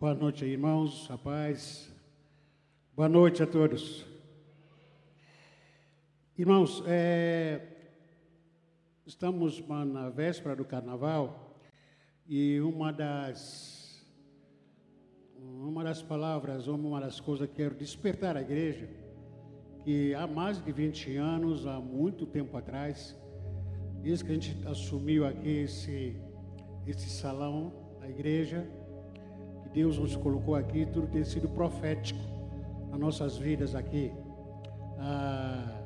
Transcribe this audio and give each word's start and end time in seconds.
Boa 0.00 0.14
noite, 0.14 0.46
irmãos, 0.46 1.06
rapaz. 1.08 1.92
Boa 2.96 3.06
noite 3.06 3.42
a 3.42 3.46
todos. 3.46 4.06
Irmãos, 6.38 6.82
é, 6.86 7.60
estamos 9.04 9.62
na 9.68 10.08
véspera 10.08 10.56
do 10.56 10.64
carnaval 10.64 11.54
e 12.26 12.62
uma 12.62 12.90
das, 12.90 14.02
uma 15.36 15.84
das 15.84 16.00
palavras, 16.00 16.66
uma 16.66 16.98
das 16.98 17.20
coisas 17.20 17.46
que 17.50 17.56
quero 17.56 17.74
despertar 17.74 18.38
a 18.38 18.40
igreja, 18.40 18.88
que 19.84 20.14
há 20.14 20.26
mais 20.26 20.64
de 20.64 20.72
20 20.72 21.14
anos, 21.16 21.66
há 21.66 21.78
muito 21.78 22.24
tempo 22.24 22.56
atrás, 22.56 23.14
desde 24.00 24.24
que 24.24 24.30
a 24.30 24.34
gente 24.34 24.66
assumiu 24.66 25.26
aqui 25.26 25.58
esse, 25.58 26.16
esse 26.86 27.10
salão 27.10 27.98
da 28.00 28.08
igreja, 28.08 28.66
Deus 29.72 29.98
nos 29.98 30.16
colocou 30.16 30.54
aqui, 30.54 30.86
tudo 30.86 31.06
tem 31.06 31.24
sido 31.24 31.48
profético 31.48 32.20
nas 32.90 32.98
nossas 32.98 33.36
vidas 33.36 33.74
aqui. 33.74 34.12
Ah, 34.98 35.80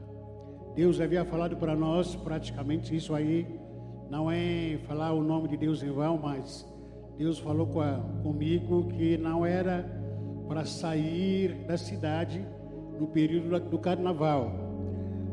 Deus 0.74 1.00
havia 1.00 1.24
falado 1.24 1.56
para 1.56 1.76
nós 1.76 2.16
praticamente 2.16 2.96
isso 2.96 3.14
aí, 3.14 3.46
não 4.10 4.30
é 4.30 4.78
falar 4.86 5.12
o 5.12 5.22
nome 5.22 5.48
de 5.48 5.56
Deus 5.56 5.82
em 5.82 5.90
vão, 5.90 6.18
mas 6.18 6.66
Deus 7.16 7.38
falou 7.38 7.66
com 7.66 7.80
a, 7.80 7.98
comigo 8.22 8.88
que 8.88 9.16
não 9.18 9.44
era 9.44 9.84
para 10.48 10.64
sair 10.64 11.54
da 11.66 11.76
cidade 11.76 12.44
no 12.98 13.06
período 13.06 13.58
do 13.68 13.78
carnaval. 13.78 14.52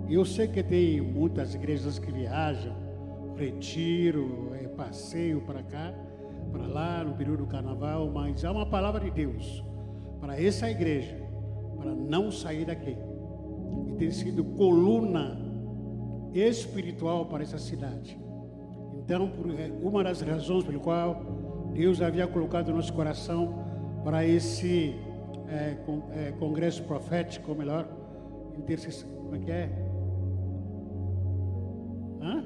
Eu 0.10 0.26
sei 0.26 0.48
que 0.48 0.62
tem 0.62 1.00
muitas 1.00 1.56
igrejas 1.56 1.98
que 1.98 2.12
viajam, 2.12 2.76
retiro, 3.36 4.52
é, 4.54 4.68
passeio 4.68 5.42
para 5.42 5.64
cá 5.64 5.94
para 6.52 6.68
lá 6.68 7.04
no 7.04 7.14
período 7.14 7.46
do 7.46 7.48
carnaval, 7.48 8.10
mas 8.14 8.44
há 8.44 8.52
uma 8.52 8.66
palavra 8.66 9.00
de 9.00 9.12
Deus 9.12 9.64
para 10.20 10.40
essa 10.40 10.70
igreja, 10.70 11.18
para 11.78 11.94
não 11.96 12.30
sair 12.32 12.66
daqui. 12.66 12.96
E 13.88 13.94
tem 13.94 14.12
sido 14.12 14.44
coluna 14.44 15.40
espiritual 16.34 17.26
para 17.26 17.44
essa 17.44 17.58
cidade. 17.58 18.20
Então, 19.04 19.32
é, 19.58 19.72
uma 19.82 20.04
das 20.04 20.22
razões 20.22 20.64
pelo 20.64 20.80
qual 20.80 21.72
Deus 21.74 22.02
havia 22.02 22.28
colocado 22.28 22.70
no 22.70 22.76
nosso 22.76 22.94
coração 22.94 23.66
para 24.04 24.26
esse 24.26 24.96
é, 25.48 25.78
é, 26.12 26.32
congresso 26.34 26.84
profético, 26.84 27.52
ou 27.52 27.58
melhor, 27.58 27.88
intercessão, 28.58 29.10
como 29.10 29.36
é 29.36 29.40
que 29.40 29.52
é? 29.52 29.70
Hã? 32.22 32.44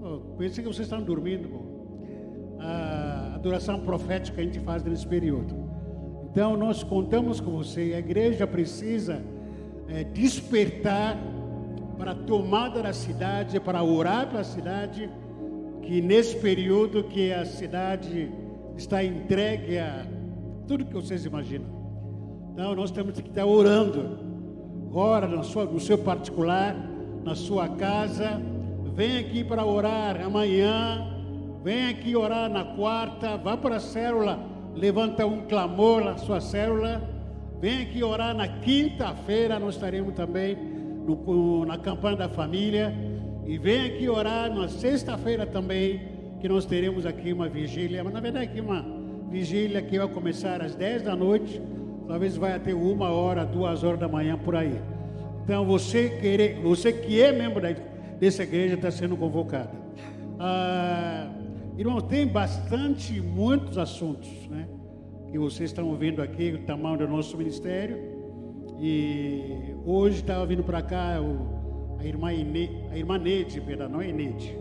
Oh, 0.00 0.36
pensei 0.36 0.62
que 0.62 0.72
vocês 0.72 0.86
estavam 0.86 1.04
dormindo, 1.04 1.48
pô 1.48 1.67
a 2.60 3.32
adoração 3.34 3.80
profética 3.80 4.36
que 4.36 4.40
a 4.40 4.44
gente 4.44 4.60
faz 4.60 4.82
nesse 4.84 5.06
período. 5.06 5.68
Então, 6.30 6.56
nós 6.56 6.82
contamos 6.82 7.40
com 7.40 7.50
você. 7.50 7.92
A 7.94 7.98
igreja 7.98 8.46
precisa 8.46 9.22
é, 9.88 10.04
despertar 10.04 11.16
para 11.96 12.12
a 12.12 12.14
tomada 12.14 12.82
da 12.82 12.92
cidade, 12.92 13.58
para 13.58 13.82
orar 13.82 14.28
para 14.28 14.40
a 14.40 14.44
cidade, 14.44 15.10
que 15.82 16.00
nesse 16.00 16.36
período 16.36 17.04
que 17.04 17.32
a 17.32 17.44
cidade 17.44 18.30
está 18.76 19.02
entregue 19.02 19.78
a 19.78 20.06
tudo 20.66 20.84
que 20.84 20.94
vocês 20.94 21.24
imaginam. 21.24 21.66
Então, 22.52 22.74
nós 22.74 22.90
temos 22.90 23.20
que 23.20 23.28
estar 23.28 23.46
orando. 23.46 24.18
Ora 24.92 25.26
no, 25.26 25.42
sua, 25.42 25.64
no 25.64 25.80
seu 25.80 25.98
particular, 25.98 26.76
na 27.24 27.34
sua 27.34 27.68
casa. 27.68 28.40
Vem 28.94 29.18
aqui 29.18 29.42
para 29.42 29.64
orar 29.64 30.20
amanhã 30.20 31.17
Vem 31.62 31.88
aqui 31.88 32.14
orar 32.16 32.48
na 32.48 32.64
quarta, 32.64 33.36
vá 33.36 33.56
para 33.56 33.76
a 33.76 33.80
célula, 33.80 34.38
levanta 34.74 35.26
um 35.26 35.42
clamor 35.42 36.04
na 36.04 36.16
sua 36.16 36.40
célula. 36.40 37.02
Vem 37.60 37.82
aqui 37.82 38.02
orar 38.02 38.34
na 38.34 38.46
quinta-feira, 38.46 39.58
nós 39.58 39.74
estaremos 39.74 40.14
também 40.14 40.56
no, 40.56 41.64
na 41.66 41.76
campanha 41.76 42.16
da 42.16 42.28
família. 42.28 42.94
E 43.44 43.58
vem 43.58 43.86
aqui 43.86 44.08
orar 44.08 44.54
na 44.54 44.68
sexta-feira 44.68 45.44
também, 45.44 46.00
que 46.40 46.48
nós 46.48 46.64
teremos 46.64 47.04
aqui 47.04 47.32
uma 47.32 47.48
vigília. 47.48 48.04
Mas 48.04 48.12
na 48.12 48.20
verdade 48.20 48.44
aqui 48.44 48.60
uma 48.60 48.84
vigília 49.28 49.82
que 49.82 49.98
vai 49.98 50.08
começar 50.08 50.62
às 50.62 50.76
10 50.76 51.02
da 51.02 51.16
noite, 51.16 51.60
talvez 52.06 52.36
vai 52.36 52.54
até 52.54 52.72
uma 52.72 53.10
hora, 53.10 53.44
duas 53.44 53.82
horas 53.82 53.98
da 53.98 54.08
manhã 54.08 54.38
por 54.38 54.54
aí. 54.54 54.80
Então 55.42 55.64
você, 55.64 56.10
querer, 56.20 56.60
você 56.60 56.92
que 56.92 57.20
é 57.20 57.32
membro 57.32 57.62
dessa 58.20 58.44
igreja 58.44 58.74
está 58.74 58.90
sendo 58.90 59.16
convocado. 59.16 59.70
Ah, 60.38 61.28
Irmãos, 61.78 62.02
tem 62.02 62.26
bastante, 62.26 63.20
muitos 63.20 63.78
assuntos, 63.78 64.28
né? 64.48 64.68
Que 65.30 65.38
vocês 65.38 65.70
estão 65.70 65.86
ouvindo 65.86 66.20
aqui, 66.20 66.50
o 66.50 66.66
tamanho 66.66 66.98
do 66.98 67.06
nosso 67.06 67.38
ministério. 67.38 67.96
E 68.80 69.76
hoje 69.86 70.16
estava 70.16 70.44
vindo 70.44 70.64
para 70.64 70.82
cá 70.82 71.20
o, 71.22 71.96
a 72.00 72.04
irmã 72.04 72.32
Ine, 72.32 72.84
a 72.90 72.98
irmã 72.98 73.16
Neide, 73.16 73.60
perdão, 73.60 73.90
não 73.90 74.00
é 74.00 74.10
Neide. 74.10 74.58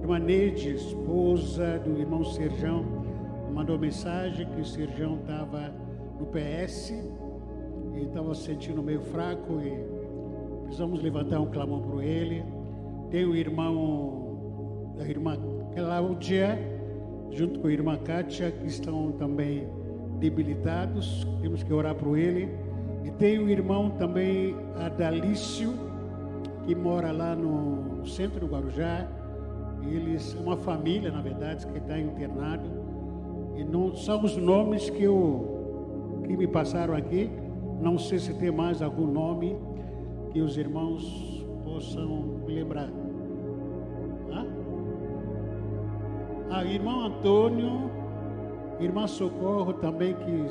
Irmã 0.00 0.20
Neide, 0.20 0.76
esposa 0.76 1.80
do 1.80 1.98
irmão 1.98 2.22
Serjão, 2.22 2.84
mandou 3.52 3.76
mensagem 3.76 4.46
que 4.46 4.60
o 4.60 4.64
Serjão 4.64 5.16
estava 5.16 5.74
no 6.16 6.26
PS 6.26 6.90
e 7.96 8.04
estava 8.04 8.36
se 8.36 8.44
sentindo 8.44 8.80
meio 8.84 9.00
fraco 9.00 9.60
e 9.60 10.62
precisamos 10.62 11.02
levantar 11.02 11.40
um 11.40 11.50
clamor 11.50 11.82
para 11.82 12.04
ele. 12.04 12.44
Tem 13.10 13.24
o 13.24 13.34
irmão, 13.34 14.94
a 15.00 15.08
irmã 15.08 15.36
Cláudia, 15.74 16.58
junto 17.30 17.60
com 17.60 17.66
a 17.66 17.72
irmã 17.72 17.96
Kátia, 17.96 18.50
que 18.50 18.66
estão 18.66 19.12
também 19.12 19.66
debilitados, 20.18 21.26
temos 21.40 21.62
que 21.62 21.72
orar 21.72 21.94
por 21.94 22.18
ele. 22.18 22.48
E 23.04 23.10
tem 23.10 23.38
o 23.38 23.48
irmão 23.48 23.90
também 23.90 24.54
Adalício, 24.76 25.72
que 26.64 26.74
mora 26.74 27.10
lá 27.10 27.34
no 27.34 28.06
centro 28.06 28.40
do 28.40 28.46
Guarujá. 28.46 29.08
Eles 29.90 30.34
uma 30.34 30.56
família, 30.56 31.10
na 31.10 31.20
verdade, 31.20 31.66
que 31.66 31.78
está 31.78 31.98
internado. 31.98 32.70
E 33.56 33.64
não 33.64 33.96
são 33.96 34.22
os 34.22 34.36
nomes 34.36 34.90
que, 34.90 35.02
eu, 35.02 36.22
que 36.26 36.36
me 36.36 36.46
passaram 36.46 36.94
aqui. 36.94 37.30
Não 37.80 37.98
sei 37.98 38.18
se 38.18 38.34
tem 38.34 38.50
mais 38.50 38.80
algum 38.80 39.06
nome 39.06 39.56
que 40.30 40.40
os 40.40 40.56
irmãos 40.56 41.44
possam 41.64 42.42
lembrar. 42.46 43.01
A 46.52 46.64
irmão 46.66 47.06
Antônio, 47.06 47.90
irmã 48.78 49.06
Socorro 49.06 49.72
também 49.72 50.14
que 50.14 50.46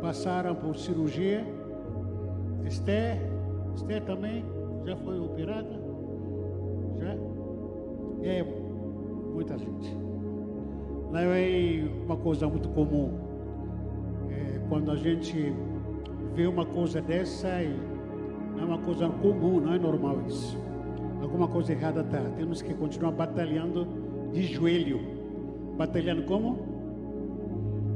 passaram 0.00 0.54
por 0.54 0.76
cirurgia. 0.76 1.44
Esther, 2.64 3.18
Esther 3.74 4.04
também 4.04 4.44
já 4.84 4.96
foi 4.96 5.18
operada? 5.18 5.68
Já? 6.98 7.16
É 8.22 8.44
muita 9.34 9.58
gente. 9.58 9.96
Não 11.10 11.18
é 11.18 11.84
uma 12.04 12.16
coisa 12.16 12.46
muito 12.48 12.68
comum. 12.68 13.10
É, 14.30 14.60
quando 14.68 14.92
a 14.92 14.96
gente 14.96 15.52
vê 16.34 16.46
uma 16.46 16.64
coisa 16.64 17.00
dessa, 17.00 17.48
não 18.54 18.62
é 18.62 18.64
uma 18.64 18.78
coisa 18.78 19.08
comum, 19.08 19.60
não 19.60 19.74
é 19.74 19.78
normal 19.78 20.20
isso. 20.28 20.56
Alguma 21.20 21.48
coisa 21.48 21.72
errada 21.72 22.04
tá. 22.04 22.20
Temos 22.36 22.62
que 22.62 22.72
continuar 22.74 23.10
batalhando 23.10 23.86
de 24.32 24.42
joelho 24.42 25.15
Batalhando 25.76 26.22
como? 26.22 26.58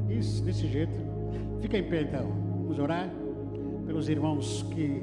Isso, 0.08 0.42
desse 0.44 0.66
jeito. 0.66 0.92
Fica 1.60 1.78
em 1.78 1.84
pé 1.84 2.02
então. 2.02 2.26
Vamos 2.62 2.78
orar 2.78 3.10
pelos 3.86 4.08
irmãos 4.08 4.64
que 4.74 5.02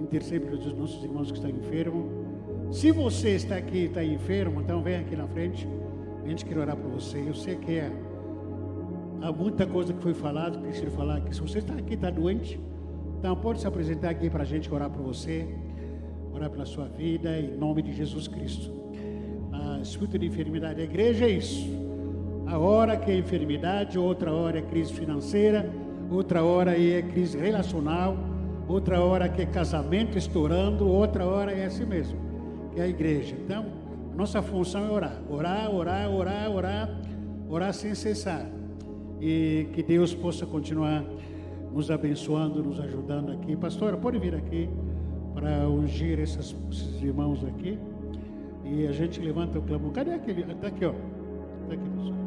intercedem 0.00 0.48
pelos 0.48 0.72
nossos 0.74 1.02
irmãos 1.02 1.30
que 1.30 1.38
estão 1.38 1.50
enfermos. 1.50 2.06
Se 2.70 2.90
você 2.90 3.30
está 3.30 3.56
aqui 3.56 3.78
e 3.78 3.84
está 3.86 4.04
enfermo, 4.04 4.60
então 4.60 4.82
vem 4.82 4.96
aqui 4.96 5.16
na 5.16 5.26
frente. 5.26 5.68
A 6.24 6.28
gente 6.28 6.44
quer 6.44 6.58
orar 6.58 6.76
por 6.76 6.90
você. 6.90 7.22
Eu 7.26 7.34
sei 7.34 7.56
que 7.56 7.72
é, 7.72 7.90
há 9.20 9.32
muita 9.32 9.66
coisa 9.66 9.92
que 9.92 10.02
foi 10.02 10.14
falada, 10.14 10.58
que 10.58 10.64
preciso 10.64 10.90
falar 10.90 11.16
aqui. 11.16 11.34
Se 11.34 11.40
você 11.40 11.58
está 11.58 11.74
aqui, 11.74 11.94
está 11.94 12.10
doente, 12.10 12.60
então 13.18 13.36
pode 13.36 13.60
se 13.60 13.66
apresentar 13.66 14.10
aqui 14.10 14.28
para 14.28 14.42
a 14.42 14.46
gente 14.46 14.72
orar 14.72 14.90
por 14.90 15.02
você, 15.02 15.46
orar 16.32 16.50
pela 16.50 16.66
sua 16.66 16.86
vida, 16.86 17.38
em 17.38 17.56
nome 17.56 17.82
de 17.82 17.92
Jesus 17.92 18.28
Cristo. 18.28 18.72
A 19.52 19.80
espírito 19.80 20.18
de 20.18 20.26
enfermidade 20.26 20.76
da 20.76 20.82
igreja 20.82 21.26
é 21.26 21.30
isso. 21.30 21.83
A 22.46 22.58
hora 22.58 22.96
que 22.96 23.10
é 23.10 23.16
enfermidade, 23.16 23.98
outra 23.98 24.32
hora 24.32 24.58
é 24.58 24.62
crise 24.62 24.92
financeira, 24.92 25.70
outra 26.10 26.42
hora 26.44 26.78
é 26.78 27.02
crise 27.02 27.38
relacional, 27.38 28.16
outra 28.68 29.00
hora 29.00 29.28
que 29.28 29.42
é 29.42 29.46
casamento 29.46 30.18
estourando, 30.18 30.86
outra 30.86 31.26
hora 31.26 31.52
é 31.52 31.64
assim 31.64 31.86
mesmo, 31.86 32.18
que 32.72 32.80
é 32.80 32.84
a 32.84 32.88
igreja. 32.88 33.34
Então, 33.44 33.66
nossa 34.14 34.42
função 34.42 34.86
é 34.86 34.90
orar, 34.90 35.22
orar, 35.28 35.74
orar, 35.74 36.10
orar, 36.10 36.50
orar, 36.50 37.00
orar 37.48 37.74
sem 37.74 37.94
cessar. 37.94 38.46
E 39.20 39.68
que 39.72 39.82
Deus 39.82 40.14
possa 40.14 40.44
continuar 40.44 41.04
nos 41.72 41.90
abençoando, 41.90 42.62
nos 42.62 42.78
ajudando 42.78 43.32
aqui. 43.32 43.56
Pastora, 43.56 43.96
pode 43.96 44.18
vir 44.18 44.34
aqui 44.34 44.68
para 45.34 45.68
ungir 45.68 46.20
esses, 46.20 46.54
esses 46.70 47.02
irmãos 47.02 47.44
aqui. 47.44 47.78
E 48.64 48.86
a 48.86 48.92
gente 48.92 49.20
levanta 49.20 49.58
o 49.58 49.62
clamor. 49.62 49.92
Cadê 49.92 50.12
aquele? 50.12 50.42
Está 50.42 50.68
aqui, 50.68 50.84
ó. 50.84 50.92
Está 51.62 51.74
aqui, 51.74 51.88
pessoal. 51.90 52.23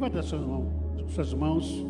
Levanta 0.00 0.22
suas 0.22 0.40
mãos, 0.40 0.66
suas 1.08 1.34
mãos, 1.34 1.86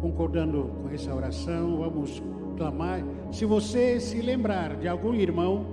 concordando 0.00 0.70
com 0.80 0.94
essa 0.94 1.12
oração. 1.12 1.78
Vamos 1.78 2.22
clamar. 2.56 3.02
Se 3.32 3.44
você 3.44 3.98
se 3.98 4.22
lembrar 4.22 4.76
de 4.76 4.86
algum 4.86 5.12
irmão 5.12 5.66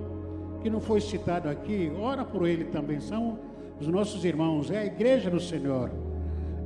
que 0.64 0.70
não 0.70 0.80
foi 0.80 1.00
citado 1.00 1.48
aqui, 1.48 1.92
ora 2.02 2.26
por 2.26 2.48
ele 2.48 2.64
também. 2.64 3.00
São 3.00 3.38
os 3.80 3.86
nossos 3.88 4.26
irmãos, 4.26 4.72
é 4.72 4.80
a 4.80 4.86
igreja 4.88 5.30
do 5.30 5.40
Senhor. 5.40 5.92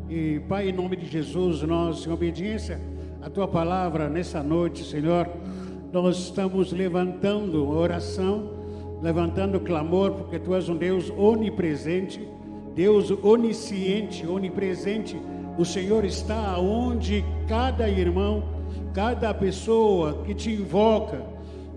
E 0.09 0.39
Pai, 0.47 0.69
em 0.69 0.71
nome 0.71 0.95
de 0.95 1.05
Jesus, 1.05 1.61
nós, 1.63 2.07
em 2.07 2.09
obediência 2.09 2.79
à 3.21 3.29
tua 3.29 3.45
palavra 3.45 4.07
nessa 4.07 4.41
noite, 4.41 4.85
Senhor, 4.85 5.29
nós 5.91 6.17
estamos 6.17 6.71
levantando 6.71 7.69
oração, 7.69 8.51
levantando 9.01 9.59
clamor, 9.59 10.13
porque 10.13 10.39
tu 10.39 10.55
és 10.55 10.69
um 10.69 10.77
Deus 10.77 11.09
onipresente, 11.09 12.25
Deus 12.75 13.11
onisciente, 13.23 14.25
onipresente. 14.25 15.15
O 15.57 15.65
Senhor 15.65 16.03
está 16.03 16.57
onde 16.57 17.23
cada 17.47 17.87
irmão, 17.89 18.43
cada 18.93 19.33
pessoa 19.33 20.23
que 20.25 20.33
te 20.33 20.51
invoca. 20.51 21.21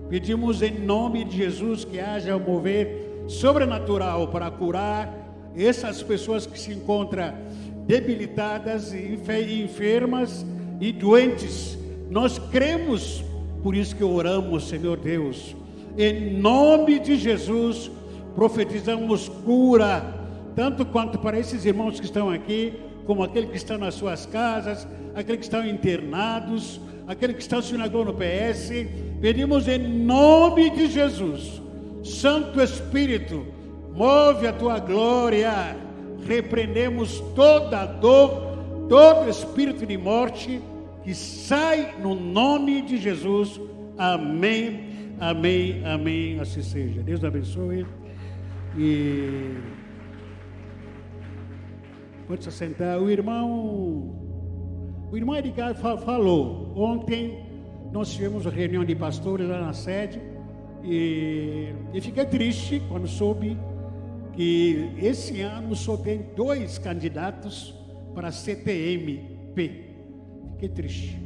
Pedimos 0.09 0.63
em 0.63 0.79
nome 0.79 1.25
de 1.25 1.37
Jesus 1.37 1.85
que 1.85 1.99
haja 1.99 2.37
um 2.37 2.41
mover 2.41 3.25
sobrenatural 3.27 4.29
para 4.29 4.51
curar 4.51 5.13
essas 5.57 6.03
pessoas 6.03 6.47
que 6.47 6.59
se 6.59 6.73
encontram 6.73 7.35
debilitadas, 7.87 8.93
enfermas 8.93 10.45
e 10.81 10.93
doentes. 10.93 11.79
Nós 12.11 12.39
cremos, 12.39 13.25
por 13.63 13.75
isso 13.75 13.97
que 13.97 14.05
oramos, 14.05 14.69
Senhor 14.69 14.97
Deus. 14.97 15.57
Em 15.99 16.39
nome 16.39 16.99
de 16.99 17.17
Jesus, 17.17 17.91
profetizamos 18.35 19.29
cura, 19.29 20.16
tanto 20.57 20.87
quanto 20.87 21.19
para 21.19 21.39
esses 21.39 21.67
irmãos 21.67 22.01
que 22.01 22.07
estão 22.07 22.31
aqui, 22.31 22.73
como 23.05 23.23
aqueles 23.23 23.51
que 23.51 23.57
estão 23.59 23.77
nas 23.77 23.95
suas 23.95 24.25
casas, 24.25 24.89
aqueles 25.15 25.41
que 25.41 25.45
estão 25.45 25.65
internados, 25.65 26.81
aqueles 27.07 27.37
que 27.37 27.43
estão 27.43 27.61
se 27.61 27.77
no 27.77 28.15
PS. 28.15 28.71
Pedimos 29.21 29.69
em 29.69 29.79
nome 29.79 30.71
de 30.71 30.87
Jesus, 30.89 31.63
Santo 32.03 32.61
Espírito, 32.61 33.47
move 33.95 34.47
a 34.47 34.53
tua 34.53 34.79
glória. 34.79 35.77
Repreendemos 36.27 37.21
toda 37.37 37.85
dor, 37.87 38.57
todo 38.89 39.31
espírito 39.31 39.87
de 39.87 39.97
morte 39.97 40.61
que 41.05 41.15
sai 41.15 41.95
no 42.01 42.15
nome 42.15 42.83
de 42.83 42.97
Jesus. 42.97 43.61
Amém. 43.97 44.87
Amém, 45.21 45.83
amém, 45.85 46.41
assim 46.41 46.63
seja. 46.63 47.03
Deus 47.03 47.23
abençoe. 47.23 47.87
E 48.77 49.55
pode 52.27 52.45
se 52.45 52.53
sentar. 52.53 53.01
O 53.01 53.11
irmão, 53.11 53.49
o 55.11 55.17
irmão 55.17 55.37
Edgar 55.37 55.75
falou. 55.75 56.73
Ontem 56.77 57.45
nós 57.93 58.13
tivemos 58.13 58.45
uma 58.45 58.53
reunião 58.53 58.85
de 58.85 58.95
pastores 58.95 59.49
lá 59.49 59.61
na 59.61 59.73
sede 59.73 60.21
e, 60.83 61.73
e 61.95 62.01
fiquei 62.01 62.25
triste 62.27 62.83
quando 62.89 63.07
soube 63.07 63.57
que 64.33 64.93
esse 64.99 65.41
ano 65.41 65.75
só 65.75 65.97
tem 65.97 66.27
dois 66.37 66.79
candidatos 66.79 67.75
para 68.15 68.31
CTMP. 68.31 69.85
Fiquei 70.53 70.69
triste, 70.69 71.21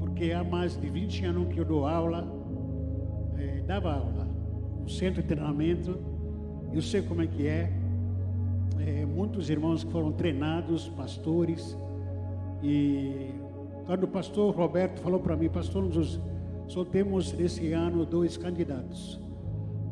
porque 0.00 0.32
há 0.32 0.42
mais 0.44 0.78
de 0.78 0.88
20 0.88 1.24
anos 1.24 1.52
que 1.52 1.58
eu 1.60 1.64
dou 1.64 1.86
aula 1.86 2.38
dava 3.68 3.92
aula 3.92 4.24
no 4.80 4.88
centro 4.88 5.20
de 5.20 5.28
treinamento. 5.28 5.98
Eu 6.72 6.80
sei 6.80 7.02
como 7.02 7.20
é 7.20 7.26
que 7.26 7.46
é. 7.46 7.70
É 8.80 9.04
muitos 9.04 9.50
irmãos 9.50 9.84
que 9.84 9.90
foram 9.90 10.12
treinados, 10.12 10.88
pastores. 10.88 11.76
E 12.62 13.30
quando 13.86 14.04
o 14.04 14.08
pastor 14.08 14.54
Roberto 14.54 15.00
falou 15.00 15.20
para 15.20 15.36
mim, 15.36 15.48
pastor, 15.48 15.82
nós 15.82 16.20
só 16.66 16.84
temos 16.84 17.38
esse 17.38 17.72
ano 17.72 18.04
dois 18.04 18.36
candidatos. 18.36 19.20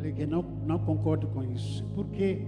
Eu 0.02 0.12
que 0.12 0.26
não, 0.26 0.44
não 0.64 0.78
concordo 0.78 1.26
com 1.28 1.42
isso. 1.42 1.84
Porque 1.94 2.38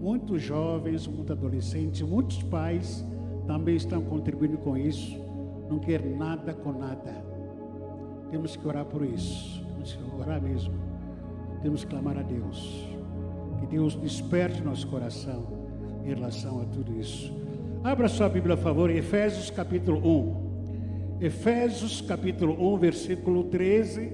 muitos 0.00 0.42
jovens, 0.42 1.06
muitos 1.06 1.30
adolescentes, 1.32 2.02
muitos 2.02 2.42
pais 2.42 3.06
também 3.46 3.76
estão 3.76 4.02
contribuindo 4.02 4.58
com 4.58 4.76
isso. 4.76 5.18
Não 5.68 5.78
quer 5.78 6.04
nada 6.04 6.54
com 6.54 6.72
nada. 6.72 7.12
Temos 8.30 8.56
que 8.56 8.66
orar 8.66 8.84
por 8.84 9.04
isso 9.04 9.66
orar 10.18 10.40
mesmo. 10.42 10.74
Temos 11.62 11.84
que 11.84 11.90
clamar 11.90 12.18
a 12.18 12.22
Deus. 12.22 12.88
Que 13.60 13.66
Deus 13.66 13.94
desperte 13.96 14.62
nosso 14.62 14.86
coração 14.88 15.55
em 16.06 16.14
relação 16.14 16.62
a 16.62 16.64
tudo 16.66 16.98
isso. 17.00 17.32
Abra 17.82 18.08
sua 18.08 18.28
Bíblia, 18.28 18.56
por 18.56 18.62
favor, 18.62 18.90
em 18.90 18.98
Efésios 18.98 19.50
capítulo 19.50 19.98
1. 19.98 20.46
Efésios 21.20 22.00
capítulo 22.00 22.74
1, 22.74 22.78
versículo 22.78 23.44
13 23.44 24.12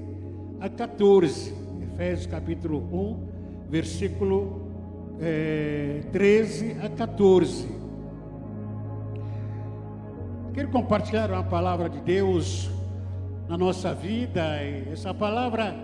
a 0.59 0.71
14. 0.71 1.55
Efésios 1.83 2.27
capítulo 2.27 2.79
1, 2.79 3.69
versículo 3.69 4.63
é, 5.21 6.01
13 6.13 6.79
a 6.83 6.89
14. 6.89 7.69
Quero 10.55 10.69
compartilhar 10.69 11.31
uma 11.31 11.45
palavra 11.45 11.91
de 11.91 12.01
Deus 12.01 12.71
na 13.49 13.59
nossa 13.59 13.93
vida. 13.93 14.43
Essa 14.91 15.13
palavra 15.13 15.75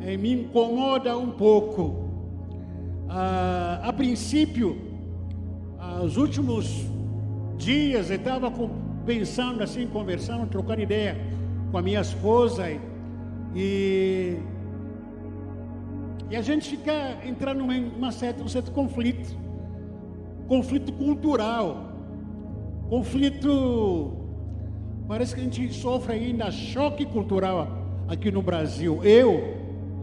é, 0.00 0.16
me 0.16 0.32
incomoda 0.32 1.18
um 1.18 1.32
pouco. 1.32 2.04
Ah, 3.08 3.80
a 3.82 3.92
princípio, 3.92 4.93
os 6.02 6.16
últimos 6.16 6.86
dias, 7.56 8.10
eu 8.10 8.16
estava 8.16 8.52
pensando 9.06 9.62
assim, 9.62 9.86
conversando, 9.86 10.46
trocando 10.46 10.80
ideia 10.80 11.16
com 11.70 11.78
a 11.78 11.82
minha 11.82 12.00
esposa 12.00 12.64
e, 13.54 14.38
e 16.30 16.36
a 16.36 16.42
gente 16.42 16.70
fica 16.70 16.92
entrando 17.24 17.70
em 17.72 17.88
uma 17.88 18.12
certa, 18.12 18.42
um 18.42 18.48
certo 18.48 18.70
conflito, 18.72 19.36
conflito 20.48 20.92
cultural, 20.92 21.92
conflito 22.88 24.24
Parece 25.06 25.34
que 25.34 25.40
a 25.40 25.44
gente 25.44 25.72
sofre 25.74 26.14
ainda 26.14 26.50
choque 26.50 27.04
cultural 27.04 27.68
aqui 28.08 28.30
no 28.30 28.40
Brasil. 28.40 29.04
Eu 29.04 29.54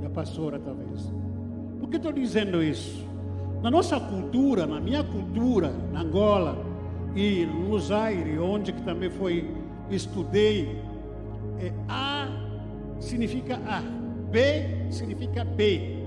e 0.01 0.05
a 0.05 0.09
pastora, 0.09 0.59
talvez. 0.59 1.11
Por 1.79 1.89
que 1.89 1.97
estou 1.97 2.11
dizendo 2.11 2.61
isso? 2.61 3.03
Na 3.61 3.69
nossa 3.69 3.99
cultura, 3.99 4.65
na 4.65 4.79
minha 4.79 5.03
cultura, 5.03 5.71
na 5.91 6.01
Angola 6.01 6.57
e 7.15 7.45
no 7.45 7.79
Zaire, 7.79 8.39
onde 8.39 8.71
que 8.73 8.81
também 8.81 9.09
foi, 9.09 9.49
estudei, 9.89 10.81
é, 11.59 11.71
A 11.87 12.27
significa 12.99 13.59
A, 13.67 13.81
B 14.31 14.91
significa 14.91 15.43
B. 15.43 15.97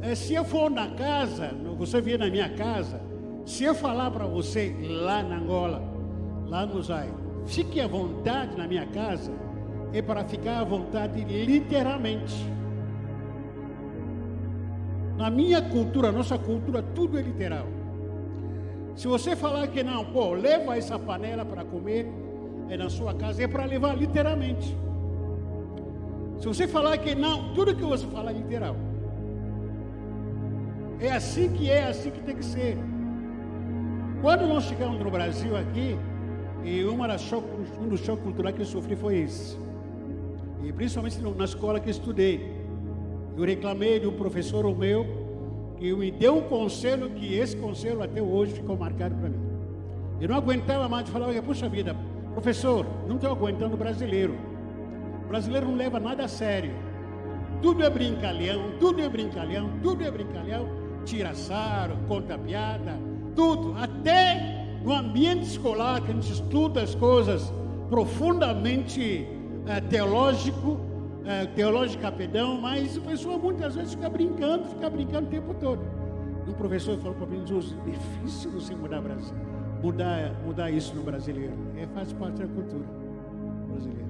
É, 0.00 0.14
se 0.14 0.34
eu 0.34 0.44
for 0.44 0.70
na 0.70 0.88
casa, 0.90 1.50
você 1.76 2.00
vier 2.00 2.18
na 2.18 2.30
minha 2.30 2.48
casa, 2.48 3.00
se 3.44 3.64
eu 3.64 3.74
falar 3.74 4.10
para 4.10 4.26
você 4.26 4.74
lá 4.88 5.22
na 5.22 5.36
Angola, 5.36 5.82
lá 6.46 6.64
no 6.64 6.82
Zaire, 6.82 7.24
Fique 7.46 7.80
à 7.80 7.86
vontade 7.86 8.56
na 8.56 8.66
minha 8.66 8.86
casa 8.86 9.32
é 9.92 10.00
para 10.00 10.24
ficar 10.24 10.60
à 10.60 10.64
vontade 10.64 11.22
literalmente. 11.24 12.34
Na 15.16 15.30
minha 15.30 15.62
cultura, 15.62 16.10
nossa 16.10 16.36
cultura, 16.36 16.82
tudo 16.82 17.18
é 17.18 17.22
literal. 17.22 17.66
Se 18.96 19.06
você 19.08 19.34
falar 19.34 19.66
que 19.68 19.82
não, 19.82 20.04
pô, 20.04 20.34
leva 20.34 20.76
essa 20.76 20.98
panela 20.98 21.44
para 21.44 21.64
comer 21.64 22.06
é 22.68 22.76
na 22.76 22.88
sua 22.88 23.14
casa, 23.14 23.42
é 23.42 23.48
para 23.48 23.64
levar 23.64 23.96
literalmente. 23.96 24.76
Se 26.38 26.46
você 26.46 26.66
falar 26.66 26.98
que 26.98 27.14
não, 27.14 27.54
tudo 27.54 27.74
que 27.74 27.82
você 27.82 28.06
falar 28.06 28.30
é 28.30 28.34
literal. 28.34 28.76
É 31.00 31.12
assim 31.12 31.52
que 31.52 31.70
é, 31.70 31.84
assim 31.84 32.10
que 32.10 32.20
tem 32.20 32.36
que 32.36 32.44
ser. 32.44 32.78
Quando 34.20 34.46
nós 34.46 34.64
chegamos 34.64 34.98
no 34.98 35.10
Brasil 35.10 35.56
aqui, 35.56 35.98
e 36.64 36.82
uma 36.84 37.06
das 37.06 37.30
um 37.32 37.88
dos 37.88 38.00
choques 38.00 38.24
culturais 38.24 38.56
que 38.56 38.62
eu 38.62 38.66
sofri 38.66 38.96
foi 38.96 39.18
esse. 39.18 39.58
E 40.62 40.72
principalmente 40.72 41.20
na 41.20 41.44
escola 41.44 41.78
que 41.78 41.90
estudei. 41.90 42.63
Eu 43.36 43.44
reclamei 43.44 43.98
de 43.98 44.06
um 44.06 44.12
professor 44.12 44.64
meu 44.76 45.06
que 45.76 45.92
me 45.94 46.10
deu 46.10 46.38
um 46.38 46.42
conselho 46.42 47.10
que 47.10 47.34
esse 47.34 47.56
conselho 47.56 48.02
até 48.02 48.22
hoje 48.22 48.52
ficou 48.52 48.76
marcado 48.76 49.14
para 49.16 49.28
mim. 49.28 49.40
Eu 50.20 50.28
não 50.28 50.36
aguentava 50.36 50.88
mais 50.88 51.04
de 51.04 51.10
falar, 51.10 51.30
puxa 51.42 51.68
vida, 51.68 51.96
professor, 52.32 52.86
não 53.08 53.16
estou 53.16 53.30
aguentando 53.30 53.74
o 53.74 53.76
brasileiro. 53.76 54.36
O 55.24 55.28
brasileiro 55.28 55.66
não 55.66 55.76
leva 55.76 55.98
nada 55.98 56.24
a 56.24 56.28
sério. 56.28 56.72
Tudo 57.60 57.82
é 57.82 57.90
brincalhão, 57.90 58.72
tudo 58.78 59.00
é 59.00 59.08
brincalhão, 59.08 59.70
tudo 59.82 60.04
é 60.04 60.10
brincalhão. 60.10 60.68
Tira 61.04 61.34
sarro, 61.34 61.96
conta 62.06 62.38
piada, 62.38 62.98
tudo. 63.34 63.74
Até 63.76 64.66
no 64.84 64.92
ambiente 64.92 65.42
escolar 65.42 66.00
que 66.02 66.10
a 66.10 66.14
gente 66.14 66.32
estuda 66.32 66.82
as 66.82 66.94
coisas 66.94 67.52
profundamente 67.88 69.26
é, 69.66 69.80
teológico, 69.80 70.78
é, 71.24 71.46
teológica, 71.46 72.12
perdão, 72.12 72.60
mas 72.60 72.98
a 72.98 73.00
pessoa 73.00 73.38
muitas 73.38 73.74
vezes 73.74 73.94
fica 73.94 74.10
brincando, 74.10 74.66
fica 74.66 74.90
brincando 74.90 75.26
o 75.26 75.30
tempo 75.30 75.54
todo. 75.54 75.82
Um 76.46 76.52
professor 76.52 76.98
falou 76.98 77.14
para 77.14 77.26
mim, 77.26 77.46
Jesus, 77.46 77.74
difícil 77.84 78.50
você 78.50 78.74
mudar 78.74 79.00
Brasil. 79.00 79.34
mudar, 79.82 80.34
mudar 80.44 80.70
isso 80.70 80.94
no 80.94 81.02
brasileiro. 81.02 81.52
É, 81.76 81.86
faz 81.86 82.12
parte 82.12 82.38
da 82.38 82.46
cultura 82.46 82.84
brasileira. 83.68 84.08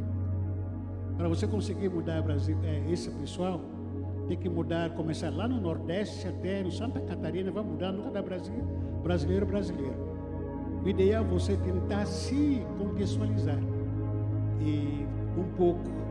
Para 1.16 1.28
você 1.28 1.46
conseguir 1.46 1.88
mudar 1.88 2.22
Brasil, 2.22 2.56
é, 2.64 2.82
esse 2.90 3.10
pessoal, 3.10 3.60
tem 4.28 4.36
que 4.36 4.48
mudar, 4.48 4.90
começar 4.90 5.30
lá 5.30 5.46
no 5.46 5.60
Nordeste 5.60 6.26
até 6.26 6.62
no 6.62 6.70
Santa 6.70 7.00
Catarina, 7.00 7.50
vai 7.50 7.62
mudar 7.62 7.92
no 7.92 8.04
cada 8.04 8.22
Brasil, 8.22 8.54
brasileiro 9.02 9.46
brasileiro. 9.46 9.94
O 10.84 10.88
ideal 10.88 11.24
é 11.24 11.26
você 11.26 11.56
tentar 11.56 12.06
se 12.06 12.62
contextualizar. 12.78 13.58
E 14.60 15.06
um 15.36 15.44
pouco 15.56 16.03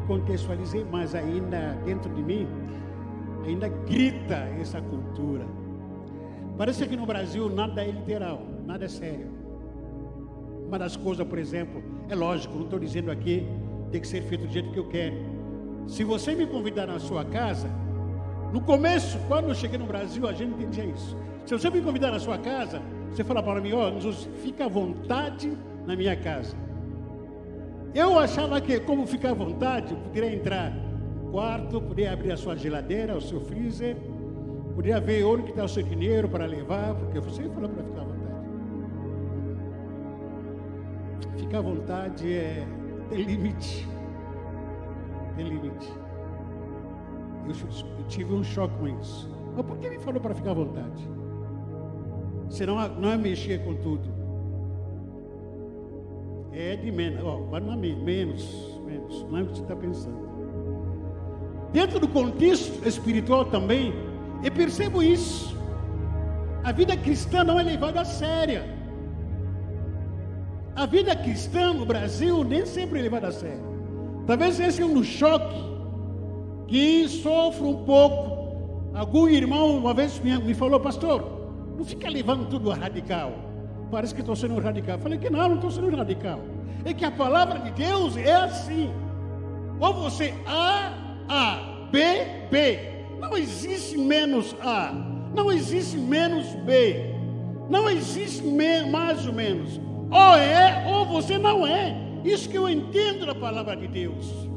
contextualizei, 0.00 0.84
mas 0.90 1.14
ainda 1.14 1.78
dentro 1.84 2.12
de 2.12 2.22
mim, 2.22 2.46
ainda 3.44 3.68
grita 3.68 4.36
essa 4.60 4.80
cultura. 4.80 5.46
Parece 6.56 6.86
que 6.86 6.96
no 6.96 7.06
Brasil 7.06 7.48
nada 7.50 7.82
é 7.82 7.90
literal, 7.90 8.42
nada 8.66 8.84
é 8.84 8.88
sério. 8.88 9.28
Uma 10.66 10.78
das 10.78 10.96
coisas, 10.96 11.26
por 11.26 11.38
exemplo, 11.38 11.82
é 12.08 12.14
lógico, 12.14 12.54
não 12.54 12.64
estou 12.64 12.78
dizendo 12.78 13.10
aqui 13.10 13.46
tem 13.90 14.00
que 14.00 14.08
ser 14.08 14.22
feito 14.22 14.46
do 14.46 14.52
jeito 14.52 14.70
que 14.72 14.78
eu 14.78 14.88
quero. 14.88 15.16
Se 15.86 16.02
você 16.02 16.34
me 16.34 16.46
convidar 16.46 16.86
na 16.86 16.98
sua 16.98 17.24
casa, 17.24 17.70
no 18.52 18.60
começo, 18.60 19.18
quando 19.28 19.48
eu 19.48 19.54
cheguei 19.54 19.78
no 19.78 19.86
Brasil, 19.86 20.26
a 20.28 20.32
gente 20.32 20.54
entendia 20.54 20.84
isso. 20.84 21.16
Se 21.44 21.56
você 21.56 21.70
me 21.70 21.80
convidar 21.80 22.10
na 22.10 22.18
sua 22.18 22.38
casa, 22.38 22.82
você 23.10 23.22
fala 23.22 23.42
para 23.42 23.60
mim, 23.60 23.72
ó, 23.72 23.90
oh, 23.90 24.12
fica 24.42 24.64
à 24.64 24.68
vontade 24.68 25.56
na 25.86 25.94
minha 25.94 26.16
casa. 26.16 26.56
Eu 27.96 28.18
achava 28.18 28.60
que, 28.60 28.78
como 28.80 29.06
ficar 29.06 29.30
à 29.30 29.34
vontade, 29.34 29.94
poderia 29.94 30.36
entrar 30.36 30.70
no 30.70 31.30
quarto, 31.30 31.80
poderia 31.80 32.12
abrir 32.12 32.30
a 32.30 32.36
sua 32.36 32.54
geladeira, 32.54 33.16
o 33.16 33.22
seu 33.22 33.40
freezer, 33.40 33.96
poderia 34.74 35.00
ver 35.00 35.24
onde 35.24 35.48
está 35.48 35.64
o 35.64 35.68
seu 35.68 35.82
dinheiro 35.82 36.28
para 36.28 36.44
levar, 36.44 36.94
porque 36.94 37.18
você 37.20 37.48
falou 37.48 37.70
para 37.70 37.82
ficar 37.82 38.02
à 38.02 38.04
vontade. 38.04 38.36
Ficar 41.38 41.58
à 41.58 41.62
vontade 41.62 42.34
é 42.34 42.66
tem 43.08 43.22
limite. 43.22 43.88
Tem 45.34 45.48
limite. 45.48 45.90
Eu, 47.46 47.54
eu 47.98 48.04
tive 48.08 48.34
um 48.34 48.44
choque 48.44 48.76
com 48.76 48.88
isso. 48.88 49.34
Mas 49.56 49.64
por 49.64 49.78
que 49.78 49.88
me 49.88 49.98
falou 50.00 50.20
para 50.20 50.34
ficar 50.34 50.50
à 50.50 50.54
vontade? 50.54 51.08
Senão 52.50 52.76
não 53.00 53.10
é 53.10 53.16
mexer 53.16 53.64
com 53.64 53.74
tudo. 53.76 54.15
É 56.58 56.74
de 56.74 56.90
menos, 56.90 57.22
ó, 57.22 57.36
vai 57.50 57.60
na 57.60 57.76
menos, 57.76 58.80
menos, 58.86 59.26
não 59.30 59.36
é 59.36 59.42
o 59.42 59.46
que 59.46 59.56
você 59.56 59.62
está 59.62 59.76
pensando. 59.76 60.26
Dentro 61.70 62.00
do 62.00 62.08
contexto 62.08 62.88
espiritual 62.88 63.44
também, 63.44 63.92
eu 64.42 64.50
percebo 64.50 65.02
isso. 65.02 65.54
A 66.64 66.72
vida 66.72 66.96
cristã 66.96 67.44
não 67.44 67.60
é 67.60 67.62
levada 67.62 68.00
a 68.00 68.06
séria. 68.06 68.64
A 70.74 70.86
vida 70.86 71.14
cristã 71.14 71.74
no 71.74 71.84
Brasil 71.84 72.42
nem 72.42 72.64
sempre 72.64 73.00
é 73.00 73.02
levada 73.02 73.28
a 73.28 73.32
sério. 73.32 73.62
Talvez 74.26 74.58
esse 74.58 74.80
é 74.80 74.86
um 74.86 75.04
choque 75.04 75.62
que 76.68 77.06
sofro 77.06 77.68
um 77.68 77.84
pouco. 77.84 78.90
Algum 78.94 79.28
irmão 79.28 79.76
uma 79.76 79.92
vez 79.92 80.18
me 80.20 80.54
falou, 80.54 80.80
pastor, 80.80 81.22
não 81.76 81.84
fica 81.84 82.08
levando 82.08 82.48
tudo 82.48 82.72
a 82.72 82.74
radical. 82.74 83.45
Parece 83.90 84.14
que 84.14 84.20
estou 84.20 84.36
sendo 84.36 84.58
radical. 84.58 84.98
Falei 84.98 85.18
que 85.18 85.30
não, 85.30 85.48
não 85.48 85.56
estou 85.56 85.70
sendo 85.70 85.94
radical. 85.94 86.40
É 86.84 86.92
que 86.92 87.04
a 87.04 87.10
palavra 87.10 87.58
de 87.60 87.70
Deus 87.72 88.16
é 88.16 88.34
assim. 88.34 88.92
Ou 89.80 89.94
você 89.94 90.34
A, 90.46 90.92
A, 91.28 91.88
B, 91.90 92.00
B. 92.50 92.78
Não 93.20 93.36
existe 93.36 93.96
menos 93.96 94.54
A. 94.60 94.92
Não 95.34 95.52
existe 95.52 95.96
menos 95.96 96.46
B. 96.64 97.14
Não 97.68 97.88
existe 97.90 98.42
mais 98.90 99.26
ou 99.26 99.32
menos. 99.32 99.80
Ou 100.10 100.34
é 100.36 100.86
ou 100.88 101.04
você 101.04 101.38
não 101.38 101.66
é. 101.66 101.96
Isso 102.24 102.48
que 102.48 102.58
eu 102.58 102.68
entendo 102.68 103.26
da 103.26 103.34
palavra 103.34 103.76
de 103.76 103.86
Deus. 103.86 104.48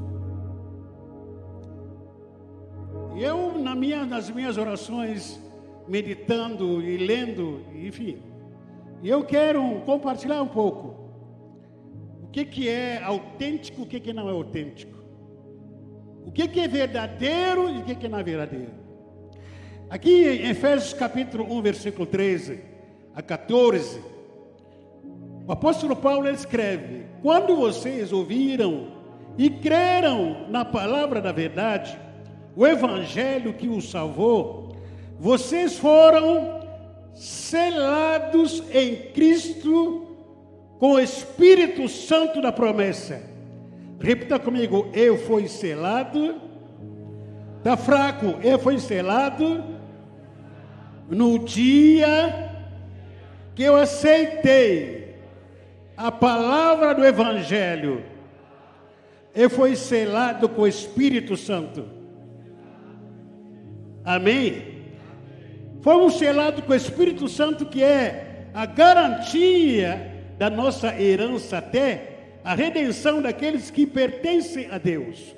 Eu, 3.17 3.59
na 3.59 3.75
minha, 3.75 4.05
nas 4.05 4.29
minhas 4.29 4.57
orações, 4.57 5.39
meditando 5.87 6.81
e 6.81 6.97
lendo, 6.97 7.61
enfim, 7.75 8.17
eu 9.07 9.23
quero 9.23 9.81
compartilhar 9.85 10.41
um 10.41 10.47
pouco 10.47 10.95
o 12.23 12.27
que, 12.27 12.43
que 12.43 12.67
é 12.67 13.01
autêntico, 13.01 13.83
o 13.83 13.85
que, 13.85 13.99
que 13.99 14.11
não 14.11 14.27
é 14.27 14.31
autêntico, 14.31 14.97
o 16.25 16.31
que, 16.31 16.47
que 16.47 16.59
é 16.59 16.67
verdadeiro 16.67 17.69
e 17.69 17.77
o 17.77 17.83
que, 17.83 17.95
que 17.95 18.07
não 18.07 18.19
é 18.19 18.23
verdadeiro. 18.23 18.71
Aqui 19.89 20.23
em 20.23 20.49
Efésios 20.49 20.93
capítulo 20.93 21.51
1, 21.51 21.61
versículo 21.61 22.05
13 22.05 22.59
a 23.15 23.21
14, 23.21 24.01
o 25.47 25.51
apóstolo 25.51 25.95
Paulo 25.95 26.29
escreve: 26.29 27.05
Quando 27.23 27.55
vocês 27.55 28.13
ouviram 28.13 28.87
e 29.37 29.49
creram 29.49 30.47
na 30.49 30.63
palavra 30.63 31.19
da 31.19 31.31
verdade, 31.31 31.97
o 32.55 32.67
evangelho 32.67 33.53
que 33.53 33.67
os 33.67 33.89
salvou, 33.89 34.75
vocês 35.17 35.79
foram 35.79 36.58
selados 37.13 38.63
em 38.73 39.11
Cristo 39.11 40.07
com 40.79 40.93
o 40.93 40.99
Espírito 40.99 41.87
Santo 41.89 42.41
da 42.41 42.51
promessa. 42.51 43.21
Repita 43.99 44.39
comigo: 44.39 44.89
eu 44.93 45.17
fui 45.17 45.47
selado. 45.47 46.41
Está 47.57 47.75
fraco, 47.75 48.37
eu 48.41 48.57
fui 48.57 48.79
selado 48.79 49.61
no 51.09 51.39
dia 51.39 52.55
que 53.53 53.63
eu 53.63 53.75
aceitei 53.75 55.15
a 55.97 56.09
palavra 56.09 56.95
do 56.95 57.05
Evangelho, 57.05 58.05
e 59.35 59.49
foi 59.49 59.75
selado 59.75 60.47
com 60.47 60.61
o 60.61 60.67
Espírito 60.67 61.35
Santo. 61.35 61.85
Amém? 64.05 64.68
Fomos 65.81 66.15
selados 66.17 66.63
com 66.65 66.73
o 66.73 66.75
Espírito 66.75 67.27
Santo, 67.29 67.65
que 67.65 67.81
é 67.81 68.49
a 68.53 68.65
garantia 68.65 70.23
da 70.37 70.49
nossa 70.49 70.99
herança 70.99 71.57
até 71.57 72.17
a 72.43 72.53
redenção 72.53 73.21
daqueles 73.21 73.69
que 73.69 73.85
pertencem 73.85 74.67
a 74.71 74.77
Deus, 74.77 75.35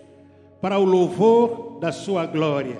para 0.59 0.79
o 0.79 0.85
louvor 0.85 1.79
da 1.79 1.91
sua 1.91 2.25
glória. 2.25 2.77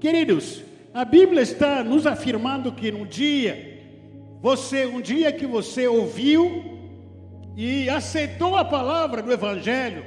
Queridos, 0.00 0.62
a 0.94 1.04
Bíblia 1.04 1.42
está 1.42 1.82
nos 1.84 2.06
afirmando 2.06 2.72
que 2.72 2.90
no 2.90 3.06
dia, 3.06 3.82
você, 4.40 4.86
um 4.86 5.00
dia 5.00 5.32
que 5.32 5.46
você 5.46 5.86
ouviu 5.86 6.78
e 7.56 7.90
aceitou 7.90 8.56
a 8.56 8.64
palavra 8.64 9.20
do 9.20 9.32
Evangelho, 9.32 10.04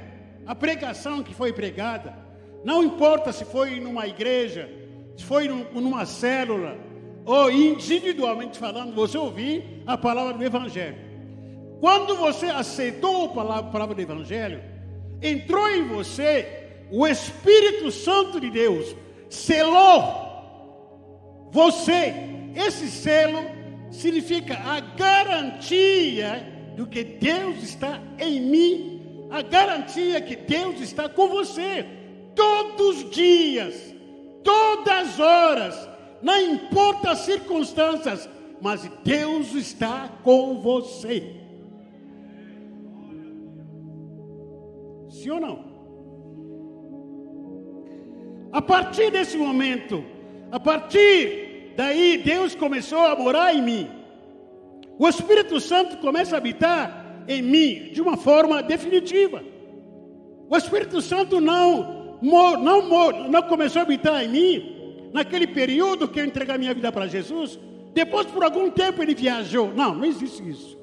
a 0.47 0.55
pregação 0.55 1.21
que 1.21 1.33
foi 1.33 1.53
pregada, 1.53 2.15
não 2.63 2.83
importa 2.83 3.31
se 3.31 3.45
foi 3.45 3.79
numa 3.79 4.07
igreja, 4.07 4.69
se 5.15 5.23
foi 5.23 5.47
numa 5.47 6.05
célula, 6.05 6.77
ou 7.25 7.51
individualmente 7.51 8.57
falando, 8.57 8.95
você 8.95 9.17
ouvir 9.17 9.83
a 9.85 9.97
palavra 9.97 10.33
do 10.33 10.43
Evangelho. 10.43 10.97
Quando 11.79 12.15
você 12.15 12.47
aceitou 12.47 13.25
a 13.25 13.63
palavra 13.63 13.95
do 13.95 14.01
Evangelho, 14.01 14.61
entrou 15.21 15.69
em 15.69 15.87
você 15.87 16.61
o 16.91 17.07
Espírito 17.07 17.91
Santo 17.91 18.39
de 18.39 18.49
Deus, 18.49 18.95
selou 19.29 20.29
você. 21.51 22.13
Esse 22.55 22.89
selo 22.89 23.43
significa 23.91 24.57
a 24.57 24.79
garantia 24.79 26.45
do 26.75 26.85
que 26.87 27.03
Deus 27.03 27.63
está 27.63 28.01
em 28.19 28.41
mim, 28.41 29.27
a 29.29 29.41
garantia 29.41 30.19
que 30.21 30.35
Deus 30.35 30.81
está 30.81 31.07
com 31.07 31.27
você 31.29 31.85
todos 32.35 33.03
os 33.03 33.09
dias, 33.11 33.90
todas 34.43 34.91
as 34.91 35.19
horas, 35.19 35.89
não 36.21 36.39
importa 36.39 37.11
as 37.11 37.19
circunstâncias, 37.19 38.29
mas 38.61 38.89
Deus 39.03 39.53
está 39.53 40.09
com 40.23 40.61
você. 40.61 41.35
Sim 45.09 45.29
ou 45.31 45.39
não? 45.39 45.71
A 48.51 48.61
partir 48.61 49.11
desse 49.11 49.37
momento, 49.37 50.03
a 50.51 50.59
partir 50.59 51.73
daí, 51.75 52.17
Deus 52.17 52.53
começou 52.53 52.99
a 52.99 53.15
morar 53.15 53.55
em 53.55 53.61
mim. 53.61 53.89
O 54.99 55.07
Espírito 55.07 55.59
Santo 55.59 55.97
começa 55.97 56.35
a 56.35 56.37
habitar 56.37 57.23
em 57.27 57.41
mim 57.41 57.89
de 57.93 58.01
uma 58.01 58.17
forma 58.17 58.61
definitiva. 58.61 59.43
O 60.49 60.57
Espírito 60.57 61.01
Santo 61.01 61.39
não, 61.39 62.00
não, 62.21 63.27
não 63.29 63.41
começou 63.43 63.79
a 63.79 63.83
habitar 63.83 64.23
em 64.23 64.29
mim 64.29 64.81
naquele 65.13 65.47
período 65.47 66.07
que 66.07 66.19
eu 66.19 66.25
entreguei 66.25 66.55
a 66.55 66.57
minha 66.57 66.73
vida 66.73 66.91
para 66.91 67.07
Jesus. 67.07 67.59
Depois, 67.93 68.27
por 68.27 68.43
algum 68.43 68.69
tempo, 68.69 69.01
ele 69.01 69.13
viajou. 69.13 69.73
Não, 69.73 69.95
não 69.95 70.05
existe 70.05 70.47
isso. 70.47 70.77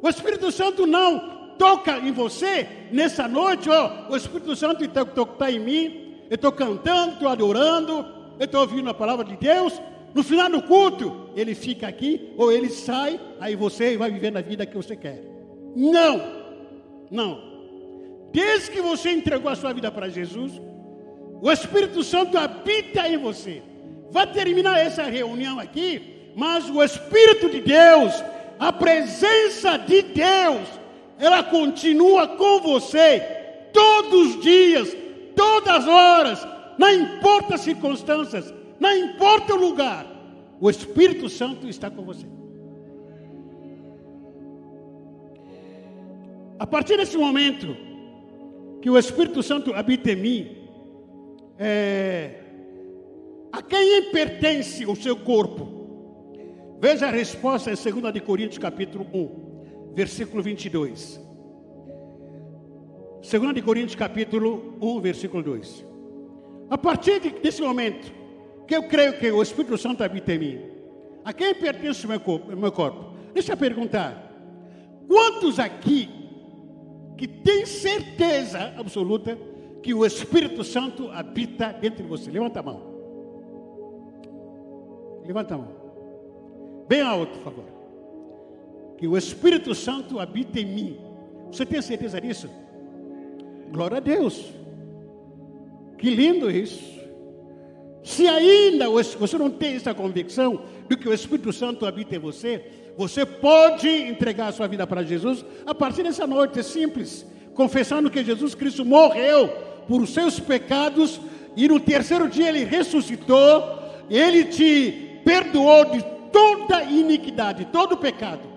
O 0.00 0.08
Espírito 0.08 0.50
Santo 0.50 0.86
não 0.86 1.54
toca 1.56 1.98
em 1.98 2.10
você 2.10 2.66
nessa 2.90 3.28
noite. 3.28 3.70
Ó, 3.70 4.10
o 4.10 4.16
Espírito 4.16 4.56
Santo 4.56 4.84
está 4.84 5.50
em 5.50 5.60
mim. 5.60 6.16
Eu 6.28 6.34
estou 6.34 6.50
cantando, 6.50 7.12
estou 7.12 7.28
adorando, 7.28 8.06
eu 8.38 8.46
estou 8.46 8.62
ouvindo 8.62 8.88
a 8.88 8.94
palavra 8.94 9.24
de 9.24 9.36
Deus. 9.36 9.80
no 10.14 10.22
final 10.22 10.50
do 10.50 10.62
culto, 10.62 11.30
ele 11.36 11.54
fica 11.54 11.86
aqui 11.86 12.32
ou 12.36 12.52
ele 12.52 12.68
sai, 12.68 13.18
aí 13.40 13.54
você 13.56 13.96
vai 13.96 14.10
viver 14.10 14.30
na 14.30 14.40
vida 14.40 14.66
que 14.66 14.76
você 14.76 14.96
quer. 14.96 15.22
Não, 15.74 16.20
não. 17.10 17.51
Desde 18.32 18.70
que 18.70 18.80
você 18.80 19.10
entregou 19.10 19.50
a 19.50 19.56
sua 19.56 19.72
vida 19.74 19.90
para 19.90 20.08
Jesus, 20.08 20.60
o 21.40 21.50
Espírito 21.52 22.02
Santo 22.02 22.38
habita 22.38 23.06
em 23.06 23.18
você. 23.18 23.62
Vai 24.10 24.26
terminar 24.32 24.78
essa 24.78 25.02
reunião 25.02 25.58
aqui, 25.58 26.32
mas 26.34 26.68
o 26.70 26.82
Espírito 26.82 27.50
de 27.50 27.60
Deus, 27.60 28.12
a 28.58 28.72
presença 28.72 29.76
de 29.76 30.02
Deus, 30.02 30.66
ela 31.18 31.42
continua 31.42 32.28
com 32.28 32.60
você 32.60 33.20
todos 33.72 34.36
os 34.36 34.42
dias, 34.42 34.96
todas 35.36 35.68
as 35.68 35.88
horas, 35.88 36.48
não 36.78 36.90
importa 36.90 37.56
as 37.56 37.60
circunstâncias, 37.60 38.52
não 38.80 38.94
importa 38.96 39.54
o 39.54 39.58
lugar, 39.58 40.06
o 40.60 40.70
Espírito 40.70 41.28
Santo 41.28 41.68
está 41.68 41.90
com 41.90 42.02
você. 42.02 42.26
A 46.58 46.66
partir 46.66 46.96
desse 46.96 47.18
momento 47.18 47.76
que 48.82 48.90
o 48.90 48.98
Espírito 48.98 49.44
Santo 49.44 49.72
habita 49.72 50.10
em 50.10 50.16
mim, 50.16 50.56
é, 51.56 52.34
a 53.52 53.62
quem 53.62 54.10
pertence 54.10 54.84
o 54.84 54.96
seu 54.96 55.16
corpo? 55.16 56.76
Veja 56.80 57.06
a 57.06 57.10
resposta 57.10 57.70
em 57.70 57.74
2 57.74 58.20
Coríntios 58.24 58.58
capítulo 58.58 59.06
1, 59.14 59.94
versículo 59.94 60.42
22. 60.42 61.20
2 63.22 63.64
Coríntios 63.64 63.94
capítulo 63.94 64.76
1, 64.80 65.00
versículo 65.00 65.44
2. 65.44 65.86
A 66.68 66.76
partir 66.76 67.20
desse 67.40 67.62
momento, 67.62 68.12
que 68.66 68.74
eu 68.74 68.82
creio 68.88 69.16
que 69.16 69.30
o 69.30 69.40
Espírito 69.40 69.78
Santo 69.78 70.02
habita 70.02 70.32
em 70.32 70.38
mim, 70.38 70.60
a 71.24 71.32
quem 71.32 71.54
pertence 71.54 72.04
o 72.04 72.08
meu 72.08 72.18
corpo? 72.18 72.52
O 72.52 72.56
meu 72.56 72.72
corpo? 72.72 73.14
Deixa 73.32 73.52
eu 73.52 73.56
perguntar. 73.56 74.28
Quantos 75.06 75.60
aqui 75.60 76.21
que 77.22 77.28
têm 77.28 77.64
certeza 77.64 78.74
absoluta 78.76 79.38
que 79.80 79.94
o 79.94 80.04
Espírito 80.04 80.64
Santo 80.64 81.08
habita 81.08 81.72
dentro 81.72 82.02
de 82.02 82.08
você? 82.08 82.28
Levanta 82.28 82.58
a 82.58 82.62
mão. 82.64 82.82
Levanta 85.24 85.54
a 85.54 85.58
mão. 85.58 85.68
Bem 86.88 87.00
alto, 87.00 87.38
por 87.38 87.44
favor. 87.44 87.64
Que 88.98 89.06
o 89.06 89.16
Espírito 89.16 89.72
Santo 89.72 90.18
habita 90.18 90.58
em 90.58 90.66
mim. 90.66 91.00
Você 91.46 91.64
tem 91.64 91.80
certeza 91.80 92.20
disso? 92.20 92.50
Glória 93.70 93.98
a 93.98 94.00
Deus. 94.00 94.52
Que 95.98 96.10
lindo 96.10 96.50
isso. 96.50 96.82
Se 98.02 98.26
ainda 98.26 98.88
você 98.88 99.38
não 99.38 99.48
tem 99.48 99.76
essa 99.76 99.94
convicção 99.94 100.64
de 100.88 100.96
que 100.96 101.08
o 101.08 101.14
Espírito 101.14 101.52
Santo 101.52 101.86
habita 101.86 102.16
em 102.16 102.18
você, 102.18 102.64
você 102.96 103.24
pode 103.24 103.88
entregar 103.88 104.48
a 104.48 104.52
sua 104.52 104.66
vida 104.66 104.86
para 104.86 105.02
Jesus 105.02 105.44
a 105.66 105.74
partir 105.74 106.02
dessa 106.02 106.26
noite, 106.26 106.58
é 106.60 106.62
simples, 106.62 107.26
confessando 107.54 108.10
que 108.10 108.24
Jesus 108.24 108.54
Cristo 108.54 108.84
morreu 108.84 109.48
por 109.86 110.06
seus 110.06 110.38
pecados 110.38 111.20
e 111.56 111.68
no 111.68 111.80
terceiro 111.80 112.28
dia 112.28 112.48
ele 112.48 112.64
ressuscitou, 112.64 113.62
ele 114.08 114.44
te 114.44 115.20
perdoou 115.24 115.86
de 115.86 116.04
toda 116.32 116.82
iniquidade, 116.84 117.66
todo 117.66 117.96
pecado. 117.96 118.52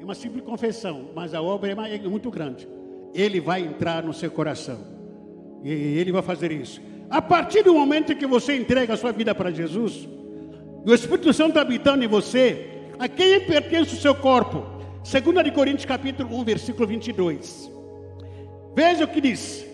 É 0.00 0.04
uma 0.04 0.14
simples 0.14 0.44
confissão, 0.44 1.10
mas 1.14 1.34
a 1.34 1.40
obra 1.40 1.70
é, 1.70 1.94
é 1.94 1.98
muito 2.08 2.30
grande. 2.30 2.66
Ele 3.14 3.40
vai 3.40 3.60
entrar 3.60 4.02
no 4.02 4.12
seu 4.12 4.30
coração. 4.30 4.78
E 5.62 5.70
ele 5.70 6.10
vai 6.10 6.22
fazer 6.22 6.50
isso. 6.50 6.80
A 7.08 7.20
partir 7.20 7.62
do 7.62 7.74
momento 7.74 8.16
que 8.16 8.26
você 8.26 8.56
entrega 8.56 8.94
a 8.94 8.96
sua 8.96 9.12
vida 9.12 9.34
para 9.34 9.50
Jesus, 9.50 10.08
o 10.84 10.92
Espírito 10.92 11.32
Santo 11.32 11.58
habitando 11.58 12.02
em 12.02 12.08
você, 12.08 12.71
a 13.02 13.08
quem 13.08 13.40
pertence 13.40 13.96
o 13.96 14.00
seu 14.00 14.14
corpo? 14.14 14.64
2 15.02 15.50
Coríntios 15.52 15.84
capítulo 15.84 16.38
1, 16.38 16.44
versículo 16.44 16.86
22. 16.86 17.68
Veja 18.76 19.02
o 19.02 19.08
que 19.08 19.20
diz. 19.20 19.66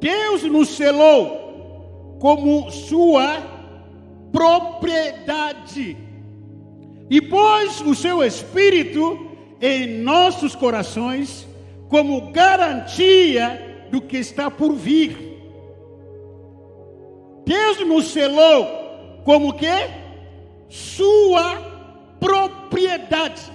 Deus 0.00 0.44
nos 0.44 0.68
selou 0.68 2.16
como 2.20 2.70
sua 2.70 3.42
propriedade. 4.30 5.96
E 7.10 7.20
pôs 7.20 7.80
o 7.80 7.96
seu 7.96 8.22
espírito 8.22 9.28
em 9.60 9.98
nossos 9.98 10.54
corações 10.54 11.48
como 11.88 12.30
garantia 12.30 13.88
do 13.90 14.00
que 14.00 14.18
está 14.18 14.48
por 14.48 14.72
vir. 14.72 15.18
Deus 17.44 17.84
nos 17.84 18.06
selou 18.12 19.20
como 19.24 19.52
que 19.52 19.66
sua 20.68 21.75
propriedade. 22.20 23.52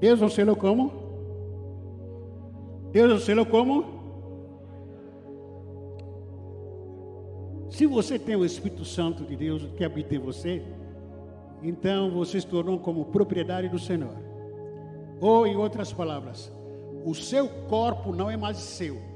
Deus 0.00 0.20
nos 0.20 0.32
selou 0.32 0.56
como? 0.56 0.92
Deus 2.92 3.10
nos 3.10 3.24
selou 3.24 3.46
como? 3.46 4.00
Se 7.70 7.86
você 7.86 8.18
tem 8.18 8.36
o 8.36 8.44
Espírito 8.44 8.84
Santo 8.84 9.24
de 9.24 9.36
Deus 9.36 9.66
que 9.76 9.84
habita 9.84 10.14
em 10.14 10.18
você, 10.18 10.62
então 11.62 12.10
você 12.10 12.40
se 12.40 12.46
tornou 12.46 12.78
como 12.78 13.06
propriedade 13.06 13.68
do 13.68 13.78
Senhor. 13.78 14.16
Ou, 15.20 15.46
em 15.46 15.56
outras 15.56 15.92
palavras, 15.92 16.50
o 17.04 17.14
seu 17.14 17.48
corpo 17.48 18.14
não 18.14 18.30
é 18.30 18.36
mais 18.36 18.56
seu. 18.56 19.09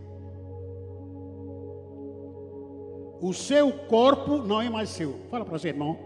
O 3.24 3.32
seu 3.32 3.72
corpo 3.72 4.36
não 4.36 4.60
é 4.60 4.68
mais 4.68 4.90
seu. 4.90 5.18
Fala 5.30 5.46
para 5.46 5.58
você, 5.58 5.68
irmão, 5.68 5.98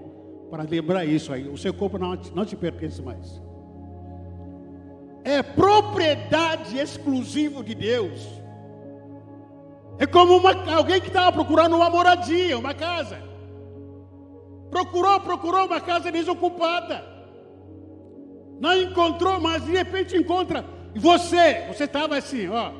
para 0.52 0.62
lembrar 0.62 1.04
isso 1.04 1.32
aí. 1.32 1.48
O 1.48 1.58
seu 1.58 1.74
corpo 1.74 1.98
não, 1.98 2.16
não 2.32 2.44
te 2.44 2.54
pertence 2.54 3.02
mais. 3.02 3.42
É 5.24 5.42
propriedade 5.42 6.78
exclusiva 6.78 7.64
de 7.64 7.74
Deus. 7.74 8.24
É 9.98 10.06
como 10.06 10.36
uma, 10.36 10.72
alguém 10.72 11.00
que 11.00 11.08
estava 11.08 11.32
procurando 11.32 11.74
uma 11.74 11.90
moradia, 11.90 12.56
uma 12.56 12.72
casa. 12.72 13.20
Procurou, 14.70 15.18
procurou 15.18 15.66
uma 15.66 15.80
casa 15.80 16.12
desocupada. 16.12 17.04
Não 18.60 18.80
encontrou, 18.80 19.40
mas 19.40 19.64
de 19.64 19.72
repente 19.72 20.16
encontra. 20.16 20.64
E 20.94 21.00
você, 21.00 21.66
você 21.66 21.82
estava 21.82 22.16
assim, 22.16 22.46
ó. 22.48 22.70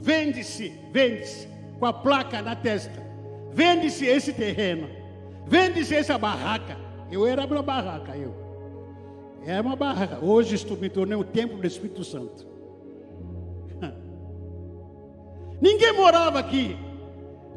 Vende-se, 0.00 0.72
vende-se, 0.90 1.46
com 1.78 1.84
a 1.84 1.92
placa 1.92 2.40
na 2.40 2.56
testa. 2.56 3.11
Vende-se 3.52 4.06
esse 4.06 4.32
terreno. 4.32 4.88
Vende-se 5.46 5.94
essa 5.94 6.16
barraca. 6.16 6.76
Eu 7.10 7.26
era 7.26 7.44
uma 7.44 7.62
barraca, 7.62 8.16
eu. 8.16 8.34
Era 9.44 9.62
uma 9.62 9.76
barraca. 9.76 10.24
Hoje 10.24 10.54
estou 10.54 10.76
me 10.76 10.88
tornei 10.88 11.16
o 11.16 11.24
templo 11.24 11.58
do 11.58 11.66
Espírito 11.66 12.04
Santo. 12.04 12.46
Ninguém 15.60 15.92
morava 15.92 16.38
aqui. 16.38 16.76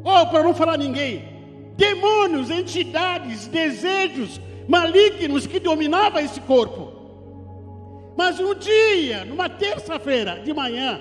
Oh, 0.04 0.28
para 0.28 0.44
não 0.44 0.54
falar 0.54 0.78
ninguém 0.78 1.36
demônios, 1.78 2.50
entidades, 2.50 3.48
desejos 3.48 4.40
malignos 4.68 5.46
que 5.46 5.60
dominavam 5.60 6.22
esse 6.22 6.42
corpo. 6.42 6.94
Mas 8.18 8.40
um 8.40 8.56
dia, 8.56 9.26
numa 9.26 9.50
terça-feira 9.50 10.40
de 10.40 10.54
manhã, 10.54 11.00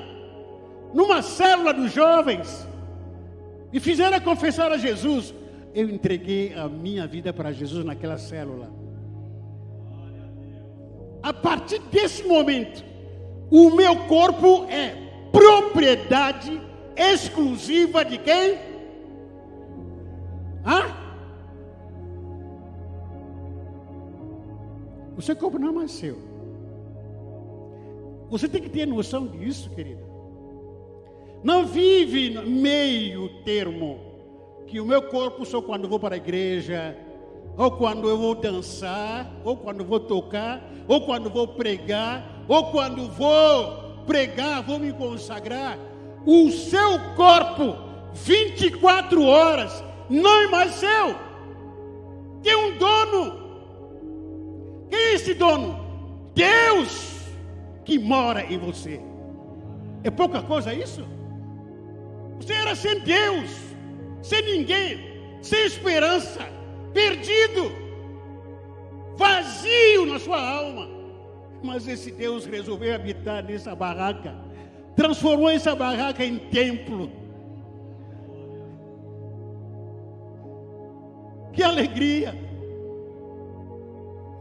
numa 0.92 1.22
célula 1.22 1.72
dos 1.72 1.92
jovens, 1.92 2.66
e 3.74 3.80
fizeram 3.80 4.20
confessar 4.20 4.70
a 4.70 4.78
Jesus, 4.78 5.34
eu 5.74 5.90
entreguei 5.90 6.54
a 6.54 6.68
minha 6.68 7.08
vida 7.08 7.32
para 7.32 7.50
Jesus 7.50 7.84
naquela 7.84 8.16
célula. 8.16 8.72
A 11.20 11.32
partir 11.32 11.80
desse 11.90 12.22
momento, 12.22 12.84
o 13.50 13.70
meu 13.70 14.06
corpo 14.06 14.64
é 14.70 14.94
propriedade 15.32 16.62
exclusiva 16.96 18.04
de 18.04 18.18
quem? 18.18 18.58
Hã? 20.64 20.94
O 25.16 25.20
seu 25.20 25.34
corpo 25.34 25.58
não 25.58 25.70
é 25.70 25.72
mais 25.72 25.90
seu. 25.90 26.16
Você 28.30 28.48
tem 28.48 28.62
que 28.62 28.70
ter 28.70 28.86
noção 28.86 29.26
disso, 29.26 29.68
querida. 29.70 30.13
Não 31.44 31.66
vive 31.66 32.30
meio 32.30 33.28
termo. 33.44 34.00
Que 34.66 34.80
o 34.80 34.86
meu 34.86 35.02
corpo 35.02 35.44
só 35.44 35.60
quando 35.60 35.86
vou 35.86 36.00
para 36.00 36.14
a 36.14 36.16
igreja, 36.16 36.96
ou 37.54 37.70
quando 37.72 38.08
eu 38.08 38.16
vou 38.16 38.34
dançar, 38.34 39.30
ou 39.44 39.54
quando 39.54 39.84
vou 39.84 40.00
tocar, 40.00 40.66
ou 40.88 41.02
quando 41.02 41.28
vou 41.28 41.46
pregar, 41.46 42.44
ou 42.48 42.70
quando 42.70 43.10
vou 43.10 44.04
pregar, 44.06 44.62
vou 44.62 44.78
me 44.78 44.90
consagrar. 44.94 45.78
O 46.24 46.50
seu 46.50 46.98
corpo, 47.14 47.76
24 48.14 49.22
horas, 49.22 49.84
não 50.08 50.44
é 50.44 50.46
mais 50.46 50.72
seu. 50.76 51.14
Tem 52.42 52.56
um 52.56 52.78
dono. 52.78 53.44
Quem 54.88 54.98
é 54.98 55.12
esse 55.12 55.34
dono? 55.34 55.78
Deus 56.34 57.20
que 57.84 57.98
mora 57.98 58.50
em 58.50 58.56
você. 58.56 58.98
É 60.02 60.10
pouca 60.10 60.42
coisa 60.42 60.72
isso? 60.72 61.13
Você 62.44 62.52
era 62.52 62.74
sem 62.74 63.00
Deus, 63.00 63.50
sem 64.20 64.42
ninguém, 64.42 65.00
sem 65.40 65.64
esperança, 65.64 66.40
perdido, 66.92 67.72
vazio 69.16 70.04
na 70.04 70.18
sua 70.18 70.38
alma. 70.38 70.86
Mas 71.62 71.88
esse 71.88 72.10
Deus 72.10 72.44
resolveu 72.44 72.94
habitar 72.94 73.42
nessa 73.42 73.74
barraca, 73.74 74.34
transformou 74.94 75.48
essa 75.48 75.74
barraca 75.74 76.22
em 76.22 76.36
templo. 76.36 77.10
Que 81.54 81.62
alegria! 81.62 82.38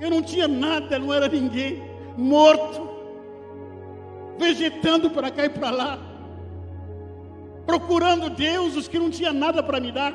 Eu 0.01 0.09
não 0.09 0.21
tinha 0.21 0.49
nada, 0.49 0.99
não 0.99 1.13
era 1.13 1.29
ninguém, 1.29 1.81
morto, 2.17 2.85
vegetando 4.37 5.09
para 5.09 5.31
cá 5.31 5.45
e 5.45 5.49
para 5.49 5.71
lá, 5.71 6.12
procurando 7.65 8.29
deuses 8.29 8.87
que 8.87 8.99
não 8.99 9.09
tinha 9.09 9.31
nada 9.31 9.61
para 9.61 9.79
me 9.79 9.91
dar. 9.91 10.13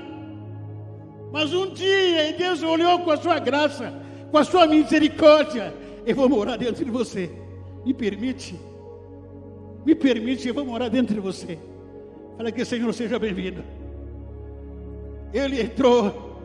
Mas 1.32 1.52
um 1.52 1.70
dia 1.70 2.32
Deus 2.32 2.62
olhou 2.62 3.00
com 3.00 3.10
a 3.10 3.16
sua 3.16 3.38
graça, 3.38 3.92
com 4.30 4.38
a 4.38 4.44
sua 4.44 4.66
misericórdia, 4.66 5.74
eu 6.06 6.14
vou 6.14 6.28
morar 6.28 6.56
dentro 6.56 6.84
de 6.84 6.90
você. 6.90 7.30
Me 7.84 7.94
permite, 7.94 8.58
me 9.84 9.94
permite, 9.94 10.48
eu 10.48 10.54
vou 10.54 10.64
morar 10.64 10.88
dentro 10.88 11.14
de 11.14 11.20
você. 11.20 11.58
Fala 12.36 12.52
que 12.52 12.62
o 12.62 12.66
Senhor 12.66 12.92
seja 12.94 13.18
bem-vindo. 13.18 13.64
Ele 15.32 15.60
entrou, 15.60 16.40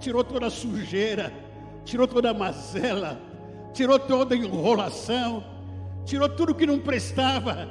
tirou 0.00 0.24
toda 0.24 0.46
a 0.46 0.50
sujeira 0.50 1.32
tirou 1.88 2.06
toda 2.06 2.30
a 2.30 2.34
mazela, 2.34 3.18
tirou 3.72 3.98
toda 3.98 4.34
a 4.34 4.38
enrolação, 4.38 5.42
tirou 6.04 6.28
tudo 6.28 6.54
que 6.54 6.66
não 6.66 6.78
prestava. 6.78 7.66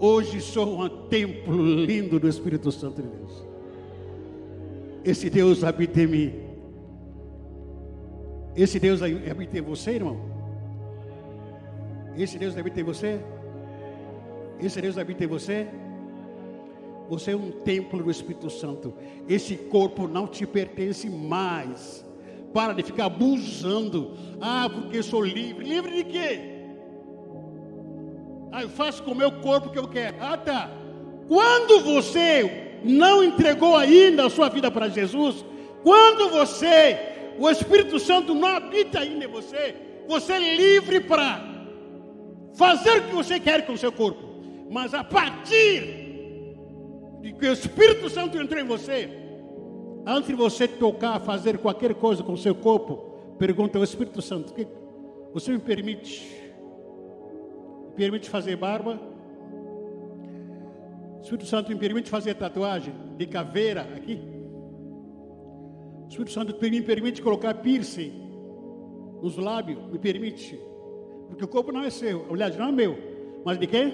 Hoje 0.00 0.40
sou 0.40 0.80
um 0.80 0.88
templo 1.08 1.84
lindo 1.84 2.20
do 2.20 2.28
Espírito 2.28 2.70
Santo 2.70 3.02
de 3.02 3.08
Deus. 3.08 3.44
Esse 5.04 5.28
Deus 5.28 5.64
habita 5.64 6.00
em 6.02 6.06
mim. 6.06 6.32
Esse 8.54 8.78
Deus 8.78 9.02
habita 9.02 9.58
em 9.58 9.60
você, 9.60 9.92
irmão? 9.92 10.20
Esse 12.16 12.38
Deus 12.38 12.56
habita 12.56 12.80
em 12.80 12.84
você? 12.84 13.20
Esse 14.60 14.80
Deus 14.80 14.98
habita 14.98 15.24
em 15.24 15.28
você? 15.28 15.66
Você 17.08 17.32
é 17.32 17.36
um 17.36 17.50
templo 17.50 18.00
do 18.00 18.10
Espírito 18.10 18.50
Santo. 18.50 18.94
Esse 19.28 19.56
corpo 19.56 20.06
não 20.06 20.28
te 20.28 20.46
pertence 20.46 21.10
mais. 21.10 22.04
Para 22.52 22.72
de 22.72 22.84
ficar 22.84 23.06
abusando. 23.06 24.12
Ah, 24.40 24.70
porque 24.72 25.02
sou 25.02 25.24
livre. 25.24 25.64
Livre 25.64 25.92
de 25.96 26.04
quê? 26.04 26.57
Ah, 28.58 28.62
eu 28.62 28.68
faço 28.68 29.02
com 29.02 29.12
o 29.12 29.14
meu 29.14 29.30
corpo 29.30 29.68
o 29.68 29.72
que 29.72 29.78
eu 29.78 29.86
quero. 29.86 30.16
Ah, 30.20 30.36
tá. 30.36 30.70
Quando 31.28 31.80
você 31.80 32.80
não 32.82 33.22
entregou 33.22 33.76
ainda 33.76 34.26
a 34.26 34.30
sua 34.30 34.48
vida 34.48 34.70
para 34.70 34.88
Jesus, 34.88 35.44
quando 35.82 36.30
você, 36.30 36.98
o 37.38 37.48
Espírito 37.48 37.98
Santo 37.98 38.34
não 38.34 38.48
habita 38.48 39.00
ainda 39.00 39.24
em 39.24 39.28
você, 39.28 39.76
você 40.08 40.32
é 40.32 40.56
livre 40.56 41.00
para 41.00 41.40
fazer 42.54 42.98
o 42.98 43.02
que 43.04 43.14
você 43.14 43.38
quer 43.38 43.64
com 43.66 43.74
o 43.74 43.78
seu 43.78 43.92
corpo. 43.92 44.26
Mas 44.70 44.92
a 44.92 45.04
partir 45.04 45.82
de 47.20 47.32
que 47.32 47.46
o 47.46 47.52
Espírito 47.52 48.10
Santo 48.10 48.38
entrou 48.38 48.60
em 48.60 48.66
você, 48.66 49.08
Antes 50.10 50.28
de 50.28 50.34
você 50.34 50.66
tocar, 50.66 51.20
fazer 51.20 51.58
qualquer 51.58 51.94
coisa 51.94 52.22
com 52.22 52.32
o 52.32 52.38
seu 52.38 52.54
corpo, 52.54 52.96
pergunta 53.38 53.76
ao 53.76 53.84
Espírito 53.84 54.22
Santo: 54.22 54.54
que 54.54 54.66
você 55.34 55.52
me 55.52 55.58
permite? 55.58 56.47
Permite 57.98 58.30
fazer 58.30 58.54
barba? 58.54 58.96
O 61.18 61.20
Espírito 61.20 61.46
Santo 61.46 61.68
me 61.68 61.76
permite 61.76 62.08
fazer 62.08 62.32
tatuagem 62.34 62.94
de 63.16 63.26
caveira 63.26 63.80
aqui? 63.96 64.20
O 66.04 66.06
Espírito 66.08 66.30
Santo 66.30 66.56
me 66.60 66.80
permite 66.80 67.20
colocar 67.20 67.54
piercing 67.54 68.12
nos 69.20 69.36
lábios? 69.36 69.84
Me 69.90 69.98
permite? 69.98 70.56
Porque 71.26 71.44
o 71.44 71.48
corpo 71.48 71.72
não 71.72 71.82
é 71.82 71.90
seu, 71.90 72.24
aliás, 72.30 72.56
não 72.56 72.68
é 72.68 72.72
meu, 72.72 72.96
mas 73.44 73.58
de 73.58 73.66
quem? 73.66 73.92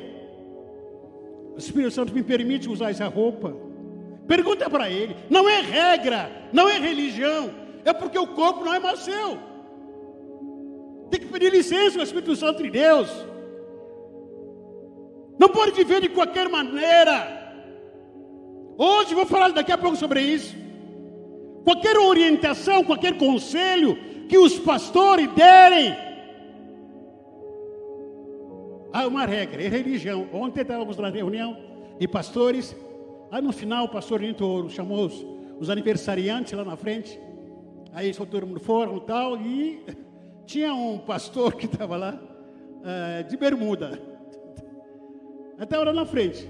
O 1.54 1.58
Espírito 1.58 1.90
Santo 1.90 2.12
me 2.12 2.22
permite 2.22 2.68
usar 2.68 2.90
essa 2.90 3.08
roupa? 3.08 3.56
Pergunta 4.28 4.68
para 4.68 4.90
ele. 4.90 5.16
Não 5.30 5.48
é 5.48 5.62
regra, 5.62 6.30
não 6.52 6.68
é 6.68 6.78
religião. 6.78 7.50
É 7.82 7.94
porque 7.94 8.18
o 8.18 8.26
corpo 8.26 8.66
não 8.66 8.74
é 8.74 8.78
mais 8.78 8.98
seu. 8.98 9.38
Tem 11.10 11.20
que 11.20 11.26
pedir 11.26 11.50
licença 11.50 11.98
ao 11.98 12.04
Espírito 12.04 12.36
Santo 12.36 12.62
de 12.62 12.68
Deus. 12.68 13.33
Não 15.38 15.48
pode 15.48 15.72
viver 15.72 16.00
de 16.00 16.08
qualquer 16.08 16.48
maneira. 16.48 17.42
Hoje 18.76 19.14
vou 19.14 19.26
falar 19.26 19.50
daqui 19.50 19.72
a 19.72 19.78
pouco 19.78 19.96
sobre 19.96 20.20
isso. 20.20 20.54
Qualquer 21.64 21.96
orientação, 21.96 22.84
qualquer 22.84 23.16
conselho 23.16 23.96
que 24.28 24.36
os 24.38 24.58
pastores 24.58 25.28
derem. 25.34 25.96
Há 28.92 29.06
uma 29.06 29.24
regra, 29.24 29.62
é 29.62 29.68
religião. 29.68 30.28
Ontem 30.32 30.60
estávamos 30.60 30.96
na 30.96 31.08
reunião 31.08 31.56
de 31.98 32.06
pastores 32.06 32.76
Aí 33.34 33.42
no 33.42 33.52
final 33.52 33.86
o 33.86 33.88
pastor 33.88 34.20
Nito 34.20 34.68
chamou 34.70 35.06
os, 35.06 35.26
os 35.58 35.68
aniversariantes 35.68 36.52
lá 36.52 36.64
na 36.64 36.76
frente. 36.76 37.18
Aí 37.92 38.14
só 38.14 38.24
todo 38.24 38.46
mundo 38.46 38.60
foram 38.60 38.96
e 38.96 39.00
tal. 39.00 39.36
E 39.36 39.82
tinha 40.46 40.72
um 40.72 40.98
pastor 40.98 41.54
que 41.54 41.66
estava 41.66 41.96
lá 41.96 42.14
uh, 42.14 43.28
de 43.28 43.36
bermuda. 43.36 44.00
Até 45.58 45.76
lá 45.76 45.92
na 45.92 46.04
frente. 46.04 46.48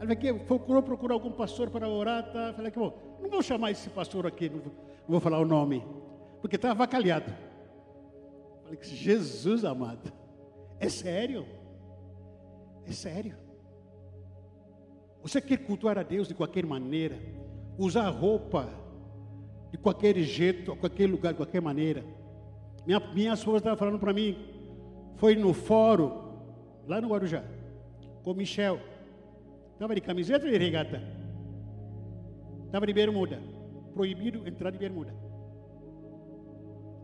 Ele 0.00 0.12
aqui, 0.12 0.32
procurou 0.32 0.82
procurar 0.82 1.14
algum 1.14 1.30
pastor 1.30 1.70
para 1.70 1.88
orar. 1.88 2.30
Tá? 2.32 2.52
Falei 2.54 2.70
que, 2.70 2.78
bom, 2.78 2.92
não 3.20 3.30
vou 3.30 3.42
chamar 3.42 3.70
esse 3.70 3.88
pastor 3.90 4.26
aqui, 4.26 4.48
não 4.48 4.58
vou, 4.58 4.72
não 4.72 5.08
vou 5.08 5.20
falar 5.20 5.38
o 5.38 5.44
nome, 5.44 5.82
porque 6.40 6.56
estava 6.56 6.72
avacalhado. 6.72 7.32
Falei 8.62 8.76
que 8.76 8.86
Jesus 8.86 9.64
amado, 9.64 10.12
é 10.78 10.88
sério? 10.88 11.46
É 12.86 12.92
sério? 12.92 13.36
Você 15.22 15.40
quer 15.40 15.58
cultuar 15.58 15.98
a 15.98 16.02
Deus 16.02 16.28
de 16.28 16.34
qualquer 16.34 16.66
maneira, 16.66 17.18
usar 17.78 18.08
roupa 18.10 18.68
de 19.70 19.78
qualquer 19.78 20.16
jeito, 20.18 20.70
a 20.70 20.76
qualquer 20.76 21.08
lugar, 21.08 21.32
de 21.32 21.38
qualquer 21.38 21.62
maneira. 21.62 22.04
Minha, 22.86 23.00
minha 23.00 23.32
esposa 23.32 23.58
estava 23.58 23.76
falando 23.76 23.98
para 23.98 24.12
mim, 24.12 24.36
foi 25.16 25.34
no 25.34 25.54
fórum, 25.54 26.12
lá 26.86 27.00
no 27.00 27.08
Guarujá, 27.08 27.42
com 28.24 28.32
Michel. 28.32 28.80
Estava 29.74 29.94
de 29.94 30.00
camiseta 30.00 30.48
e 30.48 30.50
de 30.50 30.58
regata. 30.58 31.00
Estava 32.66 32.86
de 32.86 32.92
bermuda. 32.92 33.38
Proibido 33.92 34.48
entrar 34.48 34.70
de 34.70 34.78
bermuda. 34.78 35.14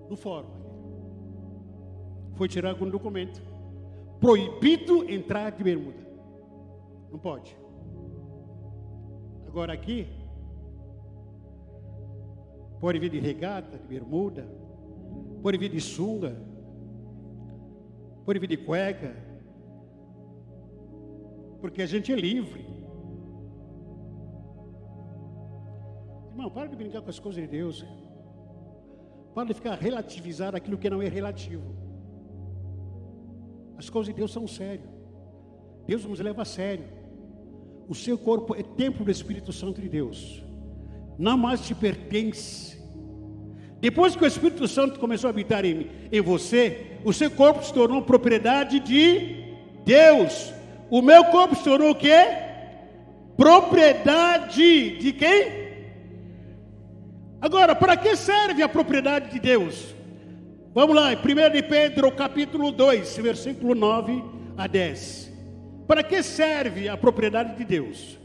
No 0.09 0.17
fórum. 0.17 0.49
Foi 2.35 2.49
tirar 2.49 2.71
algum 2.71 2.89
documento. 2.89 3.41
Proibido 4.19 5.09
entrar 5.09 5.51
de 5.51 5.63
bermuda. 5.63 6.01
Não 7.13 7.19
pode. 7.19 7.57
Agora 9.47 9.73
aqui, 9.73 10.07
pode 12.81 12.99
vir 12.99 13.11
de 13.11 13.19
regata, 13.19 13.77
de 13.77 13.87
bermuda, 13.87 14.47
pode 15.43 15.59
vir 15.59 15.71
de 15.71 15.81
sunga, 15.81 16.37
pode 18.25 18.39
vir 18.39 18.47
de 18.47 18.57
cueca, 18.57 19.13
porque 21.61 21.83
a 21.83 21.87
gente 21.87 22.13
é 22.13 22.17
livre. 22.17 22.65
Irmão, 26.31 26.51
para 26.51 26.69
de 26.69 26.77
brincar 26.77 27.03
com 27.03 27.11
as 27.11 27.19
coisas 27.19 27.43
de 27.43 27.49
Deus. 27.49 27.85
Para 29.35 29.49
de 29.49 29.55
ficar 29.55 29.75
relativizar 29.77 30.57
aquilo 30.57 30.79
que 30.79 30.89
não 30.89 31.03
é 31.03 31.09
relativo. 31.09 31.75
As 33.77 33.89
coisas 33.89 34.13
de 34.13 34.19
Deus 34.19 34.33
são 34.33 34.47
sérias. 34.47 34.89
Deus 35.87 36.05
nos 36.05 36.21
leva 36.21 36.43
a 36.43 36.45
sério. 36.45 36.85
O 37.89 37.95
seu 37.95 38.17
corpo 38.17 38.55
é 38.55 38.63
templo 38.63 39.05
do 39.05 39.11
Espírito 39.11 39.53
Santo 39.53 39.81
de 39.81 39.89
Deus. 39.89 40.45
Não 41.19 41.37
mais 41.37 41.67
te 41.67 41.75
pertence. 41.75 42.79
Depois 43.81 44.15
que 44.15 44.23
o 44.23 44.27
Espírito 44.27 44.69
Santo 44.69 45.01
começou 45.01 45.29
a 45.29 45.31
habitar 45.31 45.65
em, 45.65 45.91
em 46.13 46.21
você, 46.21 46.99
o 47.05 47.13
seu 47.13 47.31
corpo 47.31 47.65
se 47.65 47.73
tornou 47.73 48.03
propriedade 48.03 48.79
de 48.81 49.57
Deus. 49.85 50.53
O 50.91 51.01
meu 51.01 51.25
corpo 51.27 51.55
se 51.55 51.63
tornou 51.63 51.91
o 51.91 51.95
quê? 51.95 52.27
Propriedade 53.37 54.99
de 54.99 55.13
quem? 55.13 55.61
Agora, 57.41 57.75
para 57.75 57.97
que 57.97 58.17
serve 58.17 58.63
a 58.63 58.69
propriedade 58.69 59.31
de 59.31 59.39
Deus? 59.39 59.95
Vamos 60.75 60.95
lá, 60.95 61.11
1 61.11 61.53
de 61.53 61.63
Pedro, 61.63 62.13
capítulo 62.13 62.73
2, 62.73 63.17
versículo 63.19 63.75
9 63.75 64.23
a 64.57 64.67
10. 64.67 65.33
Para 65.87 66.03
que 66.03 66.23
serve 66.23 66.89
a 66.89 66.97
propriedade 66.97 67.57
de 67.57 67.65
Deus? 67.65 68.19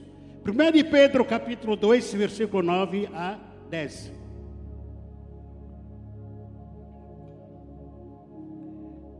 1 0.45 0.71
de 0.71 0.84
Pedro 0.84 1.23
capítulo 1.23 1.75
2, 1.75 2.13
versículo 2.13 2.62
9 2.62 3.10
a 3.13 3.38
10. 3.69 4.12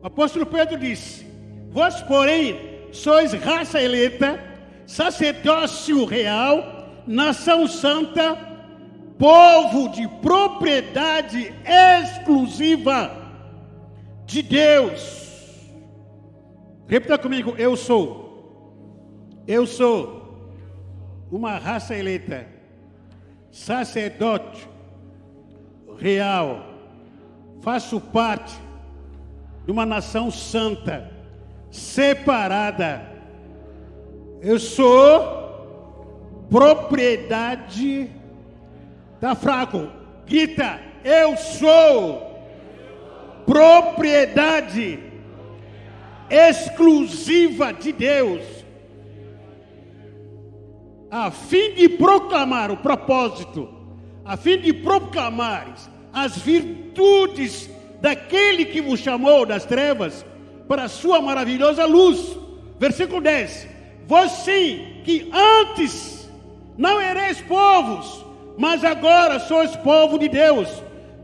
O 0.02 0.08
apóstolo 0.08 0.46
Pedro 0.46 0.78
disse: 0.78 1.26
Vós, 1.72 2.02
porém, 2.04 2.75
sois 2.96 3.34
raça 3.34 3.82
eleita, 3.82 4.40
sacerdócio 4.86 6.06
real, 6.06 7.04
nação 7.06 7.68
santa, 7.68 8.36
povo 9.18 9.90
de 9.90 10.08
propriedade 10.22 11.54
exclusiva 11.66 13.12
de 14.26 14.42
Deus. 14.42 15.26
Repita 16.88 17.18
comigo: 17.18 17.56
eu 17.58 17.76
sou. 17.76 18.24
Eu 19.48 19.68
sou 19.68 20.50
uma 21.32 21.58
raça 21.58 21.96
eleita, 21.96 22.48
sacerdote 23.52 24.68
real, 26.00 26.66
faço 27.62 28.00
parte 28.00 28.56
de 29.66 29.72
uma 29.72 29.86
nação 29.86 30.30
santa, 30.32 31.12
separada. 31.76 33.06
Eu 34.42 34.60
sou 34.60 36.48
propriedade. 36.50 38.10
Tá 39.20 39.36
fraco? 39.36 39.90
Grita, 40.26 40.80
eu 41.04 41.38
sou 41.38 42.36
propriedade 43.46 45.00
exclusiva 46.30 47.72
de 47.72 47.92
Deus, 47.92 48.44
a 51.12 51.30
fim 51.30 51.76
de 51.76 51.88
proclamar 51.90 52.72
o 52.72 52.78
propósito, 52.78 53.70
a 54.24 54.36
fim 54.36 54.58
de 54.58 54.74
proclamar 54.74 55.76
as 56.12 56.40
virtudes 56.40 57.70
daquele 58.02 58.66
que 58.66 58.82
vos 58.82 59.00
chamou 59.00 59.46
das 59.46 59.66
trevas 59.66 60.26
para 60.68 60.84
a 60.84 60.90
sua 60.90 61.22
maravilhosa 61.22 61.86
luz. 61.86 62.38
Versículo 62.80 63.22
10: 63.22 63.68
Vós 64.08 64.32
sim, 64.32 65.02
que 65.04 65.30
antes 65.34 66.30
não 66.78 67.02
ereis 67.02 67.42
povos, 67.42 68.26
mas 68.58 68.84
agora 68.84 69.40
sois 69.40 69.76
povo 69.78 70.18
de 70.20 70.28
Deus, 70.28 70.70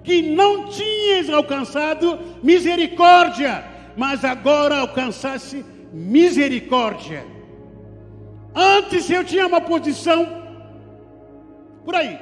que 0.04 0.22
não 0.22 0.68
tinhas 0.68 1.30
alcançado 1.30 2.20
misericórdia, 2.42 3.64
mas 3.96 4.24
agora 4.24 4.78
alcançasse 4.78 5.66
misericórdia. 5.92 7.26
Antes 8.54 9.10
eu 9.10 9.24
tinha 9.24 9.48
uma 9.48 9.62
posição 9.62 10.42
por 11.86 11.96
aí, 11.96 12.20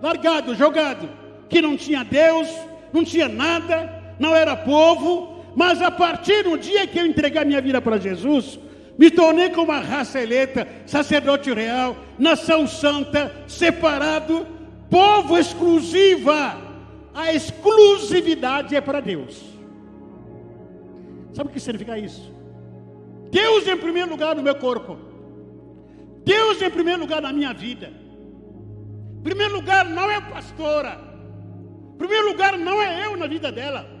largado, 0.00 0.54
jogado, 0.54 1.08
que 1.48 1.60
não 1.60 1.76
tinha 1.76 2.04
Deus, 2.04 2.48
não 2.92 3.04
tinha 3.04 3.28
nada, 3.28 4.14
não 4.18 4.34
era 4.34 4.56
povo, 4.56 5.39
mas 5.54 5.82
a 5.82 5.90
partir 5.90 6.44
do 6.44 6.56
dia 6.56 6.86
que 6.86 6.98
eu 6.98 7.06
entreguei 7.06 7.40
a 7.40 7.44
minha 7.44 7.60
vida 7.60 7.80
para 7.80 7.98
Jesus, 7.98 8.58
me 8.98 9.10
tornei 9.10 9.50
como 9.50 9.72
uma 9.72 9.80
raça 9.80 10.20
eleita, 10.20 10.68
sacerdote 10.86 11.52
real, 11.52 11.96
nação 12.18 12.66
santa, 12.66 13.34
separado, 13.48 14.46
povo 14.90 15.38
exclusiva. 15.38 16.56
A 17.14 17.32
exclusividade 17.32 18.76
é 18.76 18.80
para 18.80 19.00
Deus. 19.00 19.42
Sabe 21.32 21.48
o 21.48 21.52
que 21.52 21.60
significa 21.60 21.98
isso? 21.98 22.30
Deus 23.30 23.66
em 23.66 23.76
primeiro 23.76 24.10
lugar 24.10 24.34
no 24.36 24.42
meu 24.42 24.54
corpo. 24.54 24.98
Deus 26.24 26.60
em 26.60 26.70
primeiro 26.70 27.00
lugar 27.00 27.22
na 27.22 27.32
minha 27.32 27.52
vida. 27.52 27.92
Primeiro 29.22 29.54
lugar 29.54 29.88
não 29.88 30.10
é 30.10 30.20
pastora. 30.20 31.00
Em 31.94 31.96
primeiro 31.96 32.28
lugar 32.28 32.58
não 32.58 32.82
é 32.82 33.06
eu 33.06 33.16
na 33.16 33.26
vida 33.26 33.50
dela. 33.50 33.99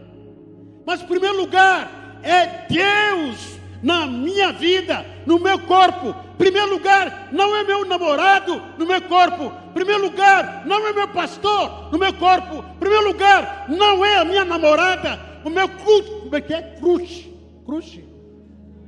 Mas 0.84 1.02
em 1.02 1.06
primeiro 1.06 1.36
lugar 1.36 2.18
é 2.22 2.66
Deus 2.68 3.58
na 3.82 4.06
minha 4.06 4.52
vida, 4.52 5.04
no 5.26 5.38
meu 5.38 5.58
corpo. 5.60 6.14
Em 6.34 6.36
primeiro 6.36 6.70
lugar, 6.70 7.28
não 7.32 7.54
é 7.56 7.64
meu 7.64 7.84
namorado 7.84 8.60
no 8.78 8.86
meu 8.86 9.00
corpo. 9.02 9.52
Em 9.70 9.72
primeiro 9.72 10.02
lugar, 10.02 10.66
não 10.66 10.86
é 10.86 10.92
meu 10.92 11.08
pastor 11.08 11.90
no 11.90 11.98
meu 11.98 12.12
corpo. 12.14 12.64
Em 12.76 12.78
primeiro 12.78 13.08
lugar, 13.08 13.66
não 13.68 14.04
é 14.04 14.18
a 14.18 14.24
minha 14.24 14.44
namorada, 14.44 15.18
o 15.44 15.50
meu 15.50 15.68
culto. 15.68 16.20
Como 16.22 16.36
é 16.36 16.40
que 16.40 16.54
é? 16.54 16.62
Crush. 16.80 17.30
Crush. 17.64 18.10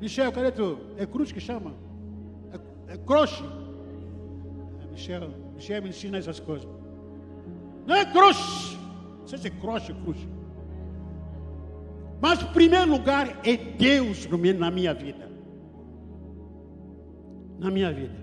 Michel, 0.03 0.33
cadê 0.33 0.51
tu? 0.51 0.81
É 0.97 1.07
cruz 1.07 1.31
que 1.31 1.39
chama? 1.39 1.73
É, 2.53 2.95
é 2.95 2.97
croche. 2.99 3.45
É, 4.83 4.87
Michel, 4.91 5.31
Michel 5.55 5.81
me 5.81 5.91
ensina 5.91 6.19
essas 6.19 6.41
coisas. 6.41 6.69
Não 7.87 7.95
é 7.95 8.05
croche. 8.05 8.77
Não 9.21 9.27
sei 9.29 9.39
se 9.39 9.47
é 9.47 9.51
croche 9.51 9.93
ou 9.93 9.99
cruz. 9.99 10.19
Mas 12.23 12.41
o 12.41 12.47
primeiro 12.53 12.89
lugar 12.89 13.41
é 13.43 13.57
Deus 13.57 14.29
na 14.57 14.71
minha 14.71 14.95
vida. 14.95 15.29
Na 17.59 17.69
minha 17.69 17.93
vida. 17.93 18.15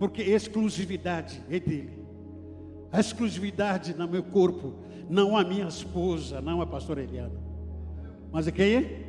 Porque 0.00 0.20
exclusividade 0.20 1.40
é 1.48 1.60
dele. 1.60 2.02
A 2.90 2.98
exclusividade 2.98 3.94
no 3.94 4.08
meu 4.08 4.24
corpo, 4.24 4.74
não 5.08 5.36
a 5.36 5.44
minha 5.44 5.68
esposa, 5.68 6.40
não 6.40 6.60
a 6.60 6.66
pastora 6.66 7.04
Eliana. 7.04 7.40
Mas 8.32 8.48
é 8.48 8.50
quem 8.50 8.74
é? 8.74 9.04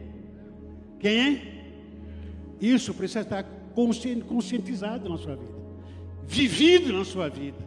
Quem 0.99 1.19
é? 1.19 1.65
Isso 2.61 2.93
precisa 2.93 3.21
estar 3.21 3.43
conscientizado 3.73 5.09
na 5.09 5.17
sua 5.17 5.35
vida. 5.35 5.53
Vivido 6.27 6.93
na 6.93 7.03
sua 7.03 7.27
vida. 7.27 7.57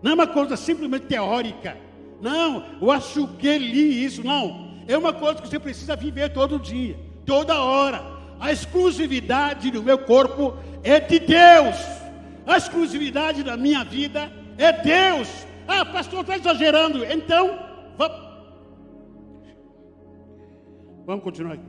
Não 0.00 0.12
é 0.12 0.14
uma 0.14 0.28
coisa 0.28 0.56
simplesmente 0.56 1.06
teórica 1.06 1.76
não, 2.20 2.64
eu 2.80 2.90
acho 2.90 3.26
que 3.38 3.58
li 3.58 4.04
isso. 4.04 4.24
Não, 4.24 4.70
é 4.86 4.96
uma 4.96 5.12
coisa 5.12 5.40
que 5.40 5.48
você 5.48 5.58
precisa 5.58 5.96
viver 5.96 6.32
todo 6.32 6.58
dia, 6.58 6.96
toda 7.24 7.60
hora. 7.60 8.02
A 8.38 8.52
exclusividade 8.52 9.70
do 9.70 9.82
meu 9.82 9.98
corpo 9.98 10.56
é 10.82 11.00
de 11.00 11.18
Deus. 11.18 11.76
A 12.46 12.56
exclusividade 12.56 13.42
da 13.42 13.56
minha 13.56 13.84
vida 13.84 14.32
é 14.58 14.72
Deus. 14.72 15.28
Ah, 15.66 15.84
pastor, 15.84 16.20
está 16.20 16.36
exagerando. 16.36 17.04
Então, 17.04 17.58
vamos. 17.96 18.30
Vamos 21.06 21.24
continuar 21.24 21.54
aqui. 21.54 21.64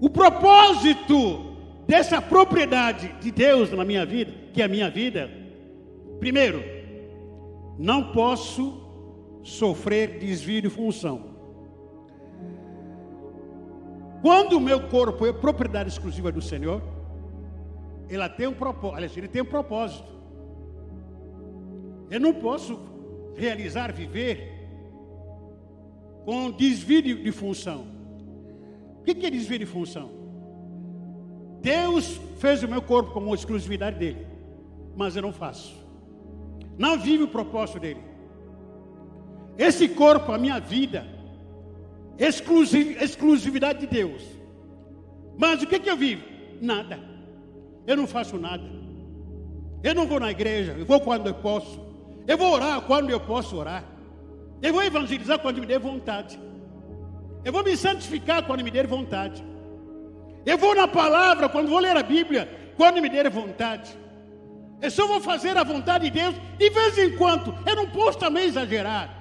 O 0.00 0.08
propósito 0.08 1.56
dessa 1.86 2.22
propriedade 2.22 3.14
de 3.20 3.30
Deus 3.30 3.70
na 3.72 3.84
minha 3.84 4.06
vida, 4.06 4.32
que 4.52 4.62
é 4.62 4.64
a 4.64 4.68
minha 4.68 4.88
vida, 4.88 5.30
primeiro, 6.18 6.79
não 7.80 8.12
posso 8.12 8.78
sofrer 9.42 10.18
desvio 10.18 10.60
de 10.60 10.68
função. 10.68 11.30
Quando 14.20 14.58
o 14.58 14.60
meu 14.60 14.86
corpo 14.88 15.24
é 15.24 15.32
propriedade 15.32 15.88
exclusiva 15.88 16.30
do 16.30 16.42
Senhor, 16.42 16.82
ela 18.06 18.28
tem 18.28 18.46
um 18.46 18.52
propósito, 18.52 19.18
ele 19.18 19.28
tem 19.28 19.40
um 19.40 19.46
propósito. 19.46 20.12
Eu 22.10 22.20
não 22.20 22.34
posso 22.34 22.78
realizar, 23.34 23.94
viver 23.94 24.68
com 26.26 26.50
desvio 26.50 27.00
de, 27.00 27.32
função. 27.32 27.86
O 28.98 29.04
que 29.04 29.24
é 29.24 29.30
desvio 29.30 29.58
de 29.58 29.64
função? 29.64 30.10
Deus 31.62 32.20
fez 32.36 32.62
o 32.62 32.68
meu 32.68 32.82
corpo 32.82 33.10
como 33.12 33.34
exclusividade 33.34 33.98
dele, 33.98 34.26
mas 34.94 35.16
eu 35.16 35.22
não 35.22 35.32
faço 35.32 35.79
não 36.78 36.98
vive 36.98 37.24
o 37.24 37.28
propósito 37.28 37.80
dele. 37.80 38.00
Esse 39.58 39.88
corpo, 39.88 40.32
a 40.32 40.38
minha 40.38 40.58
vida, 40.58 41.06
exclusiv, 42.18 42.96
exclusividade 43.02 43.80
de 43.80 43.86
Deus. 43.86 44.22
Mas 45.36 45.62
o 45.62 45.66
que, 45.66 45.78
que 45.78 45.90
eu 45.90 45.96
vivo? 45.96 46.22
Nada. 46.60 46.98
Eu 47.86 47.96
não 47.96 48.06
faço 48.06 48.38
nada. 48.38 48.64
Eu 49.82 49.94
não 49.94 50.06
vou 50.06 50.20
na 50.20 50.30
igreja, 50.30 50.74
eu 50.78 50.84
vou 50.84 51.00
quando 51.00 51.26
eu 51.26 51.34
posso. 51.34 51.80
Eu 52.26 52.36
vou 52.36 52.52
orar 52.52 52.80
quando 52.82 53.10
eu 53.10 53.20
posso 53.20 53.56
orar. 53.56 53.84
Eu 54.62 54.72
vou 54.72 54.82
evangelizar 54.82 55.38
quando 55.38 55.58
me 55.58 55.66
der 55.66 55.78
vontade. 55.78 56.38
Eu 57.44 57.52
vou 57.52 57.64
me 57.64 57.76
santificar 57.76 58.46
quando 58.46 58.62
me 58.62 58.70
der 58.70 58.86
vontade. 58.86 59.42
Eu 60.44 60.58
vou 60.58 60.74
na 60.74 60.86
palavra 60.86 61.48
quando 61.48 61.68
vou 61.68 61.78
ler 61.78 61.96
a 61.96 62.02
Bíblia, 62.02 62.48
quando 62.76 63.00
me 63.00 63.08
der 63.08 63.30
vontade. 63.30 63.90
Eu 64.82 64.90
só 64.90 65.06
vou 65.06 65.20
fazer 65.20 65.56
a 65.56 65.64
vontade 65.64 66.04
de 66.04 66.18
Deus 66.18 66.34
de 66.58 66.70
vez 66.70 66.96
em 66.96 67.16
quando. 67.16 67.54
Eu 67.66 67.76
não 67.76 67.86
posso 67.88 68.18
também 68.18 68.44
exagerar. 68.44 69.18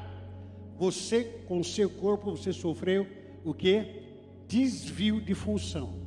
Você, 0.78 1.24
com 1.48 1.62
seu 1.62 1.90
corpo, 1.90 2.32
você 2.32 2.54
sofreu 2.54 3.06
o 3.44 3.54
que? 3.54 3.86
Desvio 4.48 5.20
de 5.20 5.34
função. 5.34 6.00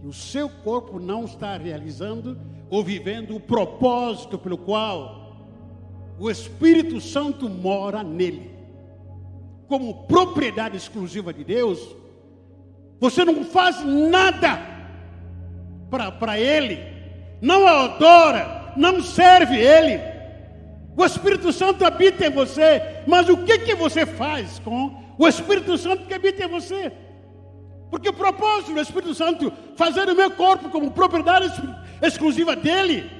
Que 0.00 0.06
o 0.06 0.12
seu 0.12 0.48
corpo 0.48 1.00
não 1.00 1.24
está 1.24 1.56
realizando 1.56 2.38
ou 2.70 2.84
vivendo 2.84 3.34
o 3.34 3.40
propósito 3.40 4.38
pelo 4.38 4.56
qual 4.56 5.36
o 6.18 6.30
Espírito 6.30 7.00
Santo 7.00 7.48
mora 7.48 8.04
nele. 8.04 8.52
Como 9.66 10.06
propriedade 10.06 10.76
exclusiva 10.76 11.32
de 11.32 11.42
Deus, 11.42 11.96
você 13.00 13.24
não 13.24 13.44
faz 13.44 13.84
nada 13.84 14.70
para 15.90 16.38
ele 16.38 16.91
não 17.42 17.66
adora, 17.66 18.72
não 18.76 19.02
serve 19.02 19.58
Ele. 19.58 20.00
O 20.96 21.04
Espírito 21.04 21.52
Santo 21.52 21.84
habita 21.84 22.26
em 22.26 22.30
você, 22.30 23.02
mas 23.04 23.28
o 23.28 23.38
que, 23.38 23.58
que 23.58 23.74
você 23.74 24.06
faz 24.06 24.60
com 24.60 24.94
o 25.18 25.26
Espírito 25.26 25.76
Santo 25.76 26.06
que 26.06 26.14
habita 26.14 26.44
em 26.44 26.48
você? 26.48 26.92
Porque 27.90 28.08
o 28.08 28.12
propósito 28.12 28.74
do 28.74 28.80
Espírito 28.80 29.12
Santo, 29.12 29.52
fazer 29.76 30.08
o 30.08 30.14
meu 30.14 30.30
corpo 30.30 30.70
como 30.70 30.92
propriedade 30.92 31.52
exclusiva 32.00 32.54
dele, 32.54 33.10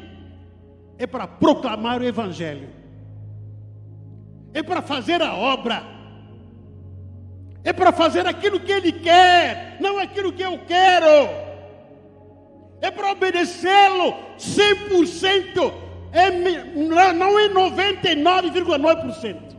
é 0.99 1.07
para 1.07 1.27
proclamar 1.27 2.01
o 2.01 2.05
Evangelho, 2.05 2.71
é 4.55 4.63
para 4.63 4.81
fazer 4.81 5.21
a 5.21 5.35
obra, 5.35 5.83
é 7.65 7.73
para 7.73 7.91
fazer 7.91 8.27
aquilo 8.27 8.61
que 8.61 8.71
ele 8.71 8.93
quer, 8.93 9.79
não 9.81 9.99
aquilo 9.99 10.33
que 10.33 10.43
eu 10.43 10.59
quero, 10.67 11.42
é 12.83 12.91
para 12.91 13.13
obedecê-lo 13.13 14.15
100%, 14.37 15.73
é, 16.11 16.29
não 16.75 17.39
é 17.39 17.49
99,9%. 17.49 19.53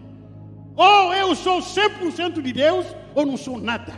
Ou 0.76 1.14
eu 1.14 1.34
sou 1.34 1.60
100% 1.60 2.42
de 2.42 2.52
Deus, 2.52 2.86
ou 3.16 3.26
não 3.26 3.38
sou 3.38 3.58
nada. 3.58 3.94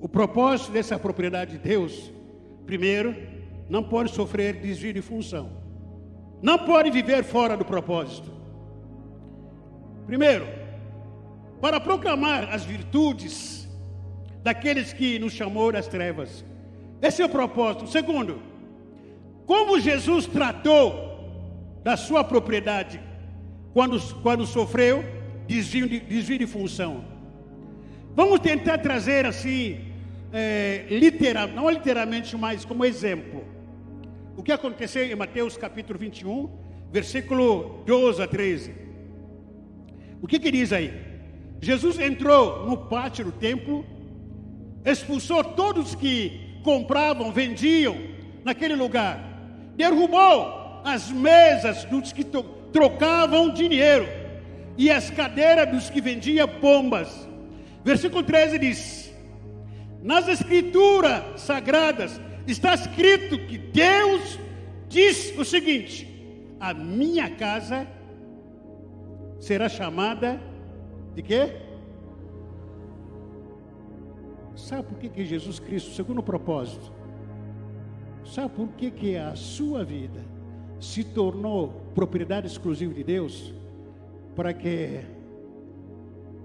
O 0.00 0.08
propósito 0.08 0.70
dessa 0.70 0.96
propriedade 0.98 1.52
de 1.52 1.58
Deus, 1.58 2.12
primeiro, 2.64 3.16
não 3.68 3.82
pode 3.82 4.12
sofrer 4.12 4.60
desvio 4.60 4.92
de 4.92 5.02
função. 5.02 5.60
Não 6.40 6.56
pode 6.58 6.88
viver 6.90 7.24
fora 7.24 7.56
do 7.56 7.64
propósito. 7.64 8.30
Primeiro, 10.06 10.46
para 11.60 11.80
proclamar 11.80 12.52
as 12.52 12.64
virtudes 12.64 13.61
daqueles 14.42 14.92
que 14.92 15.18
nos 15.18 15.32
chamou 15.32 15.70
das 15.72 15.86
trevas. 15.86 16.44
Esse 17.00 17.22
é 17.22 17.24
o 17.24 17.28
propósito. 17.28 17.86
Segundo, 17.88 18.42
como 19.46 19.80
Jesus 19.80 20.26
tratou 20.26 21.12
da 21.82 21.96
sua 21.96 22.22
propriedade 22.22 23.00
quando, 23.72 24.00
quando 24.22 24.46
sofreu 24.46 25.04
desvio 25.46 25.88
de, 25.88 26.00
desvio 26.00 26.38
de 26.38 26.46
função. 26.46 27.04
Vamos 28.14 28.40
tentar 28.40 28.78
trazer 28.78 29.26
assim 29.26 29.80
é, 30.32 30.86
literal, 30.88 31.48
não 31.48 31.68
literalmente, 31.68 32.36
mas 32.36 32.64
como 32.64 32.84
exemplo. 32.84 33.44
O 34.36 34.42
que 34.42 34.52
aconteceu 34.52 35.04
em 35.04 35.14
Mateus 35.14 35.56
capítulo 35.56 35.98
21, 35.98 36.48
versículo 36.90 37.82
12 37.86 38.22
a 38.22 38.26
13. 38.26 38.74
O 40.20 40.26
que, 40.26 40.38
que 40.38 40.50
diz 40.50 40.72
aí? 40.72 40.92
Jesus 41.60 41.98
entrou 41.98 42.66
no 42.66 42.76
pátio 42.76 43.24
do 43.24 43.32
templo, 43.32 43.84
expulsou 44.84 45.42
todos 45.42 45.94
que 45.94 46.58
compravam, 46.62 47.32
vendiam 47.32 47.96
naquele 48.44 48.74
lugar, 48.74 49.18
derrubou 49.76 50.80
as 50.84 51.10
mesas 51.10 51.84
dos 51.84 52.12
que 52.12 52.24
trocavam 52.72 53.52
dinheiro 53.52 54.06
e 54.76 54.90
as 54.90 55.10
cadeiras 55.10 55.70
dos 55.70 55.90
que 55.90 56.00
vendiam 56.00 56.46
bombas. 56.60 57.28
Versículo 57.84 58.22
13 58.22 58.58
diz: 58.58 59.12
nas 60.02 60.26
escrituras 60.26 61.40
sagradas 61.40 62.20
está 62.46 62.74
escrito 62.74 63.38
que 63.46 63.56
Deus 63.56 64.38
diz 64.88 65.32
o 65.38 65.44
seguinte: 65.44 66.08
a 66.58 66.74
minha 66.74 67.30
casa 67.30 67.86
será 69.38 69.68
chamada 69.68 70.40
de 71.14 71.22
quê? 71.22 71.52
Sabe 74.62 74.84
por 74.84 74.98
que, 74.98 75.08
que 75.08 75.24
Jesus 75.24 75.58
Cristo, 75.58 75.90
segundo 75.90 76.22
propósito, 76.22 76.92
sabe 78.24 78.54
por 78.54 78.68
que, 78.68 78.90
que 78.90 79.16
a 79.16 79.34
sua 79.34 79.84
vida 79.84 80.20
se 80.78 81.02
tornou 81.02 81.82
propriedade 81.94 82.46
exclusiva 82.46 82.94
de 82.94 83.02
Deus? 83.02 83.52
Para 84.36 84.54
que 84.54 85.00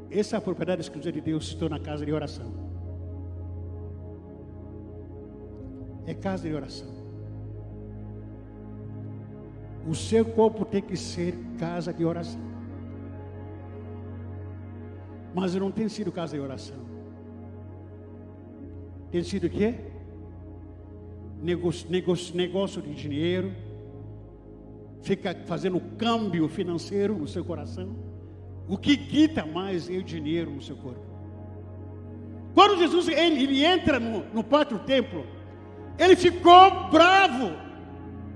essa 0.10 0.42
propriedade 0.42 0.82
exclusiva 0.82 1.12
de 1.12 1.22
Deus 1.22 1.50
se 1.50 1.58
torne 1.58 1.80
casa 1.80 2.06
de 2.06 2.12
oração. 2.12 2.68
é 6.08 6.14
casa 6.14 6.48
de 6.48 6.56
oração. 6.56 6.88
O 9.86 9.94
seu 9.94 10.24
corpo 10.24 10.64
tem 10.64 10.82
que 10.82 10.96
ser 10.96 11.38
casa 11.60 11.94
de 11.94 12.06
oração. 12.06 12.42
Mas 15.36 15.54
não 15.54 15.70
tem 15.70 15.90
sido 15.90 16.12
casa 16.12 16.36
de 16.38 16.42
oração. 16.42 16.87
Tem 19.12 19.24
sido 19.24 19.48
o 19.48 19.50
quê? 19.50 19.76
Negócio, 21.42 21.90
negócio, 21.90 22.36
negócio 22.36 22.82
de 22.82 22.94
dinheiro. 22.94 23.54
Fica 25.02 25.36
fazendo 25.46 25.80
câmbio 25.98 26.48
financeiro 26.50 27.18
no 27.18 27.28
seu 27.28 27.46
coração. 27.46 27.96
O 28.68 28.78
que 28.78 28.98
quita 28.98 29.46
mais 29.46 29.90
é 29.90 29.94
o 29.94 30.04
dinheiro 30.04 30.52
no 30.52 30.62
seu 30.62 30.76
corpo. 30.76 31.06
Quando 32.54 32.78
Jesus 32.78 33.08
ele, 33.08 33.44
ele 33.44 33.64
entra 33.64 34.00
no, 34.00 34.26
no 34.34 34.44
pátio 34.44 34.80
templo, 34.80 35.26
ele 35.98 36.16
ficou 36.16 36.90
bravo. 36.90 37.52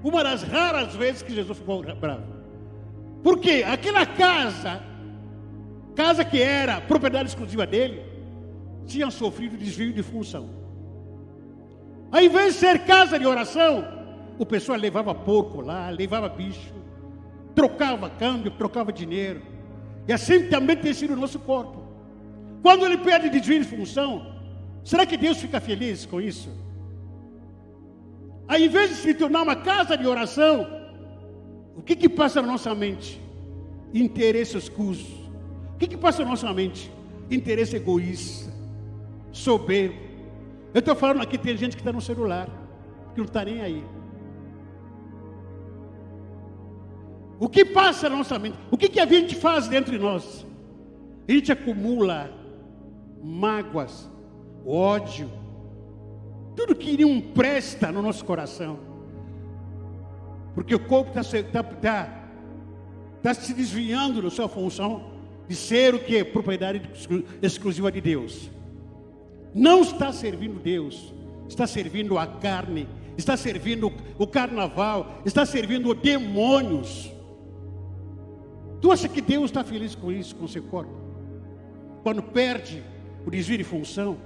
Uma 0.04 0.24
das 0.24 0.44
raras 0.44 0.96
vezes 0.96 1.22
que 1.22 1.34
Jesus 1.34 1.58
ficou 1.58 1.84
bravo. 1.96 2.24
Porque 3.22 3.64
aquela 3.68 4.06
casa, 4.06 4.82
casa 5.96 6.24
que 6.24 6.42
era 6.42 6.80
propriedade 6.80 7.30
exclusiva 7.30 7.68
dele, 7.68 8.02
tinha 8.86 9.12
sofrido 9.12 9.58
desvio 9.58 9.92
de 9.92 10.02
função. 10.02 10.61
Ao 12.12 12.22
invés 12.22 12.54
de 12.54 12.60
ser 12.60 12.80
casa 12.80 13.18
de 13.18 13.26
oração, 13.26 13.88
o 14.38 14.46
pessoal 14.46 14.78
levava 14.78 15.16
porco 15.16 15.62
lá, 15.62 15.90
levava 15.90 16.28
bicho, 16.28 16.74
trocava 17.56 18.10
câmbio, 18.10 18.52
trocava 18.52 18.92
dinheiro. 18.92 19.42
E 20.08 20.12
assim 20.12 20.50
também 20.50 20.76
tem 20.76 20.94
sido 20.94 21.14
o 21.14 21.18
nosso 21.18 21.40
corpo. 21.40 21.82
Quando 22.62 22.86
ele 22.86 22.98
perde 22.98 23.30
desvio 23.30 23.64
de 23.64 23.68
função, 23.68 24.36
será 24.84 25.06
que 25.06 25.16
Deus 25.16 25.38
fica 25.38 25.62
feliz 25.62 26.06
com 26.06 26.20
isso? 26.20 26.50
Ao 28.48 28.60
invés 28.60 28.90
de 28.90 28.96
se 28.96 29.14
tornar 29.14 29.44
uma 29.44 29.56
casa 29.56 29.96
de 29.96 30.06
oração, 30.06 30.68
o 31.76 31.82
que 31.82 31.96
que 31.96 32.10
passa 32.10 32.42
na 32.42 32.48
nossa 32.50 32.76
mente? 32.76 33.22
Interesse 33.94 34.58
escuso. 34.58 35.30
O 35.74 35.78
que 35.78 35.88
que 35.88 35.98
passa 35.98 36.24
na 36.24 36.32
nossa 36.32 36.54
mente? 36.54 36.92
Interesse 37.30 37.78
egoísta, 37.78 38.52
soberbo. 39.32 40.11
Eu 40.74 40.80
estou 40.80 40.96
falando 40.96 41.22
aqui, 41.22 41.38
tem 41.38 41.58
gente 41.58 41.76
que 41.76 41.82
está 41.82 41.92
no 41.92 42.02
celular, 42.02 42.48
que 43.14 43.18
não 43.18 43.26
está 43.26 43.44
nem 43.44 43.62
aí. 43.62 43.84
O 47.40 47.50
que 47.50 47.66
passa 47.66 48.10
na 48.10 48.18
nossa 48.18 48.38
mente? 48.38 48.58
O 48.70 48.78
que, 48.78 48.88
que 48.88 49.00
a 49.00 49.06
gente 49.06 49.36
faz 49.36 49.68
dentro 49.68 49.92
de 49.92 49.98
nós? 49.98 50.46
A 51.28 51.32
gente 51.32 51.52
acumula 51.52 52.32
mágoas, 53.22 54.10
ódio, 54.66 55.30
tudo 56.56 56.76
que 56.76 57.04
não 57.04 57.20
presta 57.20 57.92
no 57.92 58.02
nosso 58.02 58.24
coração. 58.24 58.80
Porque 60.54 60.76
o 60.76 60.80
corpo 60.80 61.18
está 61.20 61.42
tá, 61.44 61.64
tá, 61.64 62.28
tá 63.22 63.34
se 63.34 63.54
desviando 63.54 64.22
da 64.22 64.30
sua 64.30 64.48
função 64.48 65.12
de 65.48 65.56
ser 65.56 65.96
o 65.96 66.00
que? 66.00 66.24
Propriedade 66.24 66.82
exclusiva 67.42 67.92
de 67.92 68.02
Deus. 68.02 68.50
Não 69.54 69.82
está 69.82 70.12
servindo 70.14 70.60
Deus, 70.60 71.14
está 71.48 71.68
servindo 71.68 72.18
a 72.18 72.26
carne, 72.26 72.88
está 73.18 73.36
servindo 73.36 73.92
o 74.18 74.28
carnaval, 74.28 75.22
está 75.26 75.46
servindo 75.46 75.94
demônios. 75.94 77.12
Tu 78.80 78.92
acha 78.92 79.08
que 79.08 79.22
Deus 79.22 79.46
está 79.46 79.64
feliz 79.64 79.94
com 79.94 80.12
isso, 80.12 80.36
com 80.36 80.48
seu 80.48 80.64
corpo? 80.64 80.94
Quando 82.04 82.24
perde 82.24 82.84
o 83.26 83.30
desvio 83.30 83.58
de 83.58 83.64
função? 83.64 84.18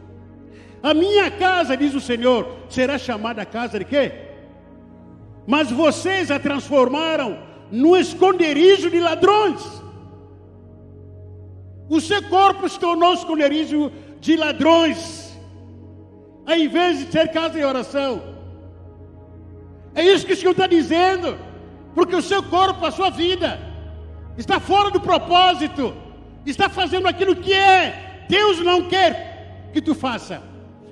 A 0.81 0.93
minha 0.93 1.31
casa, 1.31 1.75
diz 1.75 1.93
o 1.93 1.99
Senhor, 1.99 2.47
será 2.69 2.97
chamada 2.97 3.45
casa 3.45 3.79
de 3.79 3.85
quê? 3.85 4.11
Mas 5.47 5.71
vocês 5.71 6.31
a 6.31 6.39
transformaram 6.39 7.39
no 7.71 7.97
esconderijo 7.97 8.89
de 8.89 8.99
ladrões. 8.99 9.61
O 11.89 11.99
seu 11.99 12.21
corpo 12.23 12.67
se 12.67 12.79
tornou 12.79 13.13
esconderijo 13.13 13.91
de 14.25 14.35
ladrões, 14.35 15.39
ao 16.47 16.55
invés 16.55 16.97
de 16.97 17.11
ser 17.11 17.27
casa 17.31 17.59
de 17.59 17.63
oração. 17.63 18.19
É 19.93 20.01
isso 20.03 20.25
que 20.25 20.33
o 20.33 20.35
Senhor 20.35 20.51
está 20.51 20.65
dizendo, 20.65 21.37
porque 21.93 22.15
o 22.15 22.23
seu 22.23 22.41
corpo, 22.41 22.83
a 22.83 22.89
sua 22.89 23.11
vida, 23.11 23.59
está 24.35 24.59
fora 24.59 24.89
do 24.89 24.99
propósito, 24.99 25.95
está 26.43 26.67
fazendo 26.67 27.07
aquilo 27.07 27.35
que 27.35 27.53
é, 27.53 28.25
Deus 28.27 28.59
não 28.61 28.89
quer 28.89 29.69
que 29.71 29.79
tu 29.79 29.93
faça. 29.93 30.41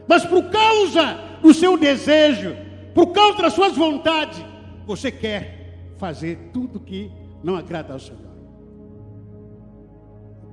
Mas 0.07 0.23
por 0.23 0.51
causa 0.51 1.19
do 1.41 1.51
seu 1.55 1.75
desejo, 1.75 2.55
por 2.93 3.07
causa 3.07 3.41
das 3.41 3.53
suas 3.53 3.75
vontades, 3.75 4.39
você 4.85 5.11
quer 5.11 5.95
fazer 5.97 6.51
tudo 6.53 6.79
que 6.79 7.11
não 7.43 7.55
agrada 7.55 7.93
ao 7.93 7.99
Senhor. 7.99 8.21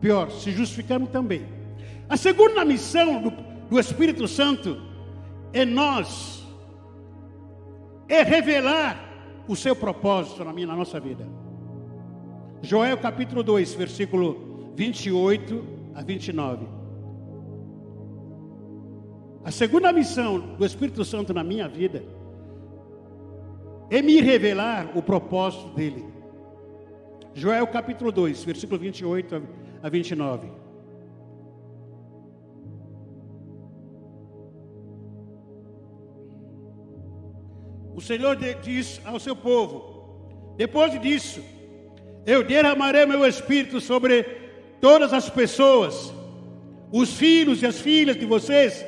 Pior, 0.01 0.31
se 0.31 0.51
justificando 0.51 1.07
também. 1.07 1.60
A 2.11 2.17
segunda 2.17 2.65
missão 2.65 3.23
do, 3.23 3.31
do 3.71 3.79
Espírito 3.79 4.27
Santo 4.27 4.83
é 5.53 5.65
nós, 5.65 6.45
é 8.09 8.25
revelar 8.25 8.99
o 9.47 9.55
seu 9.55 9.77
propósito 9.77 10.45
na, 10.45 10.53
minha, 10.53 10.67
na 10.67 10.75
nossa 10.75 10.99
vida. 10.99 11.25
Joel 12.63 12.99
capítulo 12.99 13.45
2, 13.45 13.75
versículo 13.75 14.73
28 14.75 15.65
a 15.95 16.03
29. 16.03 16.67
A 19.45 19.53
segunda 19.53 19.93
missão 19.93 20.57
do 20.57 20.67
Espírito 20.67 21.05
Santo 21.05 21.33
na 21.33 21.45
minha 21.45 21.69
vida 21.69 22.05
é 23.89 24.03
me 24.03 24.21
revelar 24.21 24.91
o 24.97 25.03
propósito 25.03 25.69
dele. 25.77 26.05
Joel 27.35 27.69
capítulo 27.69 28.11
2, 28.11 28.43
versículo 28.43 28.81
28 28.81 29.43
a 29.81 29.89
29. 29.89 30.60
O 38.01 38.03
Senhor 38.03 38.35
diz 38.63 38.99
ao 39.05 39.21
seu 39.21 39.37
povo: 39.37 40.55
depois 40.57 40.99
disso, 41.03 41.45
eu 42.25 42.43
derramarei 42.43 43.05
meu 43.05 43.27
espírito 43.27 43.79
sobre 43.79 44.23
todas 44.81 45.13
as 45.13 45.29
pessoas, 45.29 46.11
os 46.91 47.13
filhos 47.13 47.63
e 47.63 47.67
as 47.67 47.79
filhas 47.79 48.17
de 48.17 48.25
vocês 48.25 48.83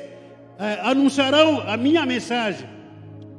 eh, 0.57 0.79
anunciarão 0.81 1.61
a 1.61 1.77
minha 1.77 2.07
mensagem, 2.07 2.67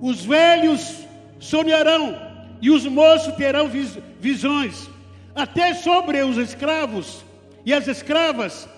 os 0.01 0.25
velhos 0.25 0.95
sonharão 1.41 2.21
e 2.63 2.71
os 2.71 2.87
moços 2.87 3.35
terão 3.35 3.67
vis 3.67 3.99
visões, 4.21 4.89
até 5.35 5.75
sobre 5.75 6.23
os 6.23 6.37
escravos 6.37 7.25
e 7.67 7.75
as 7.75 7.89
escravas 7.89 8.69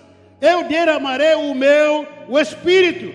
eu 0.41 0.63
derramarei 0.63 1.35
o 1.35 1.53
meu 1.53 2.07
o 2.27 2.39
espírito. 2.39 3.13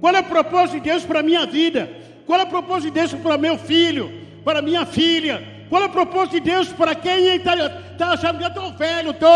Qual 0.00 0.12
é 0.12 0.18
o 0.18 0.24
propósito 0.24 0.80
de 0.80 0.90
Deus 0.90 1.04
para 1.04 1.20
a 1.20 1.22
minha 1.22 1.46
vida? 1.46 2.01
Qual 2.26 2.40
é 2.40 2.44
o 2.44 2.48
propósito 2.48 2.92
de 2.92 3.00
Deus 3.00 3.14
para 3.14 3.38
meu 3.38 3.58
filho, 3.58 4.12
para 4.44 4.62
minha 4.62 4.86
filha? 4.86 5.42
Qual 5.68 5.82
é 5.82 5.86
o 5.86 5.90
propósito 5.90 6.32
de 6.32 6.40
Deus 6.40 6.68
para 6.68 6.94
quem 6.94 7.36
está 7.36 7.56
tá 7.96 8.08
achando 8.12 8.38
que 8.38 8.44
eu 8.44 8.48
estou 8.48 8.72
velho, 8.72 9.10
estou 9.10 9.28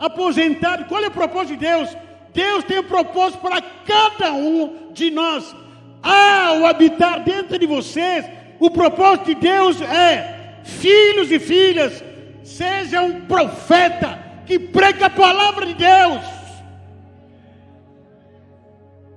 aposentado? 0.00 0.84
Qual 0.84 1.02
é 1.02 1.08
o 1.08 1.10
propósito 1.10 1.58
de 1.58 1.66
Deus? 1.66 1.96
Deus 2.32 2.64
tem 2.64 2.78
um 2.78 2.84
propósito 2.84 3.40
para 3.40 3.60
cada 3.60 4.32
um 4.32 4.92
de 4.92 5.10
nós. 5.10 5.54
Ao 6.02 6.66
habitar 6.66 7.20
dentro 7.20 7.58
de 7.58 7.66
vocês, 7.66 8.24
o 8.58 8.70
propósito 8.70 9.26
de 9.26 9.34
Deus 9.34 9.80
é: 9.82 10.60
filhos 10.64 11.30
e 11.30 11.38
filhas, 11.38 12.02
seja 12.42 13.02
um 13.02 13.22
profeta 13.22 14.18
que 14.46 14.58
prega 14.58 15.06
a 15.06 15.10
palavra 15.10 15.66
de 15.66 15.74
Deus. 15.74 16.22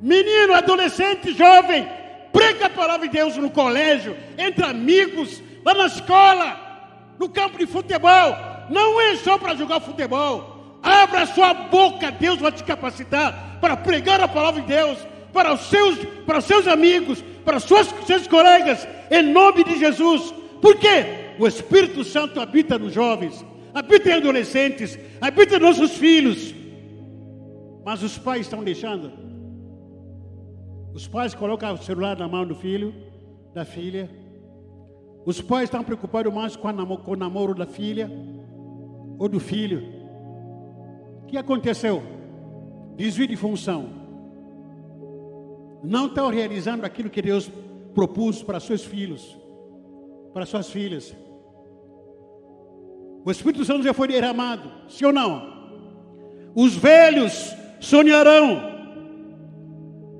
Menino, 0.02 0.54
adolescente, 0.54 1.34
jovem, 1.34 1.88
prega 2.36 2.66
a 2.66 2.70
palavra 2.70 3.08
de 3.08 3.14
Deus 3.14 3.38
no 3.38 3.50
colégio, 3.50 4.14
entre 4.38 4.66
amigos, 4.66 5.42
lá 5.64 5.74
na 5.74 5.86
escola, 5.86 6.60
no 7.18 7.30
campo 7.30 7.58
de 7.58 7.66
futebol. 7.66 8.36
Não 8.70 9.00
é 9.00 9.16
só 9.16 9.38
para 9.38 9.56
jogar 9.56 9.80
futebol. 9.80 10.80
Abra 10.84 11.26
sua 11.28 11.54
boca, 11.54 12.12
Deus 12.12 12.40
vai 12.40 12.52
te 12.52 12.64
capacitar 12.64 13.58
para 13.62 13.78
pregar 13.78 14.20
a 14.20 14.28
palavra 14.28 14.62
de 14.62 14.68
Deus 14.68 14.98
para 15.32 15.54
os 15.54 15.62
seus, 15.62 15.98
para 16.26 16.40
os 16.40 16.46
seus 16.46 16.68
amigos, 16.68 17.24
para 17.46 17.60
seus, 17.60 17.88
seus 18.06 18.28
colegas, 18.28 18.86
em 19.10 19.22
nome 19.22 19.64
de 19.64 19.80
Jesus. 19.80 20.34
Por 20.62 20.76
quê? 20.78 21.34
O 21.40 21.48
Espírito 21.48 22.04
Santo 22.04 22.42
habita 22.42 22.78
nos 22.78 22.94
jovens, 22.94 23.46
habita 23.74 24.10
em 24.10 24.14
adolescentes, 24.14 25.00
habita 25.22 25.56
em 25.56 25.60
nossos 25.60 25.94
filhos. 25.94 26.54
Mas 27.86 28.04
os 28.04 28.18
pais 28.18 28.42
estão 28.42 28.64
deixando. 28.64 29.25
Os 30.96 31.10
pais 31.10 31.36
colocam 31.36 31.74
o 31.74 31.78
celular 31.78 32.18
na 32.18 32.26
mão 32.26 32.48
do 32.48 32.56
filho, 32.56 32.96
da 33.54 33.66
filha, 33.66 34.10
os 35.26 35.42
pais 35.42 35.66
estão 35.66 35.84
preocupados 35.84 36.34
mais 36.34 36.56
com, 36.56 36.72
namoro, 36.72 37.04
com 37.04 37.12
o 37.12 37.16
namoro 37.18 37.54
da 37.54 37.66
filha 37.66 38.10
ou 39.20 39.28
do 39.28 39.38
filho. 39.38 39.84
O 41.24 41.26
que 41.26 41.36
aconteceu? 41.36 42.02
Desvio 42.96 43.28
de 43.28 43.36
função. 43.36 43.90
Não 45.84 46.06
estão 46.06 46.30
realizando 46.30 46.86
aquilo 46.86 47.10
que 47.10 47.22
Deus 47.22 47.52
propôs 47.94 48.42
para 48.42 48.62
seus 48.62 48.86
filhos, 48.86 49.38
para 50.34 50.46
suas 50.46 50.70
filhas. 50.70 51.14
O 53.26 53.30
Espírito 53.30 53.66
Santo 53.66 53.84
já 53.84 53.94
foi 53.94 54.08
derramado, 54.08 54.72
sim 54.88 55.04
ou 55.04 55.12
não? 55.12 55.74
Os 56.56 56.74
velhos 56.74 57.54
sonharão. 57.82 58.75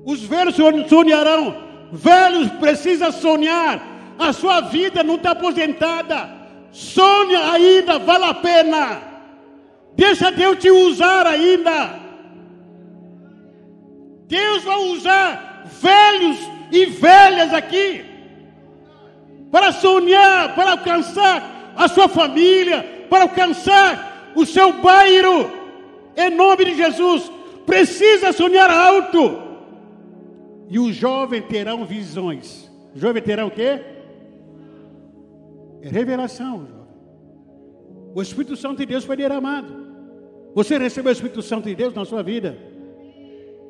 Os 0.06 0.22
velhos 0.22 0.56
sonharão. 0.88 1.66
Velhos 1.92 2.50
precisam 2.52 3.12
sonhar 3.12 3.96
a 4.18 4.32
sua 4.32 4.62
vida 4.62 5.02
não 5.02 5.16
está 5.16 5.32
aposentada. 5.32 6.30
Sonha 6.72 7.52
ainda, 7.52 7.98
vale 7.98 8.24
a 8.24 8.34
pena. 8.34 9.02
Deixa 9.94 10.30
Deus 10.30 10.58
te 10.58 10.70
usar 10.70 11.26
ainda. 11.26 12.06
Deus 14.26 14.64
vai 14.64 14.76
usar 14.90 15.64
velhos 15.80 16.38
e 16.72 16.86
velhas 16.86 17.54
aqui 17.54 18.04
para 19.52 19.72
sonhar, 19.72 20.54
para 20.54 20.72
alcançar 20.72 21.72
a 21.76 21.86
sua 21.88 22.08
família, 22.08 23.06
para 23.08 23.22
alcançar 23.22 24.32
o 24.34 24.44
seu 24.44 24.72
bairro. 24.72 25.50
Em 26.16 26.30
nome 26.30 26.64
de 26.64 26.74
Jesus, 26.74 27.30
precisa 27.64 28.32
sonhar 28.32 28.70
alto. 28.70 29.45
E 30.68 30.78
os 30.78 30.94
jovens 30.94 31.44
terão 31.48 31.84
visões. 31.84 32.70
Os 32.94 33.00
jovens 33.00 33.22
terão 33.22 33.48
o 33.48 33.50
quê? 33.50 33.80
É 35.82 35.88
revelação, 35.88 36.66
jovem. 36.66 36.86
O 38.14 38.22
Espírito 38.22 38.56
Santo 38.56 38.78
de 38.78 38.86
Deus 38.86 39.04
foi 39.04 39.16
derramado. 39.16 39.86
Você 40.54 40.78
recebeu 40.78 41.10
o 41.10 41.12
Espírito 41.12 41.42
Santo 41.42 41.68
de 41.68 41.74
Deus 41.74 41.94
na 41.94 42.04
sua 42.04 42.22
vida. 42.22 42.56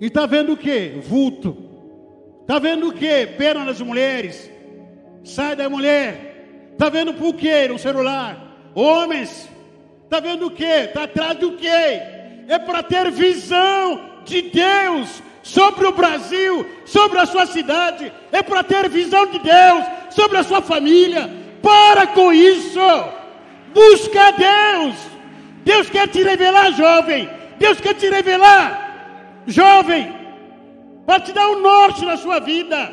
E 0.00 0.06
está 0.06 0.24
vendo 0.24 0.52
o 0.52 0.56
que? 0.56 1.00
Vulto. 1.02 1.56
Está 2.42 2.58
vendo 2.58 2.88
o 2.88 2.92
que? 2.92 3.26
Pena 3.26 3.64
nas 3.64 3.80
mulheres. 3.80 4.50
Sai 5.24 5.56
da 5.56 5.68
mulher. 5.68 6.70
Está 6.72 6.88
vendo 6.88 7.12
por 7.14 7.34
quê 7.34 7.66
no 7.66 7.78
celular? 7.78 8.70
Homens. 8.74 9.48
Está 10.04 10.20
vendo 10.20 10.46
o 10.46 10.50
que? 10.50 10.62
Está 10.62 11.02
atrás 11.04 11.36
do 11.38 11.56
que? 11.56 11.66
É 11.66 12.58
para 12.64 12.84
ter 12.84 13.10
visão 13.10 14.22
de 14.24 14.42
Deus 14.42 15.22
sobre 15.46 15.86
o 15.86 15.92
Brasil, 15.92 16.66
sobre 16.84 17.20
a 17.20 17.26
sua 17.26 17.46
cidade. 17.46 18.12
É 18.32 18.42
para 18.42 18.64
ter 18.64 18.88
visão 18.88 19.26
de 19.26 19.38
Deus 19.38 19.84
sobre 20.10 20.38
a 20.38 20.42
sua 20.42 20.60
família 20.60 21.30
para 21.62 22.08
com 22.08 22.32
isso. 22.32 22.80
Busca 23.72 24.32
Deus. 24.32 24.96
Deus 25.64 25.88
quer 25.88 26.08
te 26.08 26.20
revelar, 26.22 26.72
jovem. 26.72 27.28
Deus 27.58 27.80
quer 27.80 27.94
te 27.94 28.10
revelar, 28.10 29.42
jovem, 29.46 30.12
para 31.06 31.20
te 31.20 31.32
dar 31.32 31.48
um 31.48 31.62
norte 31.62 32.04
na 32.04 32.16
sua 32.16 32.38
vida. 32.40 32.92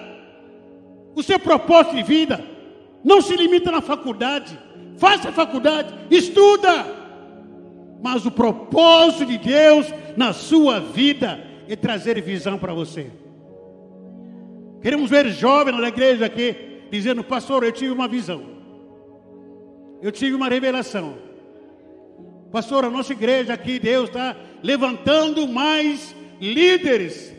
O 1.16 1.24
seu 1.24 1.40
propósito 1.40 1.96
de 1.96 2.04
vida 2.04 2.44
não 3.04 3.20
se 3.20 3.36
limita 3.36 3.72
na 3.72 3.82
faculdade. 3.82 4.58
Faça 4.98 5.32
faculdade, 5.32 5.94
estuda. 6.10 6.86
Mas 8.02 8.26
o 8.26 8.32
propósito 8.32 9.26
de 9.26 9.38
Deus 9.40 9.88
na 10.16 10.34
sua 10.34 10.80
vida 10.80 11.53
é 11.68 11.76
trazer 11.76 12.22
visão 12.22 12.58
para 12.58 12.74
você. 12.74 13.12
Queremos 14.82 15.10
ver 15.10 15.30
jovens 15.30 15.80
na 15.80 15.88
igreja 15.88 16.26
aqui 16.26 16.56
dizendo, 16.92 17.24
pastor, 17.24 17.64
eu 17.64 17.72
tive 17.72 17.92
uma 17.92 18.08
visão 18.08 18.54
eu 20.04 20.12
tive 20.12 20.36
uma 20.36 20.50
revelação. 20.50 21.16
Pastor, 22.52 22.84
a 22.84 22.90
nossa 22.90 23.14
igreja 23.14 23.54
aqui, 23.54 23.80
Deus 23.80 24.10
está 24.10 24.36
levantando 24.62 25.48
mais 25.48 26.14
líderes. 26.42 27.34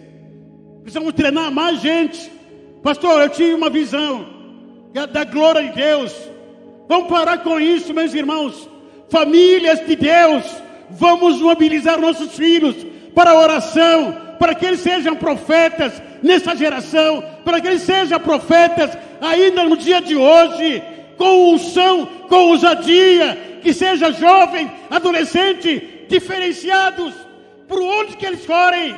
Precisamos 0.81 1.13
treinar 1.13 1.53
mais 1.53 1.83
gente. 1.83 2.33
Pastor, 2.83 3.21
eu 3.21 3.29
tive 3.29 3.53
uma 3.53 3.69
visão 3.69 4.27
da 5.13 5.25
glória 5.25 5.69
de 5.69 5.75
Deus. 5.75 6.17
Vamos 6.89 7.11
parar 7.11 7.39
com 7.39 7.61
isso, 7.61 7.93
meus 7.93 8.15
irmãos. 8.15 8.67
Famílias 9.11 9.87
de 9.87 9.95
Deus, 9.95 10.47
vamos 10.89 11.43
mobilizar 11.43 12.01
nossos 12.01 12.35
filhos 12.35 12.75
para 13.15 13.31
a 13.31 13.39
oração, 13.39 14.17
para 14.39 14.55
que 14.55 14.67
eles 14.67 14.81
sejam 14.81 15.15
profetas 15.17 16.03
nessa 16.23 16.57
geração, 16.57 17.23
para 17.45 17.61
que 17.61 17.69
eles 17.69 17.83
sejam 17.83 18.19
profetas 18.21 18.97
ainda 19.21 19.65
no 19.65 19.77
dia 19.77 20.01
de 20.01 20.17
hoje 20.17 20.83
com 21.17 21.53
unção, 21.53 22.07
com 22.29 22.49
ousadia, 22.49 23.61
que 23.63 23.73
seja 23.73 24.13
jovem, 24.13 24.71
adolescente, 24.91 26.07
diferenciados 26.09 27.15
por 27.69 27.81
onde 27.81 28.17
que 28.17 28.27
eles 28.27 28.45
forem, 28.45 28.95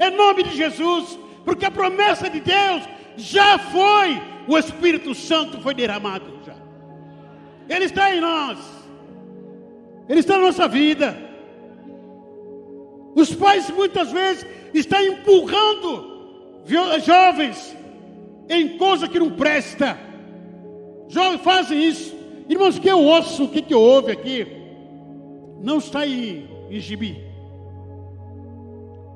em 0.00 0.10
nome 0.16 0.42
de 0.42 0.56
Jesus, 0.56 1.18
porque 1.44 1.64
a 1.64 1.70
promessa 1.70 2.28
de 2.28 2.40
Deus 2.40 2.82
já 3.16 3.58
foi, 3.58 4.20
o 4.48 4.58
Espírito 4.58 5.14
Santo 5.14 5.60
foi 5.60 5.74
derramado 5.74 6.40
já. 6.44 6.54
Ele 7.68 7.84
está 7.84 8.14
em 8.14 8.20
nós. 8.20 8.58
Ele 10.08 10.20
está 10.20 10.36
na 10.36 10.46
nossa 10.46 10.66
vida. 10.66 11.29
Os 13.14 13.34
pais 13.34 13.70
muitas 13.70 14.12
vezes 14.12 14.46
estão 14.72 15.00
empurrando 15.02 16.10
jovens 17.04 17.76
em 18.48 18.76
coisa 18.76 19.08
que 19.08 19.18
não 19.18 19.30
presta 19.30 20.10
Jovens 21.10 21.40
fazem 21.42 21.84
isso. 21.84 22.16
Irmãos, 22.48 22.78
que 22.78 22.88
eu 22.88 23.00
ouço, 23.00 23.44
o 23.44 23.48
que, 23.48 23.60
que 23.60 23.74
eu 23.74 23.80
ouvo 23.80 24.10
aqui, 24.10 24.46
não 25.60 25.78
está 25.78 26.06
em, 26.06 26.48
em 26.70 26.78
gibi. 26.78 27.20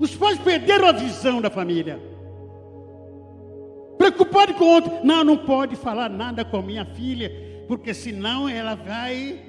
Os 0.00 0.14
pais 0.14 0.38
perderam 0.38 0.88
a 0.88 0.92
visão 0.92 1.40
da 1.40 1.48
família. 1.48 2.00
Preocupado 3.96 4.54
com 4.54 4.64
o 4.64 4.68
outro. 4.68 4.92
Não, 5.04 5.22
não 5.22 5.36
pode 5.36 5.76
falar 5.76 6.10
nada 6.10 6.44
com 6.44 6.60
minha 6.60 6.84
filha, 6.84 7.30
porque 7.68 7.94
senão 7.94 8.48
ela 8.48 8.74
vai 8.74 9.40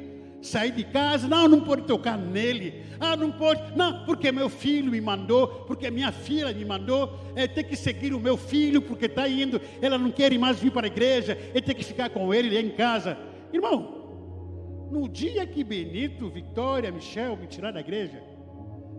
sair 0.46 0.72
de 0.72 0.84
casa. 0.84 1.28
Não, 1.28 1.48
não 1.48 1.62
pode 1.62 1.84
tocar 1.84 2.18
nele. 2.18 2.84
Ah, 3.00 3.16
não 3.16 3.32
pode. 3.32 3.76
Não, 3.76 4.06
porque 4.06 4.32
meu 4.32 4.50
filho 4.50 4.92
me 4.92 5.02
mandou, 5.02 5.48
porque 5.66 5.90
minha 5.90 6.12
filha 6.12 6.54
me 6.54 6.64
mandou. 6.64 7.20
É, 7.36 7.48
tem 7.48 7.64
que 7.64 7.76
seguir 7.76 8.14
o 8.14 8.20
meu 8.20 8.38
filho, 8.38 8.82
porque 8.82 9.06
está 9.06 9.28
indo. 9.28 9.60
Ela 9.82 9.98
não 9.98 10.12
quer 10.12 10.38
mais 10.38 10.60
vir 10.60 10.72
para 10.72 10.88
a 10.88 10.92
igreja. 10.92 11.38
Ele 11.52 11.62
tem 11.62 11.76
que 11.76 11.84
ficar 11.84 12.10
com 12.10 12.34
ele 12.34 12.58
em 12.58 12.70
casa. 12.70 13.18
Irmão, 13.52 14.88
no 14.92 15.10
dia 15.10 15.46
que 15.46 15.64
Benito, 15.64 16.30
Vitória, 16.30 16.92
Michel 16.92 17.36
me 17.36 17.48
tirar 17.48 17.72
da 17.72 17.80
igreja, 17.80 18.22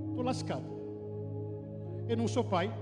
estou 0.09 0.23
lascado. 0.23 0.77
Eu 2.09 2.17
não 2.17 2.29
sou 2.29 2.45
pai. 2.45 2.73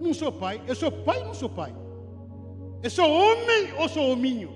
Não 0.00 0.12
sou 0.12 0.32
pai. 0.32 0.60
Eu 0.66 0.74
sou 0.74 0.90
pai 0.90 1.18
ou 1.20 1.26
não 1.26 1.34
sou 1.34 1.48
pai? 1.48 1.74
Eu 2.82 2.90
sou 2.90 3.10
homem 3.10 3.72
ou 3.78 3.88
sou 3.88 4.10
hominho? 4.10 4.55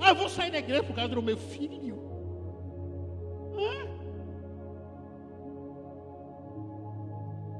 Ah, 0.00 0.10
eu 0.10 0.14
vou 0.14 0.28
sair 0.28 0.50
da 0.50 0.58
igreja 0.58 0.82
por 0.82 0.94
causa 0.94 1.14
do 1.14 1.22
meu 1.22 1.36
filho. 1.36 1.98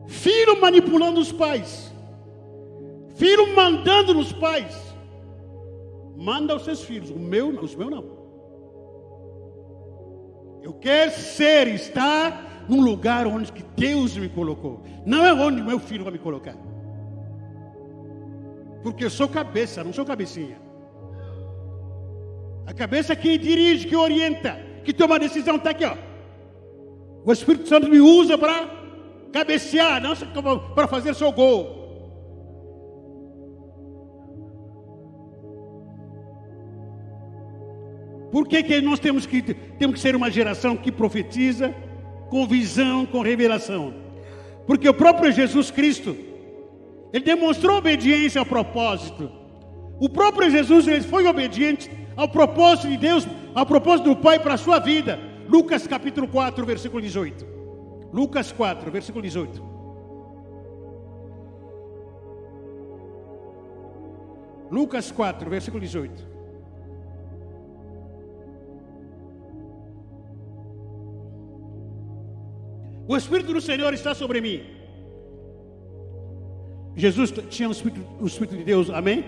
Filho 0.06 0.60
manipulando 0.60 1.20
os 1.20 1.30
pais. 1.30 1.92
Filho 3.14 3.54
mandando 3.54 4.14
nos 4.14 4.32
pais. 4.32 4.76
Manda 6.16 6.56
os 6.56 6.64
seus 6.64 6.82
filhos. 6.82 7.10
O 7.10 7.18
meu, 7.18 7.48
os 7.48 7.74
meus 7.74 7.90
não. 7.90 8.18
Eu 10.62 10.72
quero 10.74 11.12
ser, 11.12 11.68
estar 11.68 12.66
num 12.68 12.80
lugar 12.82 13.26
onde 13.26 13.52
que 13.52 13.62
Deus 13.76 14.16
me 14.16 14.28
colocou. 14.28 14.82
Não 15.06 15.24
é 15.24 15.32
onde 15.32 15.62
meu 15.62 15.78
filho 15.78 16.04
vai 16.04 16.12
me 16.12 16.18
colocar. 16.18 16.56
Porque 18.82 19.04
eu 19.04 19.10
sou 19.10 19.28
cabeça, 19.28 19.84
não 19.84 19.92
sou 19.92 20.04
cabecinha. 20.04 20.67
A 22.68 22.72
cabeça 22.72 23.16
que 23.16 23.36
dirige, 23.36 23.88
que 23.88 23.96
orienta, 23.96 24.60
que 24.84 24.92
toma 24.92 25.16
a 25.16 25.18
decisão 25.18 25.56
está 25.56 25.70
aqui, 25.70 25.84
ó. 25.84 25.96
O 27.24 27.32
Espírito 27.32 27.68
Santo 27.68 27.88
me 27.88 27.98
usa 27.98 28.36
para 28.36 28.68
cabecear, 29.32 30.00
não 30.00 30.14
para 30.74 30.86
fazer 30.86 31.14
seu 31.14 31.32
gol. 31.32 31.76
Por 38.30 38.46
que, 38.46 38.62
que 38.62 38.80
nós 38.82 39.00
temos 39.00 39.26
que, 39.26 39.42
temos 39.42 39.96
que 39.96 40.00
ser 40.00 40.14
uma 40.14 40.30
geração 40.30 40.76
que 40.76 40.92
profetiza? 40.92 41.74
com 42.28 42.46
visão, 42.46 43.06
com 43.06 43.20
revelação. 43.20 43.94
Porque 44.66 44.88
o 44.88 44.94
próprio 44.94 45.32
Jesus 45.32 45.70
Cristo, 45.70 46.16
ele 47.12 47.24
demonstrou 47.24 47.78
obediência 47.78 48.38
ao 48.38 48.46
propósito. 48.46 49.30
O 49.98 50.08
próprio 50.08 50.50
Jesus 50.50 50.86
ele 50.86 51.02
foi 51.02 51.26
obediente 51.26 51.90
ao 52.18 52.28
propósito 52.28 52.88
de 52.88 52.96
Deus, 52.96 53.24
ao 53.54 53.64
propósito 53.64 54.08
do 54.10 54.16
Pai 54.16 54.40
para 54.40 54.54
a 54.54 54.58
sua 54.58 54.80
vida. 54.80 55.20
Lucas 55.48 55.86
capítulo 55.86 56.26
4, 56.26 56.66
versículo 56.66 57.00
18. 57.00 57.46
Lucas 58.12 58.50
4, 58.50 58.90
versículo 58.90 59.22
18. 59.22 59.62
Lucas 64.68 65.12
4, 65.12 65.48
versículo 65.48 65.80
18. 65.80 66.26
O 73.06 73.16
Espírito 73.16 73.52
do 73.52 73.60
Senhor 73.60 73.94
está 73.94 74.12
sobre 74.12 74.40
mim. 74.40 74.60
Jesus 76.96 77.30
tinha 77.48 77.68
o 77.68 77.72
Espírito, 77.72 78.04
o 78.20 78.26
Espírito 78.26 78.56
de 78.56 78.64
Deus, 78.64 78.90
amém? 78.90 79.24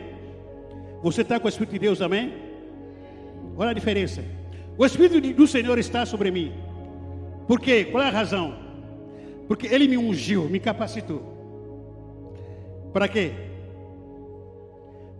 Você 1.05 1.23
está 1.23 1.39
com 1.39 1.47
o 1.47 1.49
Espírito 1.49 1.75
de 1.75 1.79
Deus, 1.79 2.03
amém? 2.03 2.50
Olha 3.61 3.73
a 3.73 3.75
diferença. 3.75 4.25
O 4.79 4.87
Espírito 4.87 5.21
do 5.35 5.47
Senhor 5.47 5.79
está 5.79 6.07
sobre 6.07 6.31
mim. 6.31 6.51
Por 7.47 7.61
quê? 7.61 7.85
Qual 7.85 8.03
é 8.03 8.07
a 8.07 8.11
razão? 8.11 8.57
Porque 9.47 9.67
Ele 9.67 9.87
me 9.87 9.99
ungiu, 9.99 10.49
me 10.49 10.59
capacitou. 10.59 11.21
Para 12.91 13.07
quê? 13.07 13.33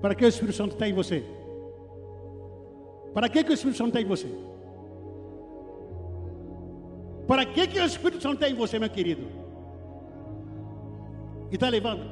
Para 0.01 0.15
que 0.15 0.25
o 0.25 0.29
Espírito 0.29 0.57
Santo 0.57 0.73
está 0.73 0.89
em 0.89 0.95
você? 0.95 1.23
Para 3.13 3.29
que, 3.29 3.45
que 3.45 3.51
o 3.51 3.53
Espírito 3.53 3.77
Santo 3.77 3.89
está 3.89 4.01
em 4.01 4.07
você? 4.07 4.29
Para 7.29 7.45
que, 7.45 7.67
que 7.67 7.79
o 7.79 7.85
Espírito 7.85 8.23
Santo 8.23 8.39
tem 8.39 8.53
em 8.53 8.57
você, 8.57 8.79
meu 8.79 8.89
querido? 8.89 9.27
E 11.51 11.57
está 11.57 11.69
levando? 11.69 12.07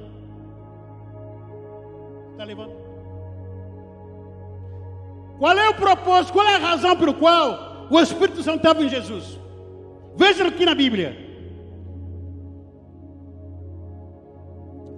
Está 2.32 2.44
levando? 2.44 2.88
Qual 5.39 5.57
é 5.57 5.68
o 5.68 5.74
propósito? 5.74 6.32
Qual 6.32 6.47
é 6.47 6.57
a 6.57 6.59
razão 6.59 6.97
pelo 6.97 7.14
qual 7.14 7.86
o 7.91 8.01
Espírito 8.01 8.43
Santo 8.43 8.59
estava 8.59 8.82
em 8.82 8.89
Jesus? 8.89 9.39
Veja 10.16 10.47
aqui 10.47 10.64
na 10.64 10.74
Bíblia. 10.74 11.26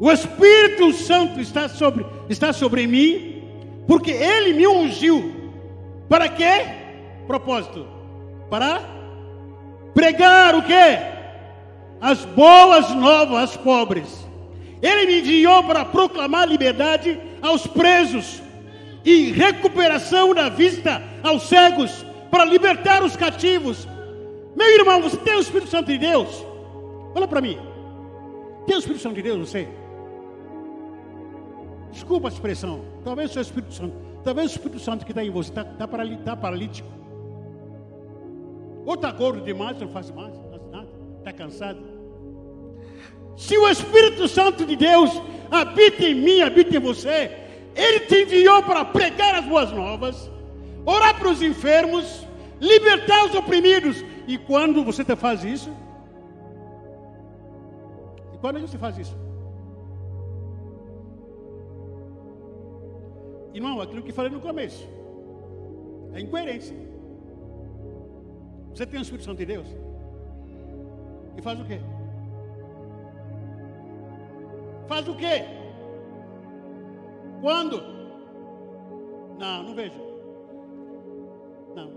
O 0.00 0.10
Espírito 0.10 0.92
Santo 0.94 1.40
está 1.40 1.68
sobre, 1.68 2.06
está 2.28 2.52
sobre 2.52 2.86
mim, 2.86 3.42
porque 3.86 4.10
Ele 4.10 4.54
me 4.54 4.66
ungiu. 4.66 5.52
Para 6.08 6.28
quê? 6.28 6.66
Propósito. 7.26 7.86
Para 8.48 8.80
Pregar 9.94 10.54
o 10.54 10.62
quê? 10.62 10.98
As 12.00 12.24
boas 12.24 12.90
novas 12.90 13.40
aos 13.40 13.56
pobres. 13.56 14.26
Ele 14.80 15.06
me 15.06 15.20
enviou 15.20 15.62
para 15.64 15.84
proclamar 15.84 16.48
liberdade 16.48 17.20
aos 17.42 17.66
presos 17.66 18.40
e 19.04 19.32
recuperação 19.32 20.34
da 20.34 20.48
vista 20.48 21.02
aos 21.22 21.44
cegos, 21.44 22.04
para 22.30 22.44
libertar 22.44 23.02
os 23.02 23.16
cativos. 23.16 23.88
Meu 24.54 24.68
irmão, 24.78 25.02
você 25.02 25.16
tem 25.16 25.34
o 25.34 25.40
Espírito 25.40 25.70
Santo 25.70 25.86
de 25.86 25.98
Deus? 25.98 26.44
Olha 27.14 27.26
para 27.26 27.40
mim. 27.40 27.58
Tem 28.66 28.76
o 28.76 28.78
Espírito 28.78 29.02
Santo 29.02 29.16
de 29.16 29.22
Deus, 29.22 29.48
você? 29.48 29.68
Desculpa 31.90 32.28
a 32.28 32.30
expressão. 32.30 32.84
Talvez 33.04 33.30
o 33.30 33.32
seu 33.32 33.42
Espírito 33.42 33.74
Santo, 33.74 33.94
talvez 34.22 34.50
o 34.50 34.54
Espírito 34.54 34.80
Santo 34.80 35.04
que 35.04 35.12
está 35.12 35.24
em 35.24 35.30
você 35.30 35.50
está 35.50 35.64
tá, 35.64 35.88
tá 36.24 36.36
paralítico. 36.36 36.88
Ou 38.86 38.94
está 38.94 39.10
gordo 39.10 39.42
demais, 39.42 39.78
não 39.78 39.88
faz 39.88 40.10
mais, 40.10 40.34
não 40.34 40.50
faz 40.50 40.62
nada, 40.70 40.88
está 41.18 41.32
cansado. 41.32 41.80
Se 43.36 43.56
o 43.56 43.68
Espírito 43.68 44.28
Santo 44.28 44.64
de 44.64 44.76
Deus 44.76 45.10
habita 45.50 46.04
em 46.04 46.14
mim, 46.14 46.40
habita 46.42 46.76
em 46.76 46.80
você, 46.80 47.39
Ele 47.74 48.00
te 48.00 48.22
enviou 48.22 48.62
para 48.62 48.84
pregar 48.84 49.36
as 49.36 49.44
boas 49.44 49.70
novas, 49.72 50.30
orar 50.84 51.18
para 51.18 51.28
os 51.28 51.42
enfermos, 51.42 52.26
libertar 52.60 53.26
os 53.26 53.34
oprimidos. 53.34 54.04
E 54.26 54.38
quando 54.38 54.84
você 54.84 55.04
faz 55.16 55.44
isso? 55.44 55.70
E 58.34 58.38
quando 58.38 58.60
você 58.60 58.78
faz 58.78 58.98
isso? 58.98 59.16
Irmão, 63.52 63.80
aquilo 63.80 64.02
que 64.02 64.12
falei 64.12 64.30
no 64.30 64.40
começo. 64.40 64.88
É 66.12 66.20
incoerência. 66.20 66.76
Você 68.74 68.86
tem 68.86 69.00
o 69.00 69.02
Espírito 69.02 69.24
Santo 69.24 69.38
de 69.38 69.46
Deus? 69.46 69.66
E 71.36 71.42
faz 71.42 71.60
o 71.60 71.64
quê? 71.64 71.80
Faz 74.86 75.08
o 75.08 75.14
quê? 75.14 75.59
Quando? 77.40 77.82
Não, 79.38 79.62
não 79.62 79.74
vejo. 79.74 79.98
Não. 81.74 81.90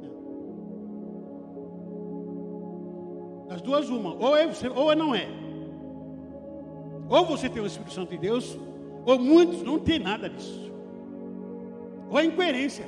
não. 0.00 0.12
Das 3.48 3.60
duas, 3.60 3.88
uma. 3.88 4.14
Ou 4.14 4.36
é, 4.36 4.48
ou 4.74 4.92
é 4.92 4.94
não 4.94 5.14
é. 5.14 5.28
Ou 7.08 7.26
você 7.26 7.48
tem 7.48 7.60
o 7.62 7.66
Espírito 7.66 7.92
Santo 7.92 8.10
de 8.10 8.18
Deus, 8.18 8.56
ou 9.04 9.18
muitos 9.18 9.62
não 9.62 9.78
tem 9.78 9.98
nada 9.98 10.30
disso. 10.30 10.72
Ou 12.10 12.20
é 12.20 12.24
incoerência. 12.24 12.86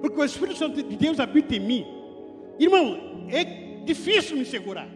Porque 0.00 0.20
o 0.20 0.24
Espírito 0.24 0.58
Santo 0.58 0.82
de 0.82 0.96
Deus 0.96 1.20
habita 1.20 1.54
em 1.54 1.60
mim. 1.60 1.86
Irmão, 2.58 3.26
é 3.30 3.44
difícil 3.84 4.36
me 4.36 4.44
segurar. 4.44 4.88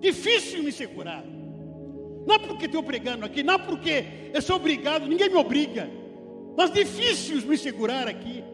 Difícil 0.00 0.62
me 0.62 0.72
segurar. 0.72 1.22
Não 2.28 2.34
é 2.34 2.38
porque 2.38 2.66
estou 2.66 2.82
pregando 2.82 3.24
aqui, 3.24 3.42
não 3.42 3.54
é 3.54 3.58
porque 3.58 4.04
eu 4.34 4.42
sou 4.42 4.56
obrigado, 4.56 5.06
ninguém 5.06 5.30
me 5.30 5.36
obriga. 5.36 5.88
Mas 6.54 6.70
difícil 6.70 7.40
me 7.46 7.56
segurar 7.56 8.06
aqui. 8.06 8.44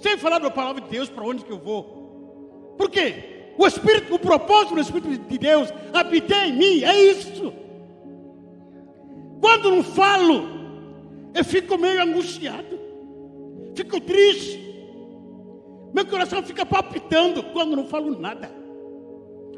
Sem 0.00 0.16
falar 0.16 0.38
da 0.38 0.50
palavra 0.50 0.80
de 0.80 0.88
Deus 0.88 1.10
para 1.10 1.22
onde 1.24 1.44
que 1.44 1.52
eu 1.52 1.58
vou. 1.58 2.74
Por 2.78 2.88
quê? 2.88 3.52
O 3.58 3.66
Espírito, 3.66 4.14
o 4.14 4.18
propósito 4.18 4.74
do 4.74 4.80
Espírito 4.80 5.28
de 5.28 5.38
Deus 5.38 5.68
habita 5.92 6.46
em 6.46 6.52
mim, 6.54 6.82
é 6.82 6.98
isso. 7.10 7.52
Quando 9.40 9.70
não 9.70 9.82
falo, 9.82 10.48
eu 11.34 11.44
fico 11.44 11.76
meio 11.76 12.02
angustiado 12.02 12.80
fico 13.74 14.00
triste. 14.00 14.58
Meu 15.92 16.06
coração 16.06 16.42
fica 16.42 16.64
palpitando 16.64 17.42
quando 17.44 17.76
não 17.76 17.86
falo 17.86 18.18
nada. 18.18 18.59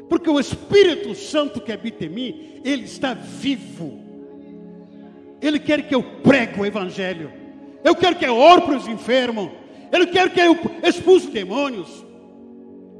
Porque 0.09 0.29
o 0.29 0.39
Espírito 0.39 1.15
Santo 1.15 1.61
que 1.61 1.71
habita 1.71 2.05
em 2.05 2.09
mim, 2.09 2.61
ele 2.63 2.83
está 2.83 3.13
vivo. 3.13 3.99
Ele 5.41 5.59
quer 5.59 5.87
que 5.87 5.93
eu 5.93 6.03
pregue 6.21 6.59
o 6.59 6.65
Evangelho. 6.65 7.31
Eu 7.83 7.95
quero 7.95 8.15
que 8.15 8.25
eu 8.25 8.37
ore 8.37 8.61
para 8.61 8.77
os 8.77 8.87
enfermos. 8.87 9.49
Ele 9.91 10.07
quer 10.07 10.31
que 10.33 10.39
eu 10.39 10.57
expulse 10.83 11.29
demônios. 11.29 12.05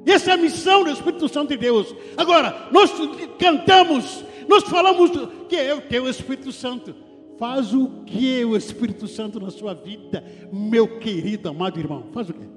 E 0.05 0.11
essa 0.11 0.31
é 0.31 0.33
a 0.33 0.37
missão 0.37 0.83
do 0.83 0.91
Espírito 0.91 1.29
Santo 1.29 1.49
de 1.49 1.57
Deus. 1.57 1.95
Agora, 2.17 2.67
nós 2.71 2.91
cantamos, 3.39 4.23
nós 4.47 4.63
falamos 4.65 5.11
que 5.47 5.55
eu 5.55 5.81
tenho 5.81 6.03
o 6.03 6.09
Espírito 6.09 6.51
Santo. 6.51 6.93
Faz 7.39 7.73
o 7.73 8.03
que 8.05 8.43
o 8.45 8.55
Espírito 8.55 9.07
Santo 9.07 9.39
na 9.39 9.49
sua 9.49 9.73
vida, 9.73 10.23
meu 10.51 10.99
querido 10.99 11.49
amado 11.49 11.79
irmão? 11.79 12.09
Faz 12.13 12.29
o 12.29 12.33
que? 12.33 12.47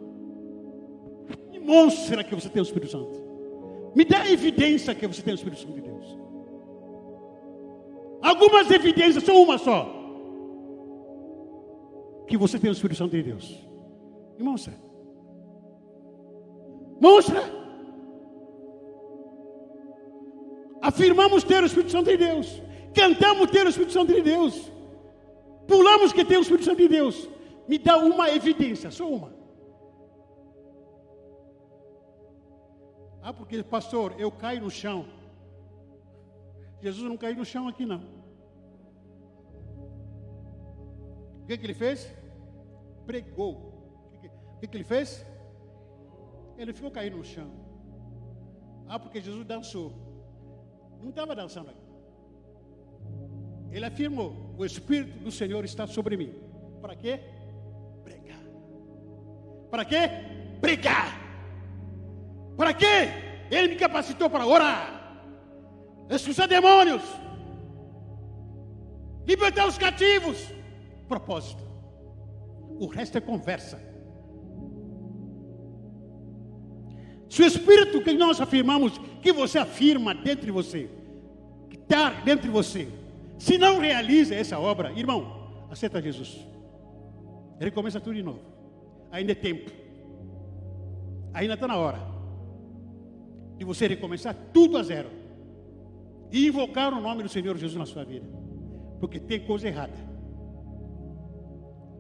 Demonstra 1.53 2.23
que 2.23 2.35
você 2.35 2.49
tem 2.49 2.61
o 2.61 2.65
Espírito 2.65 2.91
Santo. 2.93 3.26
Me 3.97 4.05
dá 4.05 4.31
evidência 4.31 4.95
que 4.95 5.07
você 5.07 5.23
tem 5.23 5.33
o 5.33 5.37
Espírito 5.37 5.63
Santo 5.63 5.73
de 5.73 5.81
Deus. 5.81 6.19
Algumas 8.21 8.71
evidências, 8.71 9.25
só 9.25 9.43
uma 9.43 9.57
só. 9.57 9.91
Que 12.29 12.37
você 12.37 12.59
tem 12.59 12.69
o 12.69 12.75
Espírito 12.75 12.99
Santo 12.99 13.13
de 13.13 13.23
Deus. 13.23 13.67
E 14.39 14.43
mostra. 14.43 14.75
Mostra. 17.01 17.43
Afirmamos 20.83 21.43
ter 21.43 21.63
o 21.63 21.67
Espírito 21.67 21.93
Santo 21.93 22.11
de 22.11 22.19
Deus. 22.19 22.63
Cantamos 22.93 23.51
ter 23.51 23.65
o 23.65 23.71
Espírito 23.71 23.95
Santo 23.95 24.13
de 24.13 24.21
Deus. 24.21 24.71
Pulamos 25.67 26.13
que 26.13 26.23
tem 26.23 26.37
o 26.37 26.43
Espírito 26.43 26.67
Santo 26.67 26.83
de 26.83 26.89
Deus. 26.89 27.27
Me 27.67 27.79
dá 27.79 27.97
uma 27.97 28.29
evidência, 28.31 28.91
só 28.91 29.09
uma. 29.09 29.36
Ah, 33.27 33.33
porque, 33.33 33.61
pastor, 33.65 34.15
eu 34.21 34.31
caio 34.31 34.61
no 34.61 34.71
chão. 34.71 35.05
Jesus 36.81 37.09
não 37.09 37.17
caiu 37.17 37.35
no 37.35 37.45
chão 37.45 37.67
aqui, 37.67 37.85
não. 37.85 38.01
O 41.43 41.47
que, 41.49 41.59
que 41.59 41.67
ele 41.67 41.75
fez? 41.75 42.09
Pregou. 43.05 43.53
O 44.15 44.21
que, 44.21 44.29
que, 44.61 44.67
que 44.69 44.77
ele 44.77 44.85
fez? 44.85 45.27
Ele 46.57 46.73
ficou 46.73 46.89
caído 46.89 47.17
no 47.17 47.25
chão. 47.25 47.51
Ah, 48.87 48.97
porque 48.97 49.21
Jesus 49.21 49.45
dançou. 49.45 49.93
Não 51.03 51.11
estava 51.11 51.35
dançando 51.35 51.71
aqui. 51.71 51.87
Ele 53.73 53.87
afirmou: 53.87 54.55
O 54.57 54.65
Espírito 54.65 55.19
do 55.19 55.33
Senhor 55.33 55.65
está 55.65 55.85
sobre 55.89 56.17
mim. 56.17 56.33
Para 56.81 56.95
quê? 56.95 57.19
Pregar. 58.05 58.45
Para 59.69 59.85
quê? 59.85 60.03
Pregar. 60.61 61.26
Para 62.57 62.73
quê? 62.73 63.11
Ele 63.51 63.69
me 63.69 63.77
capacitou 63.77 64.29
para 64.31 64.47
orar, 64.47 65.21
expulsar 66.11 66.49
demônios, 66.49 67.03
libertar 69.27 69.67
os 69.67 69.79
cativos. 69.79 70.53
Propósito. 71.07 71.63
O 72.81 72.87
resto 72.87 73.19
é 73.19 73.21
conversa. 73.21 73.81
Se 77.29 77.43
o 77.43 77.47
Espírito 77.47 78.03
que 78.03 78.13
nós 78.15 78.41
afirmamos, 78.41 78.99
que 79.21 79.33
você 79.33 79.59
afirma 79.59 80.15
dentro 80.15 80.47
de 80.47 80.51
você, 80.51 80.89
que 81.69 81.77
está 81.77 82.11
dentro 82.11 82.47
de 82.47 82.51
você, 82.51 82.89
se 83.39 83.59
não 83.59 83.79
realiza 83.79 84.35
essa 84.35 84.59
obra, 84.59 84.93
irmão, 84.93 85.67
aceita 85.71 86.01
Jesus. 86.01 86.39
Ele 87.61 87.71
começa 87.71 88.01
tudo 88.01 88.17
de 88.17 88.23
novo. 88.23 88.41
Ainda 89.11 89.33
é 89.33 89.35
tempo. 89.35 89.71
Ainda 91.33 91.55
está 91.55 91.69
na 91.69 91.77
hora 91.77 92.16
de 93.57 93.65
você 93.65 93.87
recomeçar 93.87 94.35
tudo 94.53 94.77
a 94.77 94.83
zero 94.83 95.11
e 96.31 96.47
invocar 96.47 96.93
o 96.93 97.01
nome 97.01 97.23
do 97.23 97.29
Senhor 97.29 97.57
Jesus 97.57 97.79
na 97.79 97.87
sua 97.87 98.05
vida, 98.05 98.27
porque 99.01 99.19
tem 99.19 99.41
coisa 99.41 99.69
errada. 99.69 99.95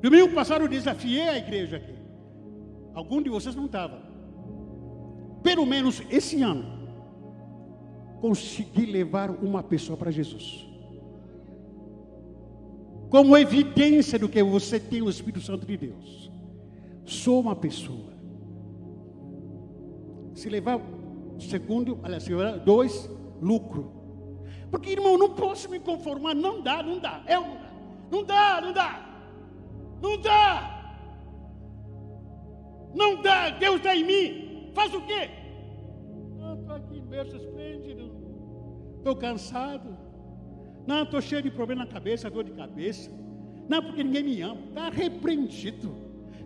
Domingo 0.02 0.34
passado 0.34 0.62
eu 0.62 0.68
desafiei 0.68 1.28
a 1.28 1.38
igreja 1.38 1.76
aqui. 1.76 1.94
Algum 2.94 3.22
de 3.22 3.30
vocês 3.30 3.54
não 3.54 3.66
estava. 3.66 4.02
Pelo 5.42 5.64
menos 5.64 6.02
esse 6.10 6.42
ano, 6.42 6.64
consegui 8.20 8.86
levar 8.86 9.30
uma 9.30 9.62
pessoa 9.62 9.96
para 9.96 10.10
Jesus. 10.10 10.66
Como 13.08 13.36
evidência 13.36 14.18
do 14.18 14.28
que 14.28 14.42
você 14.42 14.80
tem 14.80 15.02
o 15.02 15.08
Espírito 15.08 15.40
Santo 15.40 15.64
de 15.64 15.76
Deus. 15.76 16.30
Sou 17.04 17.40
uma 17.40 17.54
pessoa. 17.54 18.12
Se 20.34 20.48
levar 20.48 20.80
Segundo, 21.38 21.98
aliás, 22.02 22.24
dois, 22.64 23.10
lucro. 23.40 23.92
Porque, 24.70 24.90
irmão, 24.90 25.16
não 25.16 25.30
posso 25.30 25.70
me 25.70 25.78
conformar. 25.78 26.34
Não 26.34 26.60
dá, 26.60 26.82
não 26.82 26.98
dá. 26.98 27.22
É 27.26 27.36
não 27.36 27.54
dá. 27.54 27.70
Não 28.10 28.24
dá, 28.24 28.60
não 28.60 28.72
dá. 28.72 29.06
Não 30.00 30.20
dá. 30.20 30.76
Dá. 33.26 33.50
Deus 33.50 33.76
está 33.76 33.96
em 33.96 34.04
mim. 34.04 34.70
Faz 34.72 34.94
o 34.94 35.00
quê? 35.00 35.30
Não, 36.38 36.54
estou 36.54 36.76
aqui 36.76 37.00
berço 37.00 37.36
esplêndido. 37.36 38.10
Estou 38.98 39.16
cansado. 39.16 39.96
Não, 40.86 41.02
estou 41.02 41.20
cheio 41.20 41.42
de 41.42 41.50
problema 41.50 41.84
na 41.84 41.90
cabeça, 41.90 42.30
dor 42.30 42.44
de 42.44 42.52
cabeça. 42.52 43.10
Não, 43.68 43.82
porque 43.82 44.04
ninguém 44.04 44.22
me 44.22 44.40
ama. 44.42 44.60
Está 44.68 44.88
repreendido. 44.88 45.94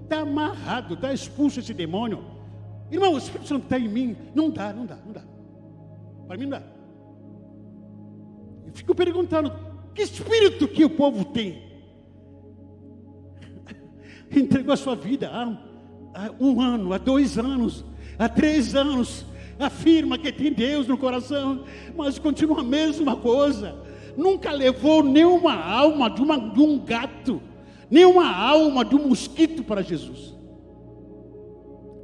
Está 0.02 0.20
amarrado. 0.20 0.94
Está 0.94 1.12
expulso 1.12 1.60
esse 1.60 1.74
demônio. 1.74 2.24
Irmão, 2.90 3.14
o 3.14 3.18
Espírito 3.18 3.48
Santo 3.48 3.64
está 3.64 3.78
em 3.78 3.88
mim. 3.88 4.16
Não 4.34 4.50
dá, 4.50 4.72
não 4.72 4.84
dá, 4.84 4.96
não 5.04 5.12
dá. 5.12 5.22
Para 6.26 6.36
mim 6.36 6.44
não 6.44 6.58
dá. 6.58 6.62
Eu 8.66 8.72
fico 8.72 8.94
perguntando: 8.94 9.52
que 9.94 10.02
espírito 10.02 10.66
que 10.66 10.84
o 10.84 10.90
povo 10.90 11.24
tem? 11.24 11.62
Entregou 14.34 14.74
a 14.74 14.76
sua 14.76 14.96
vida 14.96 15.30
há, 15.32 16.32
um 16.40 16.60
ano, 16.60 16.92
há 16.92 16.98
dois 16.98 17.38
anos, 17.38 17.84
há 18.18 18.28
três 18.28 18.74
anos. 18.74 19.24
Afirma 19.58 20.16
que 20.16 20.32
tem 20.32 20.50
Deus 20.50 20.86
no 20.88 20.96
coração, 20.96 21.64
mas 21.94 22.18
continua 22.18 22.60
a 22.60 22.64
mesma 22.64 23.14
coisa. 23.14 23.76
Nunca 24.16 24.50
levou 24.50 25.02
nenhuma 25.02 25.54
alma 25.54 26.08
de, 26.08 26.22
uma, 26.22 26.38
de 26.38 26.60
um 26.60 26.78
gato, 26.78 27.42
nenhuma 27.90 28.34
alma 28.34 28.82
de 28.82 28.96
um 28.96 29.08
mosquito 29.08 29.62
para 29.62 29.82
Jesus 29.82 30.39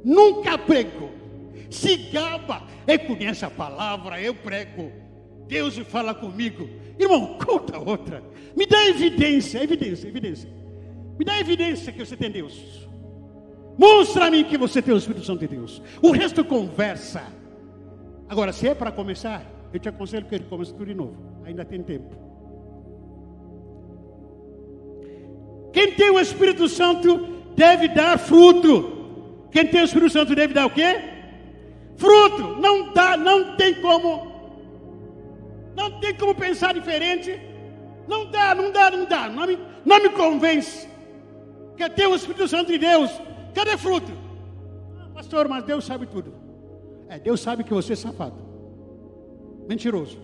nunca 0.07 0.57
pregou. 0.57 1.11
Se 1.69 1.97
gaba, 1.97 2.63
eu 2.87 2.99
conheço 2.99 3.45
a 3.45 3.49
palavra, 3.49 4.21
eu 4.21 4.33
prego. 4.33 4.89
Deus 5.47 5.77
fala 5.79 6.13
comigo. 6.15 6.69
Irmão, 6.97 7.37
conta 7.37 7.77
outra. 7.77 8.23
Me 8.55 8.65
dá 8.65 8.87
evidência, 8.87 9.61
evidência, 9.61 10.07
evidência. 10.07 10.49
Me 11.19 11.25
dá 11.25 11.39
evidência 11.39 11.91
que 11.91 12.05
você 12.05 12.15
tem 12.15 12.31
Deus. 12.31 12.87
Mostra-me 13.77 14.45
que 14.45 14.57
você 14.57 14.81
tem 14.81 14.93
o 14.93 14.97
Espírito 14.97 15.25
Santo 15.25 15.41
de 15.41 15.47
Deus. 15.47 15.81
O 16.01 16.11
resto 16.11 16.43
conversa. 16.43 17.23
Agora, 18.29 18.53
se 18.53 18.67
é 18.67 18.73
para 18.73 18.91
começar, 18.91 19.45
eu 19.73 19.79
te 19.79 19.89
aconselho 19.89 20.25
que 20.25 20.35
ele 20.35 20.45
comece 20.45 20.71
tudo 20.71 20.85
de 20.85 20.95
novo. 20.95 21.17
Ainda 21.45 21.65
tem 21.65 21.83
tempo. 21.83 22.15
Quem 25.73 25.93
tem 25.93 26.09
o 26.09 26.19
Espírito 26.19 26.67
Santo 26.69 27.27
deve 27.55 27.89
dar 27.89 28.17
fruto. 28.17 28.96
Quem 29.51 29.67
tem 29.67 29.81
o 29.81 29.85
Espírito 29.85 30.11
Santo 30.11 30.35
deve 30.35 30.53
dar 30.53 30.65
o 30.65 30.69
quê? 30.69 30.99
Fruto. 31.95 32.59
Não 32.59 32.93
dá, 32.93 33.17
não 33.17 33.55
tem 33.55 33.75
como. 33.75 34.31
Não 35.75 35.99
tem 35.99 36.15
como 36.15 36.35
pensar 36.35 36.73
diferente. 36.73 37.39
Não 38.07 38.25
dá, 38.29 38.55
não 38.55 38.71
dá, 38.71 38.91
não 38.91 39.05
dá. 39.05 39.29
Não 39.29 39.47
me, 39.47 39.59
não 39.85 40.01
me 40.01 40.09
convence. 40.09 40.87
Que 41.75 41.89
tem 41.89 42.07
o 42.07 42.15
Espírito 42.15 42.47
Santo 42.47 42.71
de 42.71 42.77
Deus. 42.77 43.11
Cadê 43.53 43.77
fruto? 43.77 44.11
Ah, 44.99 45.09
pastor, 45.13 45.47
mas 45.47 45.63
Deus 45.63 45.85
sabe 45.85 46.05
tudo. 46.07 46.33
É, 47.09 47.19
Deus 47.19 47.39
sabe 47.39 47.63
que 47.63 47.73
você 47.73 47.93
é 47.93 47.95
safado. 47.95 48.45
Mentiroso. 49.67 50.17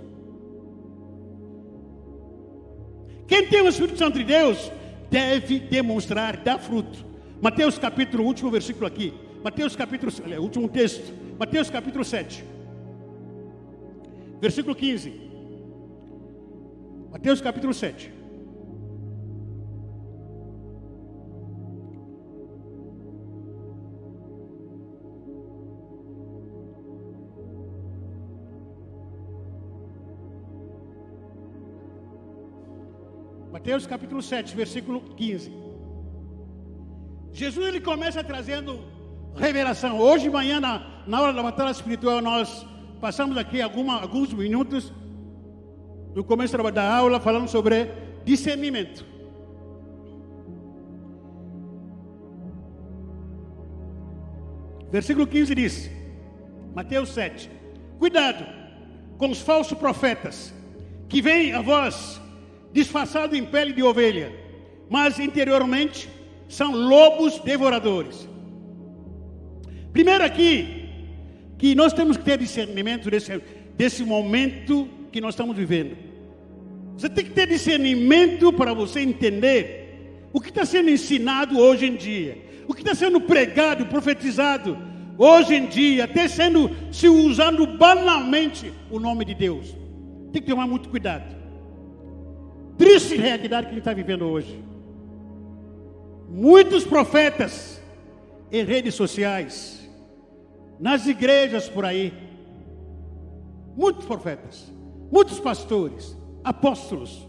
Quem 3.27 3.47
tem 3.47 3.61
o 3.61 3.67
Espírito 3.67 3.97
Santo 3.97 4.17
de 4.17 4.23
Deus 4.23 4.71
deve 5.09 5.59
demonstrar, 5.59 6.37
dar 6.37 6.59
fruto. 6.59 7.12
Mateus 7.43 7.77
capítulo, 7.77 8.23
último 8.23 8.49
versículo 8.49 8.87
aqui. 8.87 9.13
Mateus 9.43 9.75
capítulo, 9.75 10.09
último 10.39 10.69
texto. 10.69 11.11
Mateus 11.37 11.69
capítulo 11.69 12.05
7. 12.05 12.41
Versículo 14.39 14.73
15. 14.73 15.11
Mateus 17.11 17.41
capítulo 17.41 17.73
7. 17.73 18.13
Mateus 33.51 33.85
capítulo 33.85 34.21
7, 34.21 34.55
versículo 34.55 35.01
15. 35.01 35.62
Jesus 37.33 37.67
ele 37.67 37.81
começa 37.81 38.23
trazendo 38.23 38.79
revelação. 39.35 39.99
Hoje 39.99 40.25
de 40.25 40.29
manhã, 40.29 40.59
na, 40.59 41.03
na 41.07 41.19
hora 41.19 41.33
da 41.33 41.41
batalha 41.41 41.71
espiritual, 41.71 42.21
nós 42.21 42.63
passamos 43.01 43.35
aqui 43.37 43.59
alguma, 43.59 43.99
alguns 43.99 44.31
minutos 44.31 44.93
no 46.13 46.23
começo 46.23 46.55
da 46.71 46.95
aula 46.95 47.19
falando 47.19 47.47
sobre 47.47 47.89
discernimento. 48.23 49.03
Versículo 54.91 55.25
15 55.25 55.55
diz, 55.55 55.89
Mateus 56.75 57.09
7: 57.09 57.49
Cuidado 57.97 58.45
com 59.17 59.31
os 59.31 59.41
falsos 59.41 59.75
profetas 59.75 60.53
que 61.09 61.19
vêm 61.19 61.51
a 61.51 61.61
vós 61.61 62.21
disfarçados 62.71 63.35
em 63.35 63.43
pele 63.43 63.73
de 63.73 63.81
ovelha, 63.81 64.31
mas 64.87 65.17
interiormente 65.17 66.07
são 66.53 66.71
lobos 66.71 67.39
devoradores. 67.39 68.27
Primeiro 69.91 70.23
aqui, 70.23 70.89
que 71.57 71.75
nós 71.75 71.93
temos 71.93 72.17
que 72.17 72.23
ter 72.23 72.37
discernimento 72.37 73.09
desse, 73.09 73.41
desse 73.75 74.03
momento 74.03 74.87
que 75.11 75.21
nós 75.21 75.33
estamos 75.33 75.55
vivendo. 75.55 75.95
Você 76.95 77.09
tem 77.09 77.25
que 77.25 77.31
ter 77.31 77.47
discernimento 77.47 78.51
para 78.53 78.73
você 78.73 79.01
entender 79.01 80.27
o 80.31 80.41
que 80.41 80.49
está 80.49 80.65
sendo 80.65 80.89
ensinado 80.89 81.59
hoje 81.59 81.85
em 81.85 81.95
dia 81.95 82.43
o 82.67 82.73
que 82.73 82.81
está 82.81 82.95
sendo 82.95 83.19
pregado, 83.21 83.85
profetizado, 83.85 84.77
hoje 85.17 85.55
em 85.55 85.65
dia, 85.65 86.05
até 86.05 86.27
sendo 86.27 86.69
se 86.91 87.07
usando 87.07 87.65
banalmente 87.65 88.71
o 88.89 88.99
nome 88.99 89.25
de 89.25 89.33
Deus. 89.33 89.75
Tem 90.31 90.41
que 90.41 90.49
tomar 90.49 90.67
muito 90.67 90.89
cuidado. 90.89 91.35
Triste 92.77 93.15
realidade 93.15 93.67
que 93.67 93.71
a 93.71 93.75
gente 93.75 93.81
está 93.81 93.93
vivendo 93.93 94.25
hoje. 94.25 94.59
Muitos 96.33 96.83
profetas 96.83 97.79
em 98.51 98.65
redes 98.65 98.95
sociais, 98.95 99.87
nas 100.79 101.05
igrejas 101.05 101.69
por 101.69 101.85
aí, 101.85 102.11
muitos 103.77 104.03
profetas, 104.03 104.73
muitos 105.11 105.39
pastores, 105.39 106.17
apóstolos, 106.43 107.27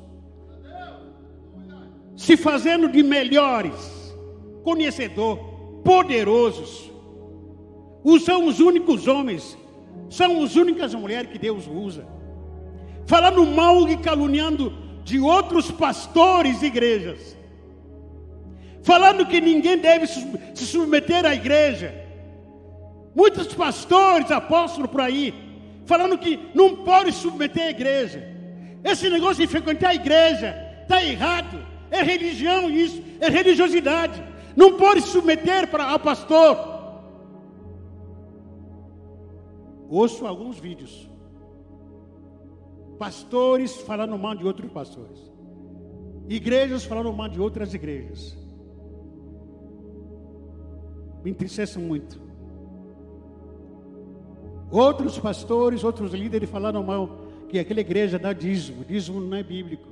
se 2.16 2.34
fazendo 2.34 2.88
de 2.88 3.02
melhores, 3.02 4.16
conhecedor, 4.62 5.36
poderosos. 5.84 6.90
São 8.24 8.46
os 8.46 8.58
únicos 8.58 9.06
homens, 9.06 9.58
são 10.08 10.42
as 10.42 10.56
únicas 10.56 10.94
mulheres 10.94 11.30
que 11.30 11.38
Deus 11.38 11.66
usa. 11.66 12.06
Falando 13.06 13.44
mal 13.44 13.86
e 13.86 13.98
caluniando 13.98 14.72
de 15.04 15.20
outros 15.20 15.70
pastores 15.70 16.62
e 16.62 16.66
igrejas. 16.66 17.36
Falando 18.84 19.26
que 19.26 19.40
ninguém 19.40 19.78
deve 19.78 20.06
se 20.06 20.66
submeter 20.66 21.26
à 21.26 21.34
igreja. 21.34 21.92
Muitos 23.14 23.52
pastores, 23.52 24.30
apóstolos 24.30 24.90
por 24.90 25.00
aí, 25.00 25.34
falando 25.84 26.16
que 26.16 26.38
não 26.54 26.76
pode 26.84 27.10
submeter 27.12 27.64
à 27.64 27.70
igreja. 27.70 28.22
Esse 28.84 29.10
negócio 29.10 29.44
de 29.44 29.50
frequentar 29.50 29.90
a 29.90 29.94
igreja 29.94 30.54
está 30.82 31.02
errado. 31.02 31.58
É 31.90 32.02
religião 32.02 32.70
isso, 32.70 33.02
é 33.20 33.28
religiosidade 33.28 34.22
não 34.56 34.76
pode 34.76 35.02
se 35.02 35.08
submeter 35.08 35.70
para, 35.70 35.84
ao 35.84 35.98
pastor. 35.98 36.74
Ouço 39.88 40.26
alguns 40.26 40.58
vídeos. 40.58 41.10
Pastores 42.98 43.74
falando 43.82 44.16
mal 44.16 44.34
de 44.34 44.46
outros 44.46 44.70
pastores. 44.70 45.32
Igrejas 46.28 46.84
falando 46.84 47.12
mal 47.12 47.28
de 47.28 47.40
outras 47.40 47.74
igrejas. 47.74 48.36
Me 51.24 51.30
entristece 51.30 51.78
muito. 51.78 52.20
Outros 54.70 55.18
pastores, 55.18 55.82
outros 55.82 56.12
líderes 56.12 56.50
falaram 56.50 56.82
mal 56.82 57.24
que 57.48 57.58
aquela 57.58 57.80
igreja 57.80 58.18
dá 58.18 58.32
dízimo. 58.32 58.84
Dízimo 58.84 59.20
não 59.20 59.36
é 59.36 59.42
bíblico. 59.42 59.88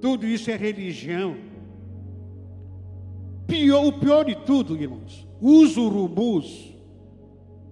Tudo 0.00 0.26
isso 0.26 0.50
é 0.50 0.56
religião. 0.56 1.36
Pior, 3.46 3.86
o 3.86 3.92
pior 3.92 4.24
de 4.24 4.34
tudo, 4.34 4.76
irmãos, 4.76 5.26
os 5.40 5.76
urubus 5.76 6.74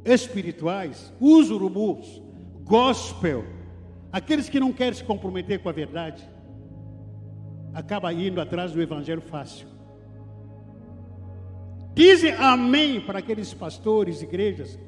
espirituais, 0.05 1.12
os 1.20 1.51
urubus, 1.51 2.22
gospel, 2.64 3.44
aqueles 4.12 4.48
que 4.48 4.61
não 4.61 4.72
querem 4.72 4.94
se 4.94 5.05
comprometer 5.05 5.61
com 5.61 5.68
a 5.68 5.72
verdade, 5.72 6.28
acaba 7.74 8.12
indo 8.12 8.40
atrás 8.40 8.72
do 8.72 8.80
evangelho 8.80 9.20
fácil. 9.20 9.69
Dizem 11.95 12.32
amém 12.32 13.01
para 13.01 13.18
aqueles 13.18 13.53
pastores, 13.53 14.22
igrejas, 14.22 14.78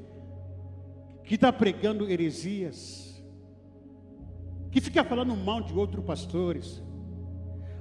que 1.25 1.35
está 1.35 1.53
pregando 1.53 2.11
heresias, 2.11 3.23
que 4.71 4.81
fica 4.81 5.05
falando 5.05 5.37
mal 5.37 5.61
de 5.61 5.75
outros 5.75 6.05
pastores. 6.05 6.83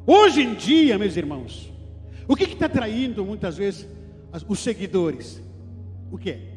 Hoje 0.05 0.41
em 0.41 0.55
dia, 0.55 0.97
meus 0.97 1.15
irmãos, 1.15 1.71
o 2.27 2.35
que 2.35 2.43
está 2.43 2.67
traindo 2.67 3.23
muitas 3.23 3.57
vezes 3.57 3.87
os 4.47 4.59
seguidores? 4.59 5.41
O 6.11 6.17
que 6.17 6.31
é? 6.31 6.51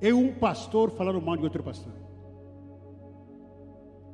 É 0.00 0.12
um 0.12 0.32
pastor 0.34 0.90
falando 0.90 1.20
mal 1.20 1.36
de 1.36 1.44
outro 1.44 1.62
pastor. 1.62 1.92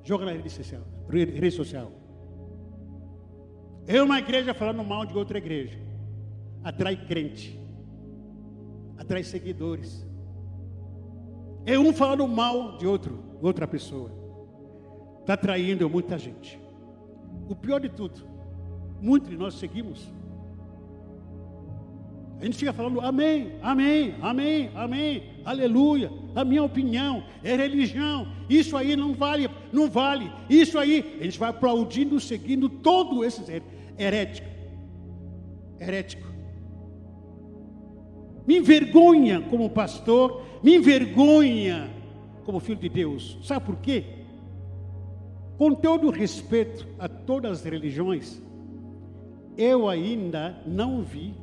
Joga 0.05 0.27
na 0.27 0.33
rede 0.33 0.51
social. 0.51 0.83
Rede 1.09 1.51
social. 1.51 1.91
É 3.87 4.01
uma 4.01 4.19
igreja 4.19 4.55
falando 4.55 4.85
mal 4.85 5.05
de 5.05 5.17
outra 5.17 5.39
igreja. 5.39 5.79
Atrai 6.63 6.97
crente. 6.97 7.59
Atrai 8.97 9.23
seguidores. 9.23 10.07
É 11.65 11.79
um 11.79 11.93
falando 11.93 12.27
mal 12.27 12.77
de 12.79 12.87
outro, 12.87 13.19
outra 13.41 13.67
pessoa. 13.67 14.11
Está 15.21 15.37
traindo 15.37 15.89
muita 15.89 16.19
gente. 16.19 16.61
O 17.49 17.55
pior 17.55 17.81
de 17.81 17.89
tudo 17.89 18.33
Muitos 19.03 19.29
de 19.31 19.37
nós 19.37 19.55
seguimos. 19.55 20.09
A 22.41 22.45
gente 22.45 22.57
fica 22.57 22.73
falando 22.73 23.01
amém, 23.01 23.53
amém, 23.61 24.15
amém, 24.23 24.71
amém, 24.75 25.23
aleluia. 25.45 26.11
A 26.37 26.45
minha 26.45 26.63
opinião 26.63 27.25
é 27.43 27.57
religião. 27.57 28.29
Isso 28.49 28.77
aí 28.77 28.95
não 28.95 29.13
vale, 29.13 29.51
não 29.73 29.91
vale. 29.91 30.33
Isso 30.49 30.79
aí, 30.79 31.19
a 31.21 31.25
gente 31.25 31.39
vai 31.39 31.51
aplaudindo, 31.51 32.19
seguindo 32.21 32.69
todo 32.69 33.25
esse 33.25 33.43
herético. 33.99 34.49
Herético. 35.81 36.32
Me 38.47 38.59
envergonha 38.59 39.41
como 39.43 39.71
pastor, 39.71 40.43
me 40.63 40.77
envergonha 40.77 41.91
como 42.45 42.61
filho 42.61 42.81
de 42.81 42.89
Deus. 42.89 43.39
Sabe 43.43 43.67
por 43.67 43.77
quê? 43.77 44.05
Com 45.57 45.75
todo 45.75 46.11
respeito 46.11 46.87
a 46.99 47.09
todas 47.09 47.61
as 47.61 47.65
religiões, 47.65 48.43
eu 49.57 49.89
ainda 49.89 50.61
não 50.67 51.03
vi 51.03 51.35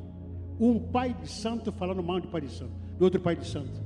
um 0.58 0.78
pai 0.78 1.14
de 1.14 1.28
santo 1.28 1.72
falando 1.72 2.02
mal 2.02 2.20
de 2.20 2.26
pai 2.26 2.42
de 2.42 2.50
santo, 2.50 2.72
do 2.98 3.04
outro 3.04 3.20
pai 3.20 3.34
de 3.34 3.46
santo. 3.46 3.80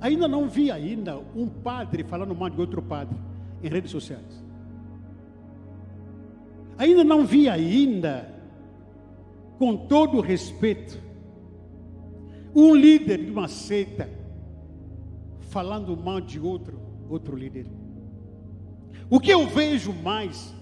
Ainda 0.00 0.28
não 0.28 0.48
vi 0.48 0.70
ainda 0.70 1.18
um 1.34 1.48
padre 1.48 2.04
falando 2.04 2.34
mal 2.34 2.48
de 2.48 2.60
outro 2.60 2.80
padre 2.80 3.16
em 3.62 3.68
redes 3.68 3.90
sociais. 3.90 4.44
Ainda 6.78 7.02
não 7.02 7.26
vi 7.26 7.48
ainda, 7.48 8.32
com 9.58 9.76
todo 9.76 10.20
respeito, 10.20 10.98
um 12.54 12.74
líder 12.74 13.24
de 13.24 13.30
uma 13.30 13.48
seita 13.48 14.08
falando 15.50 15.96
mal 15.96 16.20
de 16.20 16.38
outro, 16.38 16.80
outro 17.08 17.36
líder. 17.36 17.66
O 19.10 19.18
que 19.18 19.30
eu 19.30 19.46
vejo 19.46 19.92
mais 19.92 20.54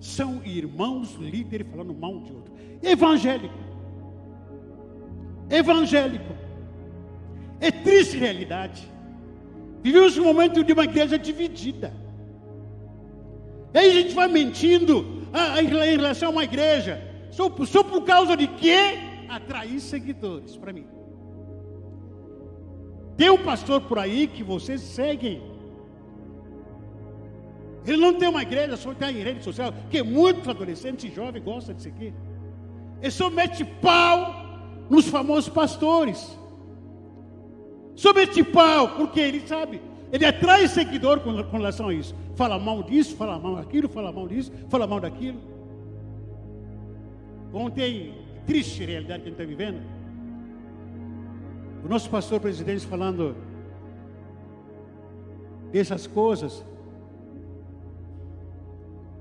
são 0.00 0.42
irmãos 0.44 1.14
líderes 1.14 1.66
falando 1.70 1.94
mal 1.94 2.20
de 2.20 2.32
outro. 2.32 2.52
Evangélico. 2.82 3.54
Evangélico. 5.48 6.34
É 7.60 7.70
triste 7.70 8.16
realidade. 8.16 8.90
Vivemos 9.82 10.16
um 10.16 10.24
momento 10.24 10.64
de 10.64 10.72
uma 10.72 10.84
igreja 10.84 11.18
dividida. 11.18 11.92
E 13.72 13.78
aí 13.78 13.90
a 13.90 13.94
gente 14.02 14.14
vai 14.14 14.28
mentindo 14.28 15.22
a, 15.32 15.54
a, 15.54 15.62
em 15.62 15.66
relação 15.66 16.30
a 16.30 16.32
uma 16.32 16.44
igreja. 16.44 17.09
Só, 17.30 17.50
só 17.64 17.82
por 17.82 18.02
causa 18.04 18.36
de 18.36 18.46
quê? 18.46 18.98
Atrair 19.28 19.80
seguidores 19.80 20.56
para 20.56 20.72
mim. 20.72 20.86
Tem 23.16 23.30
um 23.30 23.38
pastor 23.38 23.82
por 23.82 23.98
aí 23.98 24.26
que 24.26 24.42
vocês 24.42 24.80
seguem. 24.80 25.42
Ele 27.86 27.98
não 27.98 28.14
tem 28.14 28.28
uma 28.28 28.42
igreja, 28.42 28.76
só 28.76 28.92
tem 28.94 29.18
em 29.18 29.22
rede 29.22 29.42
social, 29.42 29.72
que 29.90 30.02
muitos 30.02 30.48
adolescentes 30.48 31.10
e 31.10 31.14
jovens 31.14 31.42
gostam 31.42 31.74
disso 31.74 31.88
aqui. 31.88 32.12
Ele 33.00 33.10
só 33.10 33.30
mete 33.30 33.64
pau 33.64 34.34
nos 34.88 35.08
famosos 35.08 35.48
pastores. 35.48 36.38
Só 37.94 38.12
mete 38.12 38.42
pau, 38.42 38.96
porque 38.96 39.20
ele 39.20 39.46
sabe, 39.46 39.80
ele 40.12 40.24
atrai 40.24 40.66
seguidor 40.68 41.20
com, 41.20 41.42
com 41.44 41.56
relação 41.56 41.88
a 41.88 41.94
isso. 41.94 42.14
Fala 42.34 42.58
mal 42.58 42.82
disso, 42.82 43.16
fala 43.16 43.38
mal 43.38 43.56
daquilo, 43.56 43.88
fala 43.88 44.10
mal 44.10 44.26
disso, 44.26 44.50
fala 44.68 44.86
mal 44.86 45.00
daquilo. 45.00 45.38
Ontem, 47.52 48.14
triste 48.46 48.84
realidade 48.84 49.22
que 49.22 49.28
a 49.28 49.30
gente 49.32 49.40
está 49.40 49.44
vivendo. 49.44 49.80
O 51.84 51.88
nosso 51.88 52.08
pastor 52.10 52.40
presidente 52.40 52.86
falando 52.86 53.34
dessas 55.72 56.06
coisas. 56.06 56.64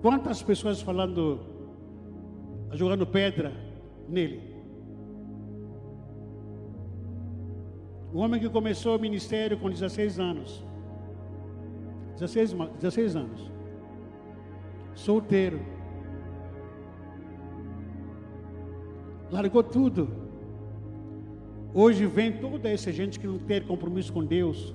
Quantas 0.01 0.41
pessoas 0.43 0.81
falando, 0.81 1.39
jogando 2.73 3.05
pedra 3.05 3.51
nele? 4.07 4.49
Um 8.13 8.19
homem 8.19 8.39
que 8.39 8.49
começou 8.49 8.95
o 8.95 8.99
ministério 8.99 9.57
com 9.57 9.69
16 9.69 10.19
anos. 10.19 10.65
16, 12.13 12.53
16 12.79 13.15
anos. 13.15 13.51
Solteiro. 14.95 15.78
Largou 19.31 19.63
tudo. 19.63 20.09
Hoje 21.73 22.05
vem 22.05 22.31
toda 22.31 22.69
essa 22.69 22.91
gente 22.91 23.19
que 23.19 23.27
não 23.27 23.37
tem 23.37 23.61
compromisso 23.61 24.11
com 24.11 24.25
Deus. 24.25 24.73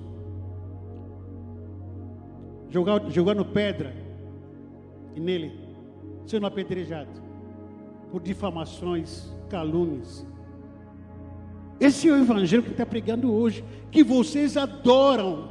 Jogar, 2.69 3.09
jogando 3.09 3.43
pedra 3.45 3.93
e 5.13 5.19
nele, 5.19 5.51
sendo 6.25 6.45
apedrejado 6.45 7.09
por 8.11 8.21
difamações, 8.21 9.33
calúnias. 9.49 10.25
Esse 11.79 12.07
é 12.07 12.13
o 12.13 12.17
evangelho 12.17 12.63
que 12.63 12.71
está 12.71 12.85
pregando 12.85 13.33
hoje, 13.33 13.63
que 13.91 14.03
vocês 14.03 14.55
adoram 14.55 15.49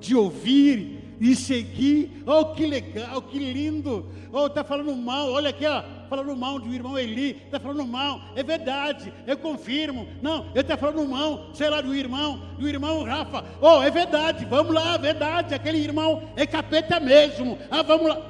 de 0.00 0.16
ouvir 0.16 1.16
e 1.20 1.36
seguir. 1.36 2.22
Oh, 2.26 2.46
que 2.54 2.66
legal, 2.66 3.20
que 3.20 3.38
lindo. 3.38 4.06
Oh, 4.32 4.46
está 4.46 4.64
falando 4.64 4.94
mal, 4.96 5.30
olha 5.30 5.50
aqui, 5.50 5.66
ó, 5.66 5.82
falando 6.08 6.36
mal 6.36 6.58
do 6.58 6.72
irmão 6.72 6.98
Eli, 6.98 7.42
está 7.44 7.60
falando 7.60 7.86
mal, 7.86 8.20
é 8.34 8.42
verdade, 8.42 9.12
eu 9.26 9.36
confirmo. 9.36 10.08
Não, 10.20 10.46
ele 10.50 10.60
está 10.60 10.76
falando 10.76 11.06
mal, 11.06 11.54
sei 11.54 11.70
lá, 11.70 11.80
do 11.80 11.94
irmão, 11.94 12.40
do 12.58 12.68
irmão 12.68 13.04
Rafa. 13.04 13.44
Oh, 13.60 13.82
é 13.82 13.90
verdade, 13.90 14.44
vamos 14.44 14.74
lá, 14.74 14.94
é 14.94 14.98
verdade, 14.98 15.54
aquele 15.54 15.78
irmão 15.78 16.22
é 16.34 16.46
capeta 16.46 16.98
mesmo. 16.98 17.58
Ah, 17.70 17.82
vamos 17.82 18.08
lá. 18.08 18.20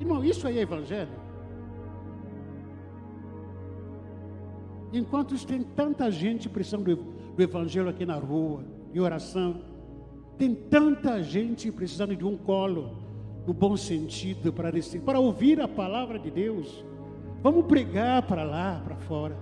Irmão, 0.00 0.24
isso 0.24 0.48
aí 0.48 0.58
é 0.58 0.62
evangelho. 0.62 1.22
Enquanto 4.92 5.38
tem 5.46 5.62
tanta 5.62 6.10
gente 6.10 6.48
precisando 6.48 6.96
do 7.36 7.42
evangelho 7.42 7.88
aqui 7.88 8.04
na 8.04 8.16
rua, 8.16 8.64
em 8.92 9.00
oração, 9.00 9.62
tem 10.36 10.54
tanta 10.54 11.22
gente 11.22 11.70
precisando 11.70 12.14
de 12.14 12.24
um 12.24 12.36
colo, 12.36 12.98
no 13.46 13.54
bom 13.54 13.76
sentido, 13.76 14.52
para, 14.52 14.70
para 15.04 15.18
ouvir 15.18 15.60
a 15.60 15.68
palavra 15.68 16.18
de 16.18 16.30
Deus. 16.30 16.84
Vamos 17.42 17.66
pregar 17.66 18.22
para 18.22 18.44
lá, 18.44 18.80
para 18.84 18.96
fora. 18.96 19.36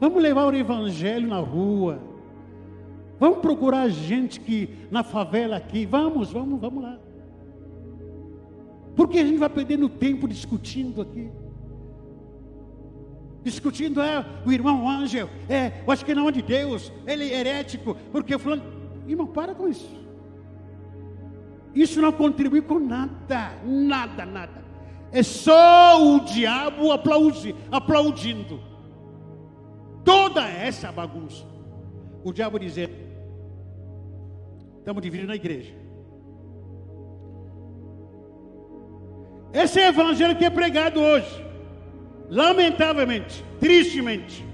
Vamos 0.00 0.22
levar 0.22 0.46
o 0.46 0.56
evangelho 0.56 1.28
na 1.28 1.38
rua. 1.38 2.00
Vamos 3.18 3.38
procurar 3.38 3.88
gente 3.88 4.40
que 4.40 4.86
na 4.90 5.02
favela 5.02 5.56
aqui. 5.56 5.86
Vamos, 5.86 6.32
vamos, 6.32 6.60
vamos 6.60 6.82
lá. 6.82 6.98
Porque 8.94 9.18
a 9.18 9.24
gente 9.24 9.38
vai 9.38 9.48
perdendo 9.48 9.88
tempo 9.88 10.26
discutindo 10.26 11.00
aqui 11.00 11.30
discutindo, 13.46 14.02
é, 14.02 14.26
o 14.44 14.50
irmão 14.50 14.88
Ângelo, 14.88 15.30
é, 15.48 15.80
eu 15.86 15.92
acho 15.92 16.04
que 16.04 16.12
não 16.12 16.28
é 16.28 16.32
de 16.32 16.42
Deus, 16.42 16.92
ele 17.06 17.30
é 17.30 17.38
herético, 17.38 17.96
porque 18.10 18.36
falando, 18.38 18.64
irmão, 19.06 19.28
para 19.28 19.54
com 19.54 19.68
isso. 19.68 19.88
Isso 21.72 22.02
não 22.02 22.10
contribui 22.10 22.60
com 22.60 22.80
nada, 22.80 23.52
nada, 23.64 24.26
nada. 24.26 24.65
É 25.16 25.22
só 25.22 25.98
o 25.98 26.20
diabo 26.20 26.92
aplaudir, 26.92 27.54
aplaudindo. 27.72 28.60
Toda 30.04 30.46
essa 30.46 30.92
bagunça. 30.92 31.42
O 32.22 32.34
diabo 32.34 32.58
dizendo, 32.58 32.92
estamos 34.78 35.02
dividindo 35.02 35.32
a 35.32 35.36
igreja. 35.36 35.72
Esse 39.54 39.80
é 39.80 39.86
o 39.86 39.88
evangelho 39.88 40.36
que 40.36 40.44
é 40.44 40.50
pregado 40.50 41.00
hoje 41.00 41.46
lamentavelmente, 42.28 43.42
tristemente, 43.58 44.44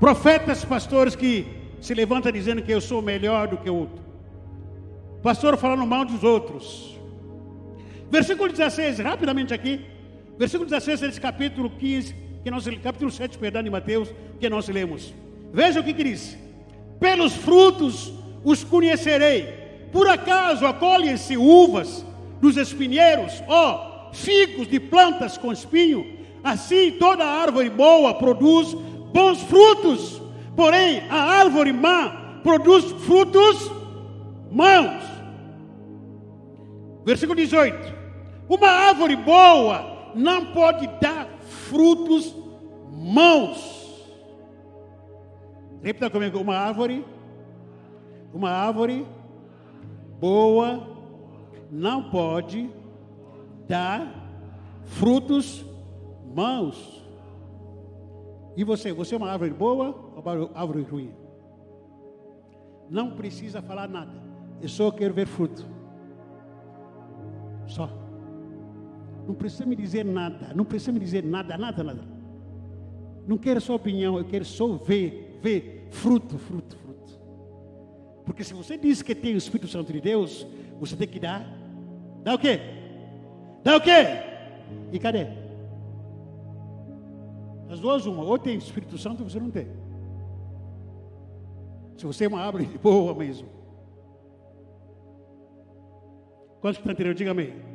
profetas, 0.00 0.64
pastores 0.64 1.14
que 1.14 1.46
se 1.78 1.92
levantam 1.92 2.32
dizendo 2.32 2.62
que 2.62 2.72
eu 2.72 2.80
sou 2.80 3.02
melhor 3.02 3.48
do 3.48 3.58
que 3.58 3.68
o 3.68 3.74
outro, 3.74 4.02
pastor 5.22 5.58
falando 5.58 5.86
mal 5.86 6.06
dos 6.06 6.24
outros. 6.24 6.97
Versículo 8.10 8.50
16, 8.50 8.98
rapidamente 9.00 9.52
aqui, 9.52 9.84
versículo 10.38 10.68
16 10.68 11.00
desse 11.00 11.20
capítulo 11.20 11.68
15, 11.68 12.14
que 12.42 12.50
nós, 12.50 12.64
capítulo 12.82 13.10
7, 13.10 13.36
perdão, 13.36 13.62
de 13.62 13.70
Mateus, 13.70 14.08
que 14.40 14.48
nós 14.48 14.68
lemos. 14.68 15.12
Veja 15.52 15.80
o 15.80 15.84
que, 15.84 15.92
que 15.92 16.04
diz: 16.04 16.38
Pelos 16.98 17.34
frutos 17.34 18.12
os 18.44 18.64
conhecerei. 18.64 19.68
Por 19.92 20.08
acaso 20.08 20.66
acolhem-se 20.66 21.36
uvas 21.36 22.04
dos 22.40 22.56
espinheiros? 22.56 23.42
Ó, 23.46 24.10
oh, 24.10 24.14
figos 24.14 24.68
de 24.68 24.78
plantas 24.78 25.36
com 25.36 25.52
espinho, 25.52 26.18
assim 26.42 26.92
toda 26.92 27.24
árvore 27.24 27.70
boa 27.70 28.14
produz 28.14 28.74
bons 29.12 29.42
frutos, 29.42 30.20
porém 30.54 31.02
a 31.08 31.16
árvore 31.40 31.72
má 31.72 32.40
produz 32.42 32.84
frutos 33.04 33.70
maus. 34.50 35.02
Versículo 37.04 37.36
18: 37.36 37.97
Uma 38.48 38.68
árvore 38.68 39.16
boa 39.16 40.12
não 40.14 40.46
pode 40.52 40.86
dar 41.00 41.28
frutos 41.40 42.34
maus. 42.90 44.06
Repita 45.82 46.10
comigo: 46.10 46.38
uma 46.38 46.56
árvore, 46.56 47.04
uma 48.32 48.50
árvore 48.50 49.06
boa 50.18 50.96
não 51.70 52.10
pode 52.10 52.70
dá 53.68 54.10
frutos 54.82 55.64
maus. 56.34 57.04
E 58.56 58.64
você, 58.64 58.92
você 58.92 59.14
é 59.14 59.18
uma 59.18 59.30
árvore 59.30 59.52
boa 59.52 59.94
ou 60.16 60.22
uma 60.22 60.50
árvore 60.58 60.82
ruim? 60.82 61.14
Não 62.90 63.10
precisa 63.14 63.62
falar 63.62 63.86
nada. 63.86 64.12
Eu 64.60 64.68
só 64.68 64.90
quero 64.90 65.14
ver 65.14 65.26
fruto. 65.26 65.64
Só. 67.66 68.07
Não 69.28 69.34
precisa 69.34 69.66
me 69.66 69.76
dizer 69.76 70.06
nada. 70.06 70.54
Não 70.54 70.64
precisa 70.64 70.90
me 70.90 70.98
dizer 70.98 71.22
nada, 71.22 71.58
nada, 71.58 71.84
nada. 71.84 72.00
Não 73.26 73.36
quero 73.36 73.60
só 73.60 73.74
opinião, 73.74 74.16
eu 74.16 74.24
quero 74.24 74.42
só 74.42 74.66
ver, 74.68 75.38
ver 75.42 75.86
fruto, 75.90 76.38
fruto, 76.38 76.78
fruto. 76.78 77.20
Porque 78.24 78.42
se 78.42 78.54
você 78.54 78.78
diz 78.78 79.02
que 79.02 79.14
tem 79.14 79.34
o 79.34 79.36
Espírito 79.36 79.68
Santo 79.68 79.92
de 79.92 80.00
Deus, 80.00 80.46
você 80.80 80.96
tem 80.96 81.06
que 81.06 81.20
dar. 81.20 81.46
Dá 82.24 82.34
o 82.34 82.38
quê? 82.38 82.58
Dá 83.62 83.76
o 83.76 83.80
quê? 83.82 83.90
E 84.92 84.98
cadê? 84.98 85.26
As 87.68 87.80
duas, 87.80 88.06
uma. 88.06 88.24
Ou 88.24 88.38
tem 88.38 88.56
Espírito 88.56 88.96
Santo 88.96 89.24
ou 89.24 89.28
você 89.28 89.38
não 89.38 89.50
tem. 89.50 89.66
Se 91.98 92.06
você 92.06 92.24
é 92.24 92.28
uma 92.28 92.40
árvore 92.40 92.64
boa 92.82 93.14
mesmo. 93.14 93.46
Quantos 96.62 96.78
que 96.78 96.82
estão 96.82 96.92
entendendo? 96.92 97.14
Diga 97.14 97.32
amém. 97.32 97.67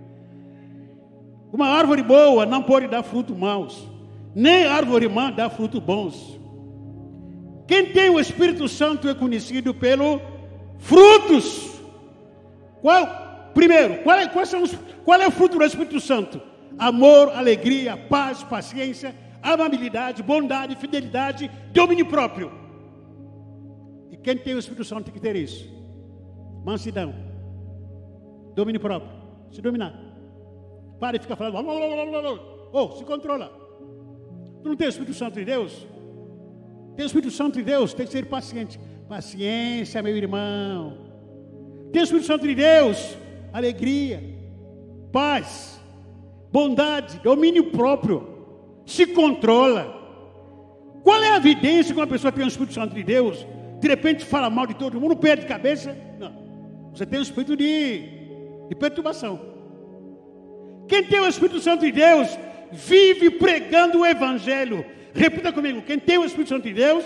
Uma 1.54 1.68
árvore 1.68 2.01
boa 2.01 2.47
não 2.47 2.64
pode 2.64 2.88
dar 2.88 3.04
frutos 3.04 3.38
maus. 3.38 3.88
Nem 4.34 4.66
árvore 4.66 5.08
má 5.08 5.30
dá 5.30 5.51
frutos 5.51 5.80
bons. 5.80 6.39
Quem 7.68 7.91
tem 7.93 8.10
o 8.10 8.20
Espírito 8.20 8.68
Santo 8.68 9.08
é 9.08 9.14
conhecido 9.14 9.72
pelo 9.72 10.20
frutos. 10.80 11.80
Qual? 12.82 13.51
Primeiro, 13.54 14.01
qual 14.01 14.18
é, 14.18 14.28
quais 14.28 14.49
são 14.49 14.64
os, 14.64 14.76
qual 15.06 15.22
é 15.22 15.28
o 15.28 15.32
fruto 15.32 15.60
do 15.60 15.64
Espírito 15.64 15.99
Santo? 15.99 16.41
Amor, 16.76 17.30
alegria, 17.30 17.95
paz, 17.95 18.43
paciência, 18.43 19.16
amabilidade, 19.43 20.24
bondade, 20.24 20.76
fidelidade, 20.76 21.51
domínio 21.72 22.08
próprio. 22.08 22.51
E 24.12 24.18
quem 24.18 24.36
tem 24.36 24.56
o 24.56 24.60
Espírito 24.60 24.84
Santo 24.84 25.04
tem 25.04 25.14
que 25.14 25.22
ter 25.22 25.36
isso. 25.36 25.72
Mansidão, 26.66 27.14
domínio 28.56 28.82
próprio, 28.82 29.12
se 29.51 29.62
dominar. 29.62 30.03
Para 31.04 31.18
de 31.18 31.24
ficar 31.24 31.36
falando, 31.36 32.39
oh, 32.72 32.91
se 32.91 33.04
controla. 33.04 33.51
Tu 34.64 34.70
não 34.70 34.76
tem 34.78 34.88
o 34.88 34.89
Espírito 34.89 35.14
Santo 35.14 35.34
de 35.34 35.43
Deus? 35.43 35.86
Tem 36.95 37.06
o 37.06 37.08
Espírito 37.08 37.30
Santo 37.30 37.58
de 37.58 37.64
Deus, 37.64 37.93
tem 37.93 38.06
que 38.06 38.12
ser 38.14 38.26
paciente. 38.28 38.80
Paciência, 39.10 40.01
meu 40.01 40.16
irmão. 40.16 40.97
Tem 41.91 42.01
o 42.01 42.06
Espírito 42.06 42.26
Santo 42.26 42.47
de 42.47 42.56
Deus, 42.56 43.18
alegria, 43.51 44.24
paz, 45.12 45.78
bondade, 46.49 47.20
domínio 47.20 47.70
próprio, 47.72 48.45
se 48.86 49.06
controla. 49.08 49.84
Qual 51.04 51.22
é 51.22 51.34
a 51.34 51.36
evidência 51.36 51.93
que 51.93 51.99
uma 51.99 52.08
pessoa 52.08 52.32
tem 52.32 52.45
o 52.45 52.47
Espírito 52.47 52.76
Santo 52.76 52.95
de 52.95 53.04
Deus, 53.04 53.45
de 53.82 53.88
repente 53.89 54.24
fala 54.24 54.49
mal 54.49 54.66
de 54.66 54.76
todo 54.76 55.01
mundo, 55.01 55.18
perde 55.18 55.45
cabeça? 55.47 55.97
Não. 56.18 56.32
Você 56.93 57.06
tem 57.06 57.20
o 57.20 57.24
espírito 57.24 57.58
de, 57.58 58.04
de 58.70 58.76
perturbação. 58.76 59.53
Quem 60.88 61.03
tem 61.03 61.19
o 61.19 61.27
Espírito 61.27 61.59
Santo 61.59 61.86
de 61.86 61.91
Deus 61.91 62.27
vive 62.71 63.29
pregando 63.29 63.99
o 63.99 64.05
Evangelho, 64.05 64.86
Repita 65.13 65.51
comigo: 65.51 65.81
quem 65.81 65.99
tem 65.99 66.17
o 66.17 66.25
Espírito 66.25 66.49
Santo 66.49 66.63
de 66.63 66.73
Deus, 66.73 67.05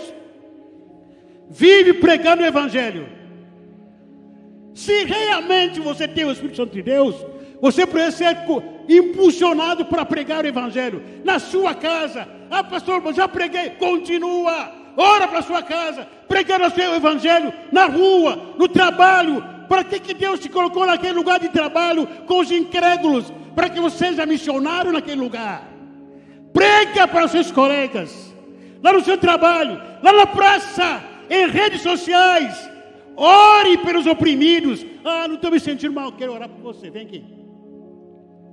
vive 1.48 1.92
pregando 1.94 2.42
o 2.42 2.46
Evangelho. 2.46 3.08
Se 4.74 5.04
realmente 5.04 5.80
você 5.80 6.08
tem 6.08 6.24
o 6.24 6.32
Espírito 6.32 6.56
Santo 6.56 6.72
de 6.72 6.82
Deus, 6.82 7.14
você 7.60 7.86
precisa 7.86 8.16
ser 8.16 8.36
impulsionado 8.88 9.84
para 9.84 10.04
pregar 10.04 10.44
o 10.44 10.48
Evangelho 10.48 11.02
na 11.24 11.38
sua 11.38 11.74
casa. 11.74 12.26
Ah, 12.50 12.64
pastor, 12.64 13.02
já 13.12 13.28
preguei. 13.28 13.70
Continua. 13.70 14.72
Ora 14.96 15.28
para 15.28 15.40
a 15.40 15.42
sua 15.42 15.62
casa, 15.62 16.08
pregando 16.26 16.66
o 16.66 16.70
seu 16.70 16.94
Evangelho 16.94 17.52
na 17.70 17.86
rua, 17.86 18.54
no 18.58 18.68
trabalho. 18.68 19.44
Para 19.68 19.84
que, 19.84 20.00
que 20.00 20.14
Deus 20.14 20.40
te 20.40 20.48
colocou 20.48 20.86
naquele 20.86 21.12
lugar 21.12 21.38
de 21.38 21.50
trabalho 21.50 22.06
com 22.26 22.38
os 22.40 22.50
incrédulos? 22.50 23.30
Para 23.58 23.70
que 23.70 23.80
você 23.80 24.10
seja 24.10 24.24
missionário 24.24 24.92
naquele 24.92 25.20
lugar. 25.20 25.68
Prega 26.52 27.08
para 27.08 27.24
os 27.24 27.32
seus 27.32 27.50
colegas, 27.50 28.32
lá 28.80 28.92
no 28.92 29.02
seu 29.02 29.18
trabalho, 29.18 29.82
lá 30.00 30.12
na 30.12 30.26
praça, 30.28 31.02
em 31.28 31.48
redes 31.48 31.82
sociais. 31.82 32.70
Ore 33.16 33.78
pelos 33.78 34.06
oprimidos. 34.06 34.86
Ah, 35.04 35.26
não 35.26 35.34
estou 35.34 35.50
me 35.50 35.58
sentindo 35.58 35.92
mal, 35.92 36.12
quero 36.12 36.34
orar 36.34 36.48
por 36.48 36.72
você. 36.72 36.88
Vem 36.88 37.02
aqui. 37.02 37.24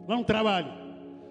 Lá 0.07 0.17
no 0.17 0.23
trabalho. 0.23 0.73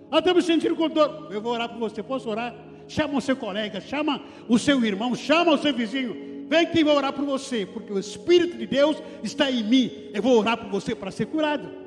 Ah, 0.09 0.21
estou 0.21 0.37
me 0.37 0.43
sentindo 0.43 0.77
com 0.77 0.89
dor. 0.89 1.27
Eu 1.33 1.43
vou 1.43 1.53
orar 1.53 1.69
por 1.69 1.79
você. 1.81 2.01
Posso 2.01 2.31
orar? 2.31 2.55
Chama 2.87 3.19
o 3.19 3.21
seu 3.21 3.35
colega, 3.35 3.81
chama 3.81 4.23
o 4.49 4.57
seu 4.57 4.85
irmão, 4.85 5.17
chama 5.17 5.51
o 5.51 5.59
seu 5.59 5.75
vizinho. 5.75 6.47
Vem 6.49 6.65
que 6.67 6.79
eu 6.79 6.85
vou 6.85 6.97
orar 6.97 7.13
por 7.13 7.25
você, 7.25 7.67
porque 7.67 7.93
o 7.93 7.99
Espírito 7.99 8.57
de 8.57 8.69
Deus 8.69 9.03
está 9.25 9.51
em 9.51 9.65
mim. 9.65 9.91
Eu 10.15 10.23
vou 10.23 10.39
orar 10.39 10.57
por 10.57 10.69
você 10.69 10.95
para 10.95 11.11
ser 11.11 11.27
curado. 11.27 11.84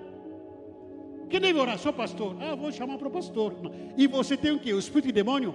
Deve 1.29 1.59
orar? 1.59 1.77
Sou 1.77 1.93
pastor. 1.93 2.35
Ah, 2.41 2.55
vou 2.55 2.71
chamar 2.71 2.97
para 2.97 3.07
o 3.07 3.11
pastor. 3.11 3.53
E 3.97 4.07
você 4.07 4.37
tem 4.37 4.51
o 4.51 4.59
que? 4.59 4.73
O 4.73 4.79
espírito 4.79 5.07
de 5.07 5.11
demônio? 5.11 5.53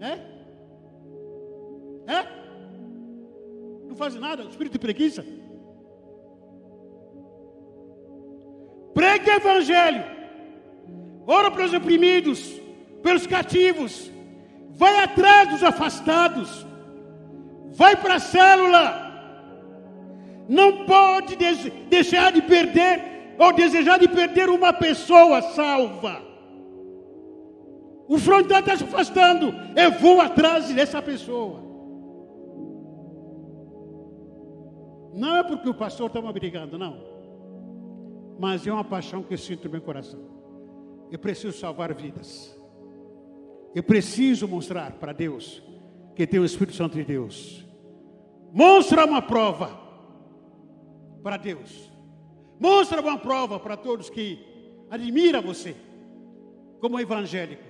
É? 0.00 0.18
É? 2.06 2.26
Não 3.86 3.94
faz 3.96 4.14
nada? 4.14 4.44
O 4.44 4.48
espírito 4.48 4.74
de 4.74 4.78
preguiça? 4.78 5.24
Pregue 8.94 9.30
o 9.30 9.34
evangelho. 9.34 10.04
Ora 11.26 11.50
para 11.50 11.64
os 11.64 11.74
oprimidos, 11.74 12.60
pelos 13.02 13.26
cativos. 13.26 14.10
Vai 14.70 15.04
atrás 15.04 15.50
dos 15.50 15.62
afastados. 15.62 16.66
Vai 17.72 17.96
para 17.96 18.14
a 18.14 18.20
célula. 18.20 19.12
Não 20.48 20.84
pode 20.84 21.36
deixar 21.88 22.32
de 22.32 22.42
perder 22.42 23.11
ou 23.38 23.52
desejar 23.52 23.98
de 23.98 24.08
perder 24.08 24.48
uma 24.48 24.72
pessoa 24.72 25.42
salva. 25.42 26.22
O 28.08 28.18
frontal 28.18 28.60
está 28.60 28.76
se 28.76 28.84
afastando. 28.84 29.54
Eu 29.76 29.92
vou 29.92 30.20
atrás 30.20 30.72
dessa 30.72 31.00
pessoa. 31.00 31.62
Não 35.14 35.36
é 35.36 35.42
porque 35.42 35.68
o 35.68 35.74
pastor 35.74 36.06
está 36.06 36.20
me 36.20 36.32
brigando, 36.32 36.78
não 36.78 37.12
mas 38.42 38.66
é 38.66 38.72
uma 38.72 38.82
paixão 38.82 39.22
que 39.22 39.34
eu 39.34 39.38
sinto 39.38 39.66
no 39.66 39.70
meu 39.70 39.80
coração. 39.80 40.20
Eu 41.12 41.18
preciso 41.20 41.56
salvar 41.56 41.94
vidas. 41.94 42.58
Eu 43.72 43.84
preciso 43.84 44.48
mostrar 44.48 44.94
para 44.94 45.12
Deus 45.12 45.62
que 46.16 46.26
tem 46.26 46.40
o 46.40 46.44
Espírito 46.44 46.76
Santo 46.76 46.94
de 46.94 47.04
Deus. 47.04 47.64
Mostra 48.52 49.06
uma 49.06 49.22
prova 49.22 49.78
para 51.22 51.36
Deus. 51.36 51.91
Mostra 52.62 53.00
uma 53.00 53.18
prova 53.18 53.58
para 53.58 53.76
todos 53.76 54.08
que 54.08 54.38
admiram 54.88 55.42
você 55.42 55.74
como 56.78 57.00
evangélico. 57.00 57.64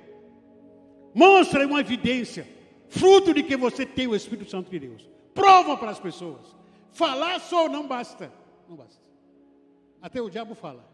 Mostra 1.15 1.67
uma 1.67 1.81
evidência, 1.81 2.47
fruto 2.91 3.33
de 3.33 3.43
que 3.43 3.57
você 3.57 3.87
tem 3.87 4.07
o 4.07 4.15
Espírito 4.15 4.51
Santo 4.51 4.71
de 4.71 4.79
Deus. 4.79 5.09
Prova 5.33 5.79
para 5.79 5.93
as 5.93 5.99
pessoas. 5.99 6.55
Falar 6.93 7.41
só 7.41 7.71
não 7.71 7.89
basta. 7.89 8.31
Não 8.69 8.77
basta. 8.77 9.01
Até 10.03 10.21
o 10.21 10.29
diabo 10.29 10.55
fala. 10.55 10.87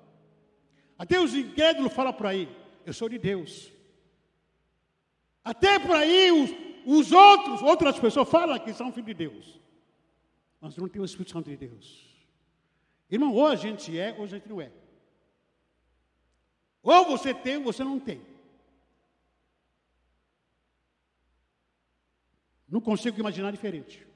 Até 0.96 1.18
os 1.18 1.34
incrédulos 1.34 1.92
falam 1.92 2.12
por 2.12 2.26
aí: 2.26 2.49
Eu 2.86 2.92
sou 2.92 3.09
de 3.09 3.18
Deus. 3.18 3.72
Até 5.42 5.76
por 5.80 5.96
aí 5.96 6.30
os, 6.30 6.51
os 6.86 7.11
outros, 7.11 7.62
outras 7.62 7.99
pessoas 7.99 8.28
falam 8.28 8.57
que 8.61 8.72
são 8.72 8.92
filhos 8.92 9.09
de 9.09 9.14
Deus. 9.14 9.61
Mas 10.61 10.76
não 10.76 10.86
tem 10.86 11.03
o 11.03 11.05
Espírito 11.05 11.32
Santo 11.32 11.51
de 11.51 11.57
Deus. 11.57 12.07
Irmão, 13.11 13.32
ou 13.34 13.46
a 13.46 13.56
gente 13.56 13.98
é, 13.98 14.14
ou 14.16 14.24
a 14.24 14.26
gente 14.26 14.48
não 14.48 14.61
é. 14.61 14.70
Ou 16.82 17.04
você 17.06 17.32
tem, 17.32 17.56
ou 17.56 17.64
você 17.64 17.82
não 17.82 17.98
tem. 17.98 18.20
Não 22.68 22.80
consigo 22.80 23.18
imaginar 23.18 23.50
diferente. 23.50 24.06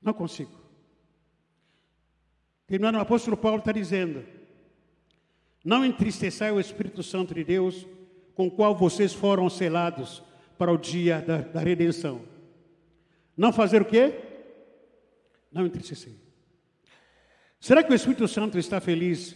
Não 0.00 0.12
consigo. 0.12 0.52
Terminando, 2.66 2.96
o 2.96 3.00
apóstolo 3.00 3.36
Paulo 3.36 3.58
está 3.58 3.72
dizendo: 3.72 4.24
Não 5.64 5.84
entristeçai 5.84 6.52
o 6.52 6.60
Espírito 6.60 7.02
Santo 7.02 7.34
de 7.34 7.42
Deus, 7.42 7.86
com 8.34 8.46
o 8.46 8.50
qual 8.50 8.76
vocês 8.76 9.12
foram 9.12 9.50
selados 9.50 10.22
para 10.56 10.72
o 10.72 10.78
dia 10.78 11.20
da, 11.20 11.38
da 11.38 11.60
redenção. 11.60 12.22
Não 13.36 13.52
fazer 13.52 13.82
o 13.82 13.84
quê? 13.84 14.20
Não 15.50 15.66
entristecer. 15.66 16.23
Será 17.64 17.82
que 17.82 17.90
o 17.90 17.94
Espírito 17.94 18.28
Santo 18.28 18.58
está 18.58 18.78
feliz 18.78 19.34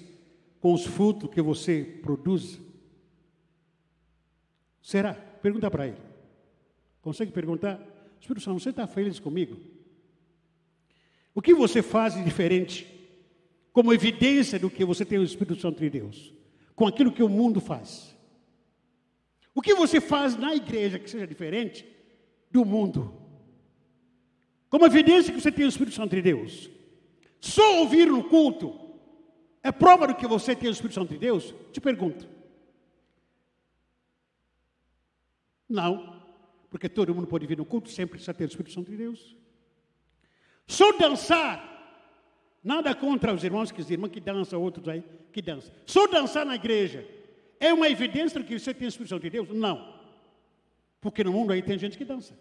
com 0.61 0.74
os 0.74 0.85
frutos 0.85 1.31
que 1.31 1.41
você 1.41 1.83
produz? 2.03 2.61
Será? 4.83 5.14
Pergunta 5.14 5.70
para 5.70 5.87
ele. 5.87 5.97
Consegue 7.01 7.33
perguntar? 7.33 7.81
Espírito 8.20 8.45
Santo, 8.45 8.61
você 8.61 8.68
está 8.68 8.87
feliz 8.87 9.18
comigo? 9.18 9.57
O 11.35 11.41
que 11.41 11.55
você 11.55 11.81
faz 11.81 12.16
de 12.16 12.22
diferente 12.22 12.87
como 13.72 13.95
evidência 13.95 14.59
do 14.59 14.68
que 14.68 14.85
você 14.85 15.07
tem 15.07 15.18
o 15.18 15.24
Espírito 15.24 15.59
Santo 15.59 15.81
de 15.81 15.89
Deus, 15.89 16.35
com 16.76 16.87
aquilo 16.87 17.11
que 17.11 17.22
o 17.22 17.31
mundo 17.31 17.62
faz. 17.62 18.14
O 19.55 19.62
que 19.62 19.72
você 19.72 20.03
faz 20.03 20.37
na 20.37 20.55
igreja 20.55 20.99
que 20.99 21.09
seja 21.09 21.26
diferente 21.26 21.83
do 22.51 22.62
mundo? 22.62 23.11
Como 24.68 24.85
evidência 24.85 25.33
que 25.33 25.41
você 25.41 25.51
tem 25.51 25.64
o 25.64 25.70
Espírito 25.70 25.97
Santo 25.97 26.14
de 26.14 26.20
Deus. 26.20 26.76
Só 27.41 27.80
ouvir 27.80 28.07
no 28.07 28.24
culto 28.24 28.78
é 29.62 29.70
prova 29.72 30.07
do 30.07 30.14
que 30.14 30.26
você 30.26 30.55
tem 30.55 30.68
o 30.68 30.72
Espírito 30.72 30.95
Santo 30.95 31.11
de 31.11 31.18
Deus? 31.18 31.55
Te 31.72 31.80
pergunto. 31.80 32.28
Não, 35.68 36.22
porque 36.70 36.89
todo 36.89 37.14
mundo 37.14 37.26
pode 37.26 37.47
vir 37.47 37.59
no 37.59 37.64
culto 37.64 37.91
sempre 37.91 38.12
precisa 38.12 38.34
ter 38.34 38.45
o 38.45 38.47
Espírito 38.47 38.72
Santo 38.72 38.91
de 38.91 38.97
Deus. 38.97 39.36
Só 40.66 40.93
dançar 40.93 41.78
Nada 42.62 42.95
contra 42.95 43.32
os 43.32 43.45
irmãos 43.45 43.70
que 43.70 43.80
irmãos 43.91 44.11
que 44.11 44.20
dançam, 44.20 44.61
outros 44.61 44.89
aí 44.89 45.03
que 45.32 45.41
dançam. 45.41 45.72
Só 45.86 46.07
dançar 46.07 46.45
na 46.45 46.57
igreja 46.57 47.07
é 47.61 47.72
uma 47.72 47.89
evidência 47.89 48.43
que 48.43 48.59
você 48.59 48.74
tem 48.74 48.86
a 48.86 48.89
Espírito 48.89 49.18
de 49.18 49.30
Deus? 49.30 49.49
Não. 49.51 49.95
Porque 51.01 51.22
no 51.22 51.32
mundo 51.32 51.53
aí 51.53 51.62
tem 51.62 51.78
gente 51.78 51.97
que 51.97 52.05
dança. 52.05 52.39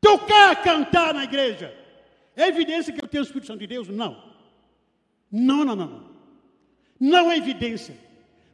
Tocar, 0.00 0.62
cantar 0.62 1.12
na 1.14 1.24
igreja 1.24 1.72
é 2.36 2.48
evidência 2.48 2.92
que 2.92 3.02
eu 3.02 3.08
tenho 3.08 3.22
o 3.22 3.26
Espírito 3.26 3.46
Santo 3.46 3.60
de 3.60 3.66
Deus? 3.66 3.88
Não. 3.88 4.22
Não, 5.32 5.64
não, 5.64 5.74
não. 5.74 6.04
Não, 7.00 7.30
é 7.30 7.36
evidência. 7.36 7.96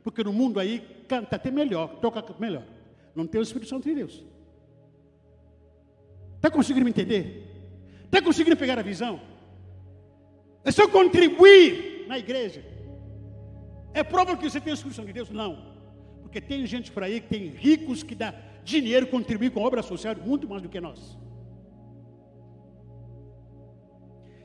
Porque 0.05 0.23
no 0.23 0.33
mundo 0.33 0.61
aí 0.61 0.87
canta 1.09 1.37
até 1.37 1.51
melhor, 1.51 1.97
toca 2.01 2.25
melhor. 2.39 2.65
Não 3.15 3.27
tem 3.27 3.41
o 3.41 3.43
Espírito 3.43 3.69
Santo 3.69 3.89
de 3.89 3.95
Deus. 3.95 4.23
Está 6.37 6.51
conseguindo 6.51 6.85
me 6.85 6.91
entender? 6.91 7.49
Está 8.05 8.23
conseguindo 8.23 8.57
pegar 8.57 8.79
a 8.79 8.83
visão? 8.83 9.21
É 10.65 10.71
só 10.71 10.89
contribuir 10.89 12.07
na 12.09 12.19
igreja. 12.19 12.65
É 13.93 14.03
prova 14.03 14.37
que 14.37 14.49
você 14.49 14.61
tem 14.61 14.73
a 14.73 14.75
inscrição 14.75 15.05
de 15.05 15.13
Deus? 15.13 15.31
Não. 15.31 15.73
Porque 16.23 16.41
tem 16.41 16.65
gente 16.67 16.91
por 16.91 17.03
aí 17.03 17.21
que 17.21 17.29
tem 17.29 17.49
ricos 17.49 18.03
que 18.03 18.15
dá 18.15 18.35
dinheiro 18.65 19.07
contribuir 19.07 19.51
com 19.51 19.61
obra 19.61 19.83
social 19.83 20.15
muito 20.17 20.49
mais 20.49 20.63
do 20.63 20.69
que 20.69 20.81
nós. 20.81 21.19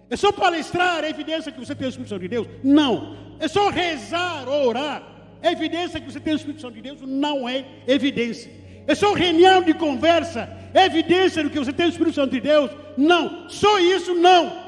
É 0.09 0.15
só 0.15 0.31
palestrar, 0.31 1.03
é 1.03 1.09
evidência 1.09 1.51
que 1.51 1.59
você 1.59 1.75
tem 1.75 1.85
a 1.85 1.89
inscrição 1.89 2.17
de 2.17 2.27
Deus? 2.27 2.47
Não. 2.63 3.15
É 3.39 3.47
só 3.47 3.69
rezar 3.69 4.47
ou 4.47 4.67
orar. 4.67 5.03
É 5.41 5.51
evidência 5.51 5.99
que 5.99 6.11
você 6.11 6.19
tem 6.19 6.33
a 6.33 6.35
inscrição 6.35 6.71
de 6.71 6.81
Deus? 6.81 7.01
Não 7.01 7.47
é 7.47 7.65
evidência. 7.85 8.51
É 8.87 8.95
só 8.95 9.13
reunião 9.13 9.61
de 9.61 9.73
conversa. 9.73 10.49
É 10.73 10.85
evidência 10.85 11.43
do 11.43 11.49
que 11.49 11.59
você 11.59 11.73
tem 11.73 11.85
o 11.85 11.89
Espírito 11.89 12.15
Santo 12.15 12.31
de 12.31 12.41
Deus? 12.41 12.71
Não. 12.97 13.49
Só 13.49 13.79
isso 13.79 14.15
não. 14.15 14.67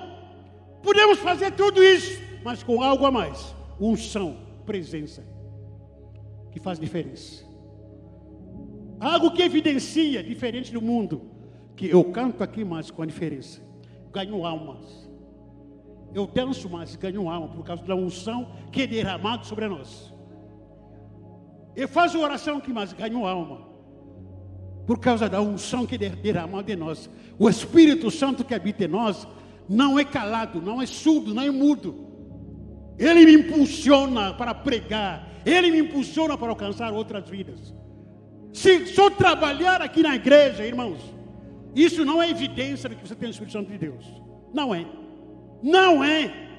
Podemos 0.83 1.19
fazer 1.19 1.51
tudo 1.51 1.83
isso, 1.83 2.21
mas 2.43 2.63
com 2.63 2.81
algo 2.81 3.05
a 3.05 3.11
mais: 3.11 3.55
unção, 3.79 4.37
presença, 4.65 5.23
que 6.51 6.59
faz 6.59 6.79
diferença. 6.79 7.45
Algo 8.99 9.31
que 9.31 9.41
evidencia 9.41 10.21
diferente 10.21 10.73
do 10.73 10.81
mundo, 10.81 11.21
que 11.75 11.89
eu 11.89 12.03
canto 12.05 12.43
aqui, 12.43 12.65
mas 12.65 12.91
com 12.91 13.01
a 13.01 13.05
diferença, 13.05 13.61
ganho 14.11 14.45
almas. 14.45 15.08
Eu 16.13 16.25
danço, 16.27 16.69
mas 16.69 16.95
ganho 16.95 17.29
alma 17.29 17.47
por 17.49 17.63
causa 17.63 17.83
da 17.83 17.95
unção 17.95 18.47
que 18.71 18.83
é 18.83 18.87
derramado 18.87 19.45
sobre 19.45 19.67
nós. 19.67 20.13
E 21.75 21.87
faz 21.87 22.15
uma 22.15 22.23
oração 22.23 22.59
que 22.59 22.73
mais 22.73 22.93
ganhou 22.93 23.27
alma. 23.27 23.67
Por 24.87 24.99
causa 24.99 25.29
da 25.29 25.39
unção 25.39 25.85
que 25.85 25.97
derramou 25.97 26.63
de 26.63 26.75
nós. 26.75 27.09
O 27.37 27.47
Espírito 27.47 28.09
Santo 28.09 28.43
que 28.43 28.55
habita 28.55 28.85
em 28.85 28.87
nós 28.87 29.27
não 29.67 29.99
é 29.99 30.03
calado, 30.03 30.61
não 30.61 30.81
é 30.81 30.85
surdo, 30.85 31.33
não 31.33 31.43
é 31.43 31.51
mudo. 31.51 32.07
Ele 32.97 33.23
me 33.25 33.33
impulsiona 33.33 34.33
para 34.33 34.53
pregar. 34.53 35.27
Ele 35.45 35.71
me 35.71 35.79
impulsiona 35.79 36.37
para 36.37 36.49
alcançar 36.49 36.91
outras 36.91 37.29
vidas. 37.29 37.73
Se 38.51 38.87
só 38.87 39.09
trabalhar 39.09 39.81
aqui 39.81 40.01
na 40.01 40.15
igreja, 40.15 40.65
irmãos, 40.65 40.99
isso 41.75 42.03
não 42.03 42.21
é 42.21 42.29
evidência 42.29 42.89
de 42.89 42.95
que 42.95 43.07
você 43.07 43.15
tem 43.15 43.29
o 43.29 43.31
Espírito 43.31 43.53
Santo 43.53 43.71
de 43.71 43.77
Deus. 43.77 44.05
Não 44.53 44.73
é. 44.73 44.85
Não 45.61 46.03
é. 46.03 46.49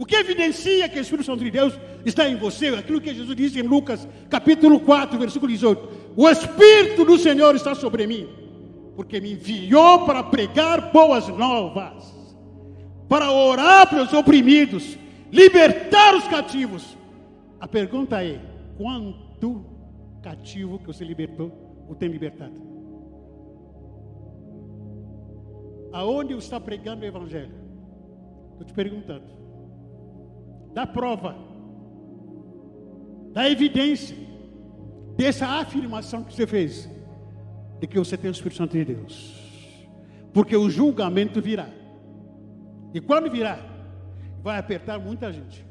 O 0.00 0.06
que 0.06 0.16
evidencia 0.16 0.88
que 0.88 0.98
o 0.98 1.02
Espírito 1.02 1.26
Santo 1.26 1.44
de 1.44 1.50
Deus 1.50 1.78
está 2.06 2.26
em 2.26 2.34
você, 2.34 2.68
aquilo 2.68 3.02
que 3.02 3.12
Jesus 3.12 3.36
disse 3.36 3.60
em 3.60 3.62
Lucas, 3.62 4.08
capítulo 4.30 4.80
4, 4.80 5.18
versículo 5.18 5.52
18: 5.52 5.88
O 6.16 6.26
Espírito 6.26 7.04
do 7.04 7.18
Senhor 7.18 7.54
está 7.54 7.74
sobre 7.74 8.06
mim, 8.06 8.26
porque 8.96 9.20
me 9.20 9.32
enviou 9.32 10.06
para 10.06 10.22
pregar 10.22 10.90
boas 10.90 11.28
novas, 11.28 12.14
para 13.10 13.30
orar 13.30 13.90
pelos 13.90 14.10
oprimidos, 14.14 14.98
libertar 15.30 16.16
os 16.16 16.26
cativos. 16.28 16.96
A 17.60 17.68
pergunta 17.68 18.24
é: 18.24 18.40
quanto 18.78 19.66
cativo 20.22 20.78
que 20.78 20.86
você 20.86 21.04
libertou 21.04 21.84
ou 21.86 21.94
tem 21.94 22.08
libertado? 22.08 22.54
Aonde 25.92 26.32
está 26.38 26.58
pregando 26.58 27.02
o 27.02 27.06
Evangelho? 27.06 27.59
Estou 28.60 28.66
te 28.66 28.74
perguntando. 28.74 29.24
Dá 30.74 30.86
prova, 30.86 31.34
dá 33.32 33.48
evidência 33.48 34.14
dessa 35.16 35.46
afirmação 35.46 36.22
que 36.22 36.34
você 36.34 36.46
fez, 36.46 36.88
de 37.80 37.86
que 37.86 37.98
você 37.98 38.18
tem 38.18 38.30
o 38.30 38.32
Espírito 38.32 38.58
Santo 38.58 38.72
de 38.72 38.84
Deus. 38.84 39.34
Porque 40.34 40.54
o 40.54 40.68
julgamento 40.68 41.40
virá. 41.40 41.68
E 42.92 43.00
quando 43.00 43.30
virá, 43.30 43.58
vai 44.42 44.58
apertar 44.58 44.98
muita 44.98 45.32
gente. 45.32 45.64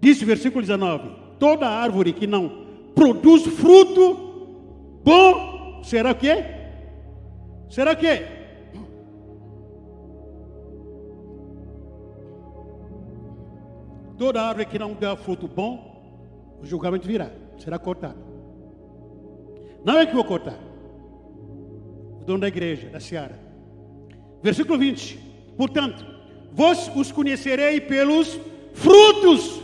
Diz 0.00 0.22
o 0.22 0.26
versículo 0.26 0.62
19: 0.62 1.10
toda 1.40 1.68
árvore 1.68 2.12
que 2.12 2.26
não 2.26 2.66
produz 2.94 3.42
fruto 3.46 5.00
bom, 5.02 5.82
será 5.82 6.12
o 6.12 6.14
quê? 6.14 6.44
Será 7.68 7.92
o 7.92 7.96
quê? 7.96 8.39
Toda 14.20 14.42
árvore 14.42 14.66
que 14.66 14.78
não 14.78 14.92
dá 14.92 15.16
fruto 15.16 15.48
bom, 15.48 16.58
o 16.60 16.66
julgamento 16.66 17.08
virá, 17.08 17.30
será 17.56 17.78
cortado. 17.78 18.18
Não 19.82 19.98
é 19.98 20.04
que 20.04 20.14
vou 20.14 20.22
cortar. 20.22 20.58
O 22.20 22.24
dono 22.26 22.40
da 22.40 22.48
igreja, 22.48 22.90
da 22.90 23.00
seara. 23.00 23.40
Versículo 24.42 24.78
20. 24.78 25.18
Portanto, 25.56 26.04
vós 26.52 26.90
os 26.94 27.10
conhecerei 27.10 27.80
pelos 27.80 28.38
frutos. 28.74 29.58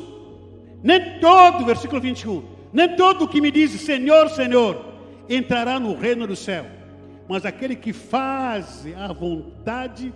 Nem 0.83 1.21
todo, 1.21 1.67
versículo 1.67 2.01
21. 2.01 2.43
Nem 2.73 2.97
todo 2.97 3.29
que 3.29 3.43
me 3.43 3.51
diz 3.51 3.73
Senhor, 3.73 4.31
Senhor, 4.31 4.87
entrará 5.29 5.79
no 5.79 5.95
reino 5.95 6.27
do 6.27 6.35
céu. 6.35 6.65
Mas 7.29 7.45
aquele 7.45 7.77
que 7.77 7.93
faz 7.93 8.87
a 8.97 9.13
vontade 9.13 10.15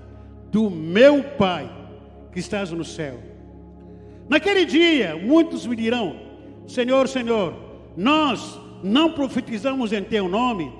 do 0.50 0.70
meu 0.70 1.22
Pai 1.36 1.70
que 2.32 2.38
estás 2.38 2.70
no 2.70 2.86
céu. 2.86 3.29
Naquele 4.30 4.64
dia, 4.64 5.16
muitos 5.16 5.66
me 5.66 5.74
dirão: 5.74 6.14
Senhor, 6.64 7.08
Senhor, 7.08 7.52
nós 7.96 8.60
não 8.80 9.12
profetizamos 9.12 9.92
em 9.92 10.04
Teu 10.04 10.28
nome, 10.28 10.72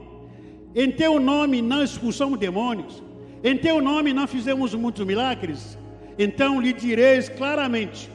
em 0.72 0.88
Teu 0.92 1.18
nome 1.18 1.60
não 1.60 1.82
expulsamos 1.82 2.38
demônios, 2.38 3.02
em 3.42 3.58
Teu 3.58 3.82
nome 3.82 4.12
não 4.12 4.28
fizemos 4.28 4.72
muitos 4.72 5.04
milagres. 5.04 5.76
Então 6.16 6.60
lhe 6.60 6.72
direis 6.72 7.28
claramente: 7.28 8.08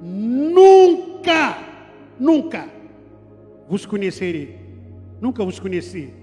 Nunca, 0.00 1.58
nunca 2.16 2.68
vos 3.68 3.84
conhecerei, 3.84 4.60
nunca 5.20 5.44
vos 5.44 5.58
conheci. 5.58 6.14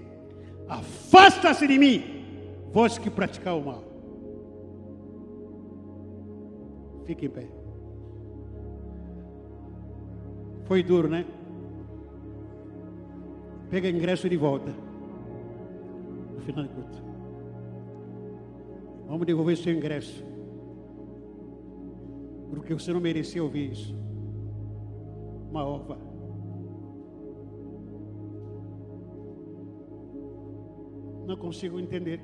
Afasta-se 0.66 1.66
de 1.66 1.78
mim, 1.78 2.02
vós 2.72 2.96
que 2.96 3.10
praticais 3.10 3.56
o 3.56 3.60
mal. 3.60 3.84
Fique 7.04 7.26
em 7.26 7.28
pé. 7.28 7.55
Foi 10.66 10.82
duro, 10.82 11.08
né? 11.08 11.24
Pega 13.70 13.88
ingresso 13.88 14.28
de 14.28 14.36
volta. 14.36 14.72
No 16.34 16.40
final 16.40 16.64
de 16.64 16.70
culto. 16.70 17.02
Vamos 19.06 19.26
devolver 19.26 19.56
seu 19.56 19.72
ingresso. 19.72 20.24
Porque 22.50 22.74
você 22.74 22.92
não 22.92 23.00
merecia 23.00 23.42
ouvir 23.42 23.70
isso. 23.70 23.94
Uma 25.50 25.64
ova. 25.64 25.98
Não 31.26 31.36
consigo 31.36 31.78
entender. 31.78 32.20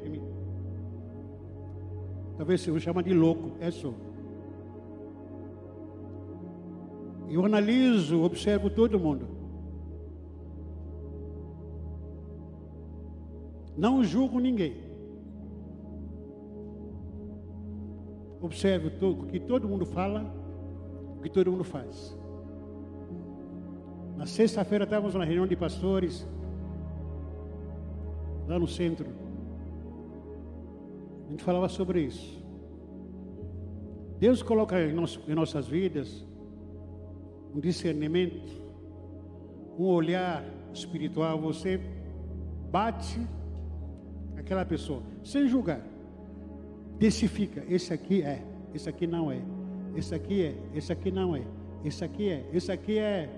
Talvez 2.36 2.60
você 2.60 2.72
me 2.72 2.80
chama 2.80 3.02
de 3.02 3.14
louco. 3.14 3.52
É 3.60 3.70
só. 3.70 3.92
Eu 7.32 7.42
analiso, 7.46 8.22
observo 8.22 8.68
todo 8.68 9.00
mundo. 9.00 9.26
Não 13.74 14.04
julgo 14.04 14.38
ninguém. 14.38 14.74
Observo 18.38 18.88
o 19.06 19.26
que 19.28 19.40
todo 19.40 19.66
mundo 19.66 19.86
fala, 19.86 20.30
o 21.16 21.22
que 21.22 21.30
todo 21.30 21.50
mundo 21.50 21.64
faz. 21.64 22.14
Na 24.14 24.26
sexta-feira 24.26 24.84
estávamos 24.84 25.14
na 25.14 25.24
reunião 25.24 25.46
de 25.46 25.56
pastores, 25.56 26.28
lá 28.46 28.58
no 28.58 28.68
centro. 28.68 29.08
A 31.28 31.30
gente 31.30 31.42
falava 31.42 31.70
sobre 31.70 32.02
isso. 32.02 32.44
Deus 34.18 34.42
coloca 34.42 34.78
em, 34.78 34.90
em 35.28 35.34
nossas 35.34 35.66
vidas 35.66 36.30
um 37.54 37.60
discernimento, 37.60 38.40
um 39.78 39.84
olhar 39.84 40.44
espiritual, 40.72 41.38
você 41.38 41.80
bate 42.70 43.20
aquela 44.36 44.64
pessoa, 44.64 45.02
sem 45.22 45.46
julgar. 45.46 45.80
Decifica, 46.98 47.64
esse 47.68 47.92
aqui 47.92 48.22
é, 48.22 48.42
esse 48.74 48.88
aqui 48.88 49.06
não 49.06 49.30
é, 49.30 49.42
esse 49.94 50.14
aqui 50.14 50.42
é, 50.42 50.56
esse 50.74 50.92
aqui 50.92 51.10
não 51.10 51.36
é, 51.36 51.42
esse 51.84 52.04
aqui 52.04 52.28
é, 52.28 52.48
esse 52.52 52.72
aqui 52.72 52.98
é 52.98 53.28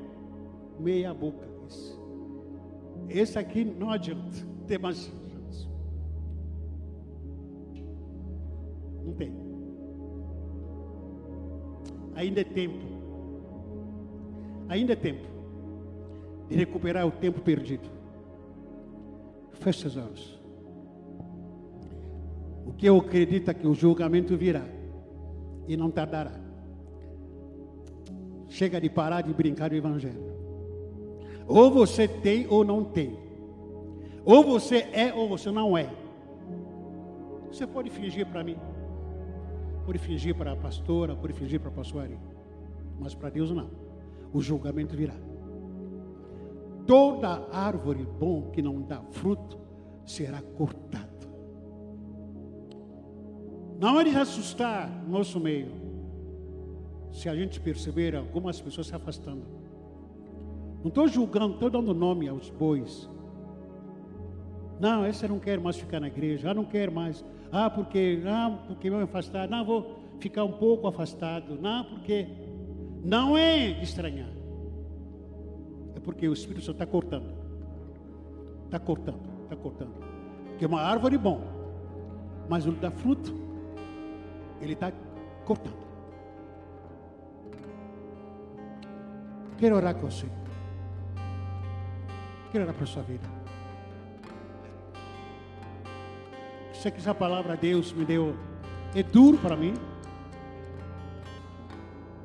meia 0.79 1.13
boca. 1.13 1.47
Esse, 1.67 1.95
esse 3.09 3.39
aqui 3.39 3.65
não 3.65 3.91
adianta 3.91 4.47
ter 4.67 4.79
mais. 4.79 5.13
Não 9.05 9.13
tem. 9.15 9.33
Ainda 12.15 12.41
é 12.41 12.45
tempo 12.45 13.04
Ainda 14.69 14.93
é 14.93 14.97
tempo 14.97 15.35
de 16.49 16.57
recuperar 16.57 17.07
o 17.07 17.11
tempo 17.11 17.41
perdido. 17.41 17.89
Feche 19.53 19.81
seus 19.81 19.97
olhos. 19.97 20.41
O 22.67 22.73
que 22.73 22.87
eu 22.87 22.99
acredito 22.99 23.51
é 23.51 23.55
que 23.55 23.67
o 23.67 23.75
julgamento 23.75 24.37
virá 24.37 24.65
e 25.69 25.77
não 25.77 25.91
tardará. 25.91 26.33
Chega 28.49 28.81
de 28.81 28.89
parar 28.89 29.23
de 29.23 29.33
brincar 29.33 29.71
do 29.71 29.77
Evangelho. 29.77 30.35
Ou 31.47 31.71
você 31.71 32.09
tem 32.09 32.47
ou 32.49 32.65
não 32.65 32.85
tem. 32.85 33.19
Ou 34.25 34.43
você 34.43 34.89
é 34.93 35.13
ou 35.13 35.29
você 35.29 35.51
não 35.51 35.77
é. 35.77 35.91
Você 37.49 37.67
pode 37.67 37.91
fingir 37.91 38.27
para 38.27 38.43
mim. 38.43 38.57
Pode 39.85 39.99
fingir 39.99 40.35
para 40.35 40.53
a 40.53 40.57
pastora, 40.57 41.15
pode 41.15 41.35
fingir 41.35 41.61
para 41.61 41.69
a 41.69 41.73
pastora. 41.73 42.19
Mas 42.99 43.15
para 43.15 43.29
Deus 43.29 43.51
não 43.51 43.84
o 44.35 44.43
julgamento 44.43 44.97
virá. 44.97 45.15
Toda 46.87 47.49
árvore 47.53 48.07
bom 48.19 48.51
que 48.51 48.61
não 48.61 48.83
dá 48.83 49.01
fruto 49.13 49.59
será 50.05 50.43
cortada. 50.43 51.09
Não 53.81 53.99
é 54.01 54.05
de 54.05 54.17
assustar 54.17 54.91
nosso 55.09 55.41
meio, 55.41 55.73
se 57.13 57.29
a 57.29 57.35
gente 57.35 57.61
perceber 57.61 58.17
algumas 58.17 58.61
pessoas 58.61 58.89
se 58.89 58.95
afastando. 58.95 59.45
Não 60.81 60.89
estou 60.89 61.07
julgando, 61.07 61.55
estou 61.55 61.71
dando 61.71 61.95
nome 61.95 62.29
aos 62.29 62.51
bois. 62.51 63.09
Não, 64.81 65.07
esse 65.07 65.27
não 65.29 65.39
quer 65.39 65.61
mais 65.61 65.77
ficar 65.77 66.01
na 66.01 66.09
igreja. 66.09 66.51
Ah, 66.51 66.55
não 66.55 66.65
quer 66.65 66.91
mais. 66.91 67.25
Ah, 67.53 67.71
porque, 67.71 68.21
ah, 68.27 68.59
porque 68.67 68.91
me 68.91 69.01
afastar. 69.01 69.49
Não, 69.49 69.65
vou 69.65 69.97
ficar 70.19 70.45
um 70.45 70.53
pouco 70.53 70.87
afastado. 70.87 71.57
Não, 71.61 71.85
porque 71.85 72.27
não 73.05 73.37
é 73.37 73.83
estranhar. 73.83 74.31
É 75.95 76.01
porque 76.01 76.27
o 76.27 76.33
Espírito 76.33 76.65
Santo 76.65 76.77
está 76.77 76.87
cortando. 76.87 77.33
Está 78.65 78.79
cortando, 78.79 79.21
está 79.45 79.55
cortando. 79.55 79.95
Porque 80.49 80.65
é 80.65 80.69
uma 80.69 80.81
árvore 80.81 81.19
bom, 81.19 81.43
mas 82.49 82.65
não 82.65 82.73
dá 82.75 82.91
fruto. 82.91 83.35
Ele 84.61 84.73
está 84.73 84.91
cortando. 85.45 85.85
Quero 89.59 89.77
orar 89.77 89.95
com 89.95 90.11
você. 90.11 90.27
Quero 92.51 92.65
orar 92.65 92.75
para 92.75 92.85
a 92.85 92.87
sua 92.87 93.03
vida. 93.03 93.29
Sei 96.73 96.91
que 96.91 96.99
essa 96.99 97.15
palavra 97.15 97.57
Deus 97.57 97.93
me 97.93 98.05
deu 98.05 98.35
é 98.95 99.03
duro 99.03 99.39
para 99.39 99.57
mim. 99.57 99.75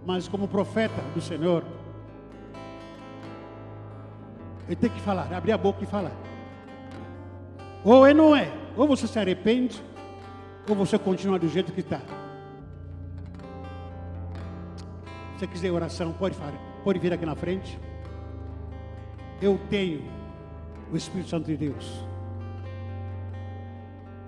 Mas 0.06 0.28
como 0.28 0.48
profeta 0.48 1.02
do 1.14 1.22
Senhor, 1.22 1.64
ele 4.68 4.76
tem 4.76 4.90
que 4.90 5.02
falar, 5.02 5.34
abrir 5.34 5.52
a 5.52 5.58
boca 5.58 5.84
e 5.84 5.88
falar. 5.88 6.16
Ou 7.84 8.06
é 8.06 8.14
não 8.14 8.36
é. 8.36 8.52
Ou 8.76 8.88
você 8.88 9.08
se 9.08 9.18
arrepende, 9.18 9.84
ou 10.68 10.76
você 10.76 10.98
continua 10.98 11.40
do 11.40 11.48
jeito 11.48 11.72
que 11.72 11.80
está. 11.80 12.00
Se 15.34 15.40
você 15.40 15.48
quiser 15.48 15.72
oração, 15.72 16.14
pode, 16.14 16.38
pode 16.84 17.00
vir 17.00 17.14
aqui 17.14 17.26
na 17.26 17.36
frente. 17.36 17.80
Eu 19.42 19.60
tenho 19.70 20.04
o 20.92 20.98
Espírito 20.98 21.30
Santo 21.30 21.46
de 21.46 21.58
Deus. 21.58 22.04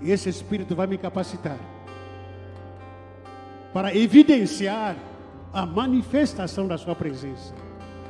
E 0.01 0.09
esse 0.11 0.29
Espírito 0.29 0.75
vai 0.75 0.87
me 0.87 0.97
capacitar 0.97 1.57
para 3.73 3.95
evidenciar 3.95 4.95
a 5.53 5.65
manifestação 5.65 6.67
da 6.67 6.77
Sua 6.77 6.95
presença 6.95 7.53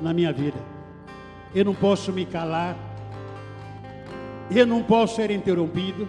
na 0.01 0.13
minha 0.13 0.31
vida. 0.31 0.57
Eu 1.53 1.65
não 1.65 1.76
posso 1.76 2.11
me 2.11 2.26
calar, 2.26 2.76
eu 4.49 4.65
não 4.65 4.84
posso 4.84 5.15
ser 5.15 5.31
interrompido, 5.31 6.07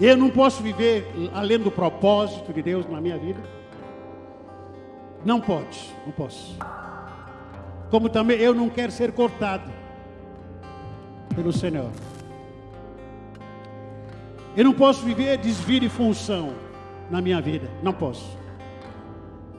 eu 0.00 0.16
não 0.16 0.30
posso 0.30 0.62
viver 0.62 1.06
além 1.32 1.58
do 1.58 1.70
propósito 1.70 2.52
de 2.52 2.62
Deus 2.62 2.88
na 2.88 3.00
minha 3.00 3.18
vida. 3.18 3.40
Não 5.24 5.40
pode, 5.40 5.94
não 6.04 6.12
posso. 6.12 6.56
Como 7.90 8.08
também 8.08 8.38
eu 8.38 8.54
não 8.54 8.68
quero 8.68 8.92
ser 8.92 9.12
cortado 9.12 9.70
pelo 11.34 11.52
Senhor. 11.52 11.90
Eu 14.56 14.64
não 14.64 14.72
posso 14.72 15.04
viver 15.04 15.38
desvio 15.38 15.80
de 15.80 15.88
função 15.88 16.54
na 17.10 17.20
minha 17.20 17.40
vida. 17.40 17.68
Não 17.82 17.92
posso. 17.92 18.43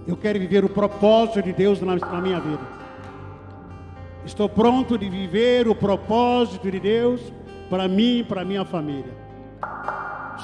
Eu 0.07 0.15
quero 0.15 0.39
viver 0.39 0.63
o 0.63 0.69
propósito 0.69 1.41
de 1.41 1.51
Deus 1.51 1.81
na, 1.81 1.95
na 1.95 2.21
minha 2.21 2.39
vida. 2.39 2.61
Estou 4.23 4.47
pronto 4.47 4.97
de 4.97 5.09
viver 5.09 5.67
o 5.67 5.75
propósito 5.75 6.69
de 6.69 6.79
Deus 6.79 7.33
para 7.69 7.87
mim 7.87 8.19
e 8.19 8.23
para 8.23 8.45
minha 8.45 8.63
família. 8.63 9.13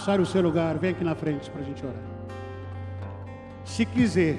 Sai 0.03 0.17
do 0.17 0.25
seu 0.25 0.41
lugar, 0.41 0.77
vem 0.77 0.91
aqui 0.91 1.03
na 1.03 1.13
frente 1.13 1.49
para 1.49 1.61
a 1.61 1.63
gente 1.63 1.85
orar. 1.85 2.01
Se 3.63 3.85
quiser, 3.85 4.37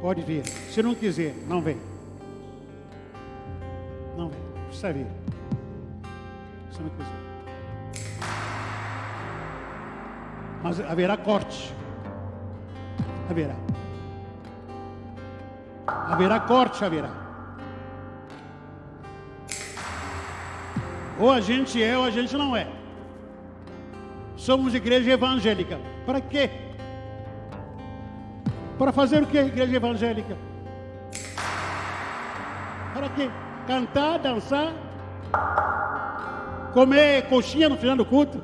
pode 0.00 0.22
vir. 0.22 0.46
Se 0.70 0.82
não 0.82 0.94
quiser, 0.94 1.34
não 1.48 1.60
vem. 1.60 1.76
Não 4.16 4.28
vem, 4.28 4.40
precisa 4.66 4.92
vir. 4.92 5.06
Se 6.70 6.80
não 6.80 6.90
quiser. 6.90 7.26
Mas 10.62 10.80
haverá 10.80 11.16
corte. 11.16 11.74
Haverá. 13.28 13.54
Haverá 15.86 16.40
corte, 16.40 16.84
haverá. 16.84 17.10
Ou 21.18 21.32
a 21.32 21.40
gente 21.40 21.82
é 21.82 21.96
ou 21.96 22.04
a 22.04 22.10
gente 22.10 22.36
não 22.36 22.56
é. 22.56 22.66
Somos 24.36 24.74
igreja 24.74 25.12
evangélica. 25.12 25.78
Para 26.04 26.20
quê? 26.20 26.50
Para 28.78 28.92
fazer 28.92 29.22
o 29.22 29.26
que, 29.26 29.38
igreja 29.38 29.76
evangélica? 29.76 30.36
Para 32.92 33.08
quê? 33.08 33.30
Cantar, 33.66 34.18
dançar, 34.18 34.72
comer 36.72 37.22
coxinha 37.28 37.68
no 37.68 37.76
final 37.76 37.96
do 37.96 38.04
culto. 38.04 38.42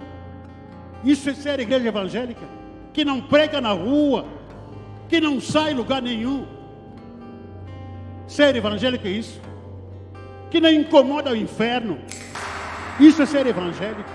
Isso 1.05 1.29
é 1.29 1.35
ser 1.35 1.61
igreja 1.61 1.89
evangélica, 1.89 2.47
que 2.93 3.05
não 3.05 3.21
prega 3.21 3.61
na 3.61 3.73
rua, 3.73 4.25
que 5.13 5.21
não 5.21 5.39
sai 5.43 5.75
lugar 5.75 6.01
nenhum. 6.01 6.47
Ser 8.27 8.57
evangélico 8.57 9.07
é 9.07 9.11
isso. 9.11 9.39
Que 10.51 10.59
não 10.59 10.71
incomoda 10.71 11.31
o 11.33 11.37
inferno. 11.37 11.99
Isso 12.99 13.21
é 13.21 13.27
ser 13.27 13.47
evangélico. 13.47 14.09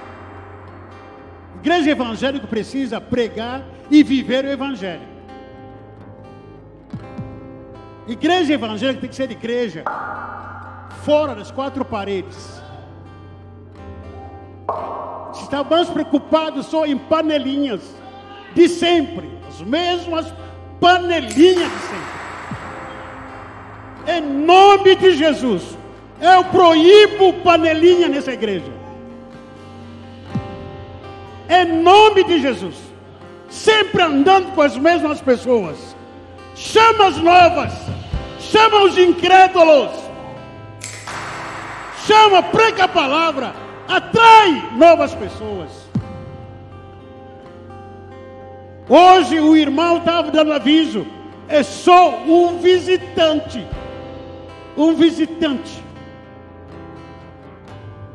Igreja 1.60 1.92
evangélica 1.92 2.48
precisa 2.48 3.00
pregar 3.00 3.64
e 3.92 4.02
viver 4.02 4.44
o 4.44 4.50
evangelho. 4.50 5.08
Igreja 8.08 8.54
evangélica 8.54 9.02
tem 9.02 9.10
que 9.12 9.16
ser 9.16 9.30
igreja 9.30 9.84
fora 11.04 11.36
das 11.36 11.52
quatro 11.52 11.86
paredes 11.86 12.60
está 15.32 15.64
mais 15.64 15.90
preocupado 15.90 16.64
só 16.64 16.86
em 16.86 16.98
panelinhas 16.98 17.96
de 18.56 18.68
sempre, 18.68 19.30
as 19.48 19.62
mesmas 19.62 20.34
panelinhas 20.80 21.72
de 21.72 21.80
sempre. 21.80 22.18
Em 24.08 24.22
nome 24.22 24.96
de 24.96 25.12
Jesus, 25.16 25.78
eu 26.22 26.44
proíbo 26.46 27.34
panelinha 27.44 28.08
nessa 28.08 28.32
igreja. 28.32 28.72
Em 31.50 31.82
nome 31.82 32.24
de 32.24 32.42
Jesus, 32.42 32.76
sempre 33.50 34.02
andando 34.02 34.54
com 34.54 34.62
as 34.62 34.78
mesmas 34.78 35.22
pessoas. 35.22 35.96
Chama 36.56 37.08
as 37.08 37.18
novas, 37.18 37.74
chama 38.40 38.84
os 38.84 38.98
incrédulos, 38.98 39.92
chama, 42.06 42.42
prega 42.42 42.86
a 42.86 42.88
palavra 42.88 43.68
atrai 43.88 44.72
novas 44.76 45.14
pessoas. 45.16 45.87
Hoje 48.90 49.40
o 49.40 49.56
irmão 49.56 49.98
estava 49.98 50.32
dando 50.32 50.54
aviso, 50.54 51.06
é 51.48 51.64
só 51.64 52.20
um 52.26 52.60
visitante. 52.60 53.66
Um 54.78 54.94
visitante. 54.94 55.84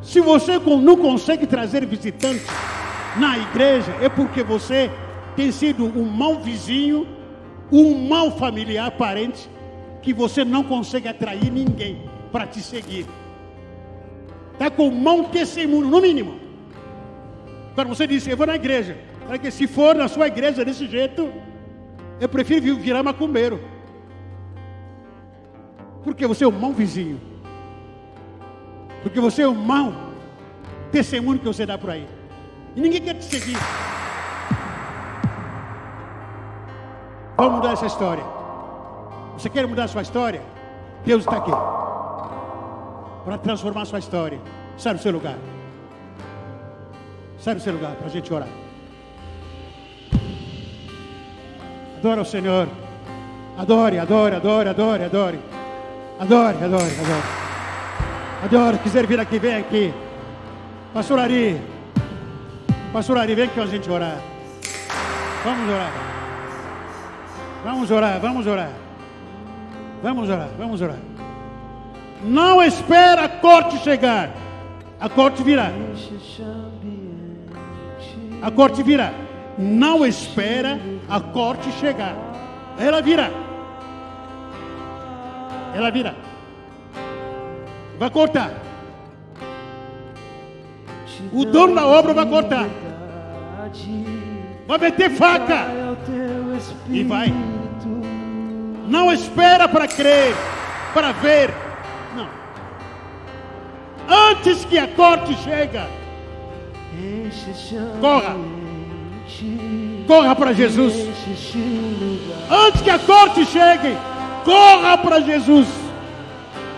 Se 0.03 0.21
você 0.21 0.59
não 0.59 0.97
consegue 0.97 1.47
trazer 1.47 1.85
visitante 1.87 2.45
na 3.17 3.39
igreja, 3.39 3.95
é 4.01 4.09
porque 4.09 4.43
você 4.43 4.91
tem 5.37 5.51
sido 5.53 5.85
um 5.85 6.05
mau 6.05 6.41
vizinho, 6.41 7.07
um 7.71 8.09
mau 8.09 8.31
familiar 8.31 8.91
parente, 8.93 9.49
que 10.01 10.13
você 10.13 10.45
não 10.45 10.65
consegue 10.65 11.09
atrair 11.09 11.51
ninguém 11.51 12.11
para 12.31 12.47
te 12.47 12.61
seguir 12.61 13.07
está 14.63 14.71
com 14.71 14.91
mão 14.91 15.25
testemunho, 15.25 15.89
no 15.89 16.01
mínimo. 16.01 16.37
Quando 17.75 17.89
você 17.89 18.07
diz, 18.07 18.27
eu 18.29 18.37
vou 18.37 18.47
na 18.47 18.55
igreja. 18.55 18.97
Porque 19.27 19.51
se 19.51 19.67
for 19.67 19.95
na 19.95 20.09
sua 20.09 20.27
igreja 20.27 20.65
desse 20.65 20.87
jeito, 20.87 21.33
eu 22.21 22.29
prefiro 22.29 22.77
virar 22.77 23.03
macumbeiro. 23.03 23.61
Porque 26.05 26.27
você 26.27 26.45
é 26.45 26.49
um 26.49 26.53
mau 26.53 26.73
vizinho. 26.73 27.21
Porque 29.03 29.21
você 29.21 29.43
é 29.43 29.49
um 29.49 29.55
mau 29.55 29.93
testemunho 30.91 31.39
que 31.39 31.47
você 31.47 31.65
dá 31.65 31.79
por 31.79 31.91
aí. 31.91 32.07
E 32.77 32.81
ninguém 32.81 33.01
quer 33.01 33.15
te 33.15 33.25
seguir. 33.25 33.57
Vamos 37.37 37.57
mudar 37.57 37.73
essa 37.73 37.87
história. 37.87 38.25
Você 39.35 39.49
quer 39.49 39.67
mudar 39.67 39.85
a 39.85 39.89
sua 39.89 40.03
história? 40.03 40.43
Deus 41.05 41.25
está 41.25 41.39
aqui 41.39 41.51
para 43.25 43.39
transformar 43.39 43.83
a 43.83 43.87
sua 43.87 43.99
história. 43.99 44.41
Sai 44.77 44.95
do 44.95 45.01
seu 45.01 45.13
lugar. 45.13 45.39
Sai 47.39 47.55
do 47.55 47.61
seu 47.61 47.73
lugar 47.73 47.97
para 47.97 48.07
a 48.07 48.11
gente 48.11 48.33
orar. 48.33 48.62
Adora 52.03 52.23
o 52.23 52.25
Senhor. 52.25 52.67
Adore, 53.57 53.97
adore, 54.01 54.35
adore, 54.35 54.69
adore, 54.71 55.05
adore. 55.05 55.39
Adore, 56.19 56.57
adore, 56.57 56.93
adore. 57.01 57.25
Adore. 58.45 58.79
Quiser 58.79 59.07
vir 59.07 59.21
aqui, 59.21 59.39
vem 59.39 59.55
aqui. 59.55 59.95
Pastor 60.93 61.21
Ari. 61.21 61.61
Pastor 62.93 63.19
Ari, 63.19 63.37
vem 63.37 63.45
aqui 63.45 63.61
a 63.61 63.67
gente 63.67 63.89
orar. 63.89 64.19
Vamos 65.45 65.71
orar. 65.71 65.93
Vamos 67.63 67.91
orar, 67.93 68.21
vamos 68.21 68.47
orar. 68.49 68.73
Vamos 70.03 70.29
orar, 70.29 70.49
vamos 70.59 70.83
orar. 70.83 70.99
Não 72.25 72.61
espera 72.65 73.27
a 73.27 73.29
corte 73.29 73.79
chegar. 73.79 74.31
A 74.99 75.09
corte 75.09 75.45
virá. 75.45 75.71
A 78.43 78.51
corte 78.51 78.83
virá. 78.83 79.13
Não 79.57 80.05
espera 80.05 80.81
a 81.13 81.21
corte 81.21 81.71
chegar. 81.73 82.17
Ela 82.79 83.03
virá. 83.03 83.31
Ela 85.75 85.91
virá. 85.91 86.15
Vai 87.99 88.09
cortar. 88.09 88.51
O 91.31 91.45
dono 91.45 91.75
da 91.75 91.87
obra 91.87 92.15
vai 92.15 92.27
cortar. 92.27 92.67
Vai 94.67 94.79
meter 94.79 95.11
faca. 95.11 95.67
E 96.89 97.05
vai. 97.05 97.33
Não 98.89 99.13
espera 99.13 99.69
para 99.69 99.87
crer, 99.87 100.35
para 100.95 101.13
ver. 101.13 101.51
Não. 102.17 102.29
Antes 104.31 104.65
que 104.65 104.79
a 104.79 104.89
corte 104.89 105.35
chega, 105.37 105.87
corra. 108.01 108.37
Corra 110.13 110.35
para 110.35 110.53
Jesus. 110.53 110.93
Antes 112.51 112.83
que 112.83 112.91
a 112.91 112.99
corte 112.99 113.47
chegue, 113.47 113.97
corra 114.45 114.99
para 114.99 115.21
Jesus. 115.23 115.67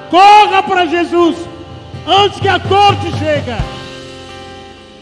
Corra 0.09 0.63
para 0.63 0.87
Jesus. 0.87 1.39
Antes 2.07 2.39
que 2.39 2.47
a 2.47 2.61
corte 2.61 3.11
chegue. 3.19 3.51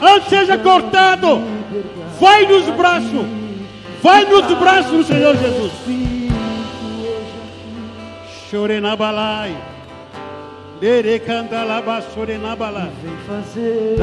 Antes 0.01 0.31
seja 0.31 0.57
cortado. 0.57 1.43
Vai 2.19 2.47
nos 2.47 2.65
braços. 2.71 3.27
Vai 4.03 4.25
nos 4.25 4.47
braços 4.59 4.93
do 4.93 5.05
Senhor 5.05 5.37
Jesus. 5.37 5.73
Chorenabalai. 8.51 9.55
Derecandalaba, 10.81 12.03
chorenabalai. 12.15 12.93
Vem 13.03 13.17
fazer 13.27 13.83